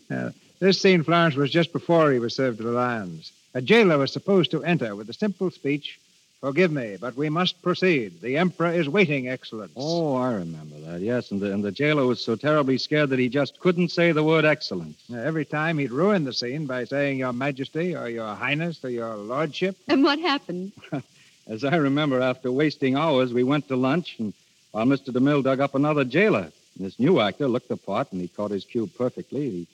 Uh, 0.08 0.30
this 0.58 0.80
scene, 0.80 1.02
Florence, 1.02 1.34
was 1.34 1.50
just 1.50 1.72
before 1.72 2.12
he 2.12 2.18
was 2.18 2.34
served 2.34 2.58
to 2.58 2.64
the 2.64 2.70
lions. 2.70 3.32
A 3.54 3.62
jailer 3.62 3.98
was 3.98 4.12
supposed 4.12 4.50
to 4.50 4.64
enter 4.64 4.94
with 4.94 5.06
the 5.06 5.12
simple 5.12 5.50
speech, 5.50 5.98
Forgive 6.40 6.70
me, 6.70 6.96
but 7.00 7.16
we 7.16 7.30
must 7.30 7.62
proceed. 7.62 8.20
The 8.20 8.36
Emperor 8.36 8.70
is 8.70 8.88
waiting, 8.88 9.28
Excellence. 9.28 9.72
Oh, 9.74 10.14
I 10.14 10.34
remember 10.34 10.78
that, 10.80 11.00
yes. 11.00 11.30
And 11.30 11.40
the, 11.40 11.52
and 11.52 11.64
the 11.64 11.72
jailer 11.72 12.06
was 12.06 12.22
so 12.22 12.36
terribly 12.36 12.76
scared 12.76 13.10
that 13.10 13.18
he 13.18 13.28
just 13.28 13.58
couldn't 13.58 13.88
say 13.88 14.12
the 14.12 14.22
word 14.22 14.44
excellence. 14.44 15.02
Every 15.12 15.46
time 15.46 15.78
he'd 15.78 15.90
ruin 15.90 16.24
the 16.24 16.34
scene 16.34 16.66
by 16.66 16.84
saying 16.84 17.18
Your 17.18 17.32
Majesty 17.32 17.96
or 17.96 18.08
Your 18.08 18.34
Highness 18.34 18.84
or 18.84 18.90
Your 18.90 19.16
Lordship. 19.16 19.76
And 19.88 20.04
what 20.04 20.18
happened? 20.18 20.72
As 21.48 21.64
I 21.64 21.76
remember, 21.76 22.20
after 22.20 22.52
wasting 22.52 22.96
hours, 22.96 23.32
we 23.32 23.42
went 23.42 23.66
to 23.68 23.76
lunch, 23.76 24.16
and 24.18 24.34
while 24.72 24.84
Mr. 24.84 25.08
DeMille 25.08 25.42
dug 25.42 25.60
up 25.60 25.74
another 25.74 26.04
jailer. 26.04 26.52
This 26.78 27.00
new 27.00 27.18
actor 27.20 27.48
looked 27.48 27.70
the 27.70 27.78
part, 27.78 28.12
and 28.12 28.20
he 28.20 28.28
caught 28.28 28.50
his 28.50 28.64
cue 28.66 28.86
perfectly. 28.86 29.50
He, 29.50 29.68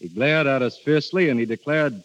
he 0.00 0.08
glared 0.08 0.46
at 0.46 0.62
us 0.62 0.78
fiercely, 0.78 1.28
and 1.28 1.38
he 1.40 1.46
declared, 1.46 2.02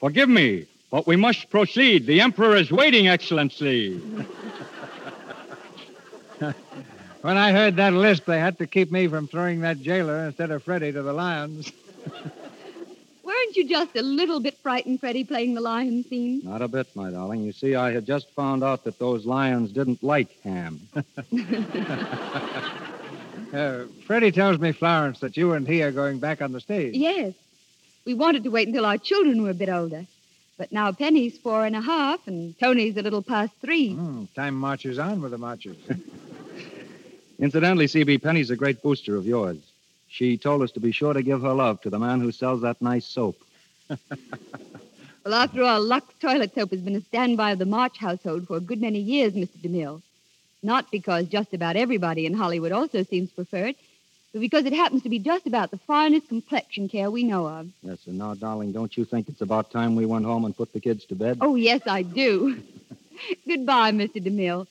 Forgive 0.00 0.28
me, 0.28 0.66
but 0.90 1.06
we 1.06 1.16
must 1.16 1.50
proceed. 1.50 2.06
The 2.06 2.20
Emperor 2.20 2.56
is 2.56 2.70
waiting, 2.70 3.08
Excellency. 3.08 4.00
When 7.24 7.38
I 7.38 7.52
heard 7.52 7.76
that 7.76 7.94
list, 7.94 8.26
they 8.26 8.38
had 8.38 8.58
to 8.58 8.66
keep 8.66 8.92
me 8.92 9.08
from 9.08 9.28
throwing 9.28 9.62
that 9.62 9.80
jailer 9.80 10.26
instead 10.26 10.50
of 10.50 10.62
Freddie 10.62 10.92
to 10.92 11.00
the 11.00 11.14
lions. 11.14 11.72
Weren't 13.24 13.56
you 13.56 13.66
just 13.66 13.96
a 13.96 14.02
little 14.02 14.40
bit 14.40 14.58
frightened, 14.58 15.00
Freddie, 15.00 15.24
playing 15.24 15.54
the 15.54 15.62
lion 15.62 16.04
scene? 16.04 16.42
Not 16.44 16.60
a 16.60 16.68
bit, 16.68 16.86
my 16.94 17.10
darling. 17.10 17.42
You 17.42 17.52
see, 17.52 17.76
I 17.76 17.92
had 17.92 18.04
just 18.04 18.30
found 18.32 18.62
out 18.62 18.84
that 18.84 18.98
those 18.98 19.24
lions 19.24 19.72
didn't 19.72 20.02
like 20.02 20.38
ham. 20.42 20.86
Uh, 23.54 23.84
Freddie 24.06 24.32
tells 24.32 24.58
me, 24.58 24.72
Florence, 24.72 25.20
that 25.20 25.36
you 25.36 25.52
and 25.52 25.66
he 25.66 25.82
are 25.82 25.92
going 25.92 26.18
back 26.18 26.42
on 26.42 26.52
the 26.52 26.60
stage. 26.60 26.94
Yes. 26.94 27.34
We 28.04 28.14
wanted 28.14 28.44
to 28.44 28.50
wait 28.50 28.66
until 28.66 28.84
our 28.84 28.98
children 28.98 29.42
were 29.42 29.50
a 29.50 29.54
bit 29.54 29.68
older. 29.68 30.06
But 30.58 30.72
now 30.72 30.90
Penny's 30.92 31.38
four 31.38 31.64
and 31.64 31.74
a 31.74 31.80
half, 31.80 32.26
and 32.26 32.58
Tony's 32.58 32.96
a 32.96 33.02
little 33.02 33.22
past 33.22 33.52
three. 33.60 33.94
Hmm, 33.94 34.24
time 34.34 34.54
marches 34.54 34.98
on 34.98 35.20
with 35.20 35.30
the 35.30 35.38
marches. 35.38 35.76
Incidentally, 37.38 37.86
CB, 37.86 38.22
Penny's 38.22 38.50
a 38.50 38.56
great 38.56 38.82
booster 38.82 39.16
of 39.16 39.26
yours. 39.26 39.58
She 40.08 40.36
told 40.36 40.62
us 40.62 40.72
to 40.72 40.80
be 40.80 40.92
sure 40.92 41.12
to 41.12 41.22
give 41.22 41.42
her 41.42 41.52
love 41.52 41.80
to 41.82 41.90
the 41.90 41.98
man 41.98 42.20
who 42.20 42.30
sells 42.32 42.62
that 42.62 42.82
nice 42.82 43.06
soap. 43.06 43.36
Well, 45.24 45.32
after 45.32 45.62
all, 45.62 45.80
Lux 45.80 46.06
toilet 46.20 46.54
soap 46.54 46.70
has 46.72 46.80
been 46.82 46.96
a 46.96 47.00
standby 47.00 47.52
of 47.52 47.58
the 47.58 47.64
March 47.64 47.96
household 47.96 48.46
for 48.46 48.58
a 48.58 48.60
good 48.60 48.78
many 48.78 48.98
years, 48.98 49.32
Mr. 49.32 49.56
DeMille. 49.56 50.02
Not 50.64 50.90
because 50.90 51.26
just 51.26 51.52
about 51.52 51.76
everybody 51.76 52.24
in 52.24 52.32
Hollywood 52.32 52.72
also 52.72 53.02
seems 53.02 53.30
preferred, 53.30 53.74
but 54.32 54.40
because 54.40 54.64
it 54.64 54.72
happens 54.72 55.02
to 55.02 55.10
be 55.10 55.18
just 55.18 55.46
about 55.46 55.70
the 55.70 55.76
finest 55.76 56.26
complexion 56.28 56.88
care 56.88 57.10
we 57.10 57.22
know 57.22 57.46
of. 57.46 57.68
Yes, 57.82 57.98
and 58.06 58.16
now, 58.16 58.32
darling, 58.32 58.72
don't 58.72 58.96
you 58.96 59.04
think 59.04 59.28
it's 59.28 59.42
about 59.42 59.70
time 59.70 59.94
we 59.94 60.06
went 60.06 60.24
home 60.24 60.46
and 60.46 60.56
put 60.56 60.72
the 60.72 60.80
kids 60.80 61.04
to 61.06 61.14
bed? 61.14 61.36
Oh, 61.42 61.54
yes, 61.54 61.82
I 61.86 62.00
do. 62.00 62.62
Goodbye, 63.46 63.92
Mr. 63.92 64.24
DeMille. 64.24 64.66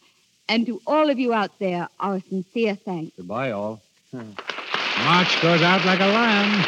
And 0.50 0.66
to 0.66 0.82
all 0.88 1.12
of 1.12 1.20
you 1.20 1.32
out 1.32 1.52
there, 1.60 1.88
our 2.00 2.20
sincere 2.22 2.74
thanks. 2.74 3.16
Goodbye, 3.16 3.52
all. 3.52 3.80
March 4.14 5.42
goes 5.44 5.62
out 5.62 5.86
like 5.86 6.00
a 6.00 6.08
lion. 6.08 6.50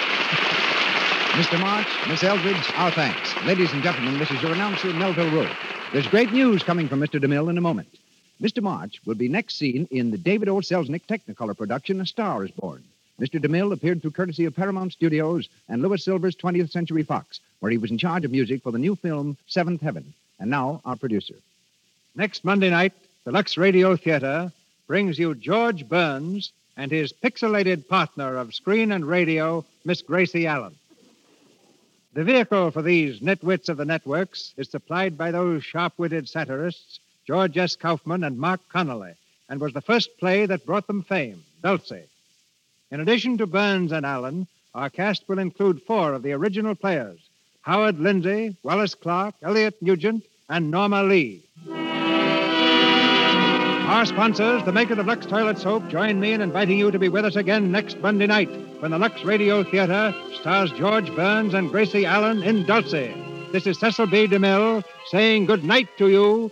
Mr. 1.33 1.59
March, 1.59 1.87
Miss 2.07 2.23
Eldridge, 2.23 2.71
our 2.75 2.91
thanks. 2.91 3.35
Ladies 3.43 3.73
and 3.73 3.81
gentlemen, 3.81 4.19
this 4.19 4.29
is 4.29 4.39
your 4.43 4.53
announcer, 4.53 4.93
Melville 4.93 5.31
Rowe. 5.31 5.51
There's 5.91 6.07
great 6.07 6.31
news 6.31 6.61
coming 6.61 6.87
from 6.87 6.99
Mr. 6.99 7.19
DeMille 7.19 7.49
in 7.49 7.57
a 7.57 7.61
moment. 7.61 7.87
Mr. 8.41 8.61
March 8.61 8.99
will 9.05 9.15
be 9.15 9.29
next 9.29 9.57
seen 9.57 9.87
in 9.91 10.11
the 10.11 10.17
David 10.17 10.49
O. 10.49 10.55
Selznick 10.55 11.03
Technicolor 11.07 11.57
production, 11.57 12.01
A 12.01 12.05
Star 12.05 12.43
is 12.43 12.51
Born. 12.51 12.83
Mr. 13.19 13.39
DeMille 13.39 13.71
appeared 13.71 14.01
through 14.01 14.11
courtesy 14.11 14.43
of 14.43 14.55
Paramount 14.55 14.91
Studios 14.91 15.47
and 15.69 15.81
Louis 15.81 16.03
Silver's 16.03 16.35
20th 16.35 16.69
Century 16.69 17.03
Fox, 17.03 17.39
where 17.61 17.71
he 17.71 17.77
was 17.77 17.91
in 17.91 17.97
charge 17.97 18.25
of 18.25 18.31
music 18.31 18.61
for 18.61 18.71
the 18.71 18.77
new 18.77 18.95
film 18.95 19.37
Seventh 19.47 19.79
Heaven. 19.79 20.13
And 20.37 20.49
now, 20.49 20.81
our 20.83 20.97
producer. 20.97 21.35
Next 22.13 22.43
Monday 22.43 22.69
night, 22.69 22.91
the 23.23 23.31
Lux 23.31 23.55
Radio 23.55 23.95
Theater 23.95 24.51
brings 24.85 25.17
you 25.17 25.33
George 25.33 25.87
Burns 25.87 26.51
and 26.75 26.91
his 26.91 27.13
pixelated 27.13 27.87
partner 27.87 28.35
of 28.35 28.53
screen 28.53 28.91
and 28.91 29.05
radio, 29.05 29.63
Miss 29.85 30.01
Gracie 30.01 30.45
Allen. 30.45 30.75
The 32.13 32.25
vehicle 32.25 32.71
for 32.71 32.81
these 32.81 33.21
nitwits 33.21 33.69
of 33.69 33.77
the 33.77 33.85
networks 33.85 34.53
is 34.57 34.69
supplied 34.69 35.17
by 35.17 35.31
those 35.31 35.63
sharp 35.63 35.93
witted 35.97 36.27
satirists, 36.27 36.99
George 37.27 37.57
S. 37.57 37.75
Kaufman 37.75 38.23
and 38.23 38.37
Marc 38.37 38.61
Connelly, 38.69 39.13
and 39.49 39.59
was 39.59 39.73
the 39.73 39.81
first 39.81 40.17
play 40.19 40.45
that 40.45 40.65
brought 40.65 40.87
them 40.87 41.03
fame, 41.03 41.43
Dulcy. 41.63 42.03
In 42.91 42.99
addition 42.99 43.37
to 43.37 43.47
Burns 43.47 43.91
and 43.91 44.05
Allen, 44.05 44.47
our 44.73 44.89
cast 44.89 45.27
will 45.27 45.39
include 45.39 45.81
four 45.83 46.13
of 46.13 46.23
the 46.23 46.33
original 46.33 46.75
players 46.75 47.19
Howard 47.61 47.99
Lindsay, 47.99 48.55
Wallace 48.61 48.93
Clark, 48.93 49.33
Elliott 49.41 49.81
Nugent, 49.81 50.23
and 50.49 50.69
Norma 50.69 51.01
Lee. 51.01 51.41
Our 53.87 54.05
sponsors, 54.05 54.63
the 54.63 54.71
makers 54.71 54.97
of 54.97 55.07
Lux 55.07 55.25
Toilet 55.25 55.57
Soap, 55.57 55.87
join 55.89 56.19
me 56.19 56.33
in 56.33 56.41
inviting 56.41 56.77
you 56.77 56.91
to 56.91 56.99
be 56.99 57.09
with 57.09 57.25
us 57.25 57.35
again 57.35 57.71
next 57.71 57.97
Monday 57.99 58.27
night 58.27 58.49
when 58.81 58.91
the 58.91 58.99
Lux 58.99 59.23
Radio 59.23 59.63
Theater 59.63 60.13
stars 60.39 60.71
George 60.73 61.13
Burns 61.15 61.53
and 61.53 61.71
Gracie 61.71 62.05
Allen 62.05 62.43
in 62.43 62.65
Dulcy. 62.65 63.13
This 63.51 63.65
is 63.65 63.79
Cecil 63.79 64.07
B. 64.07 64.27
DeMille 64.27 64.83
saying 65.07 65.45
good 65.45 65.63
night 65.63 65.87
to 65.97 66.09
you 66.09 66.51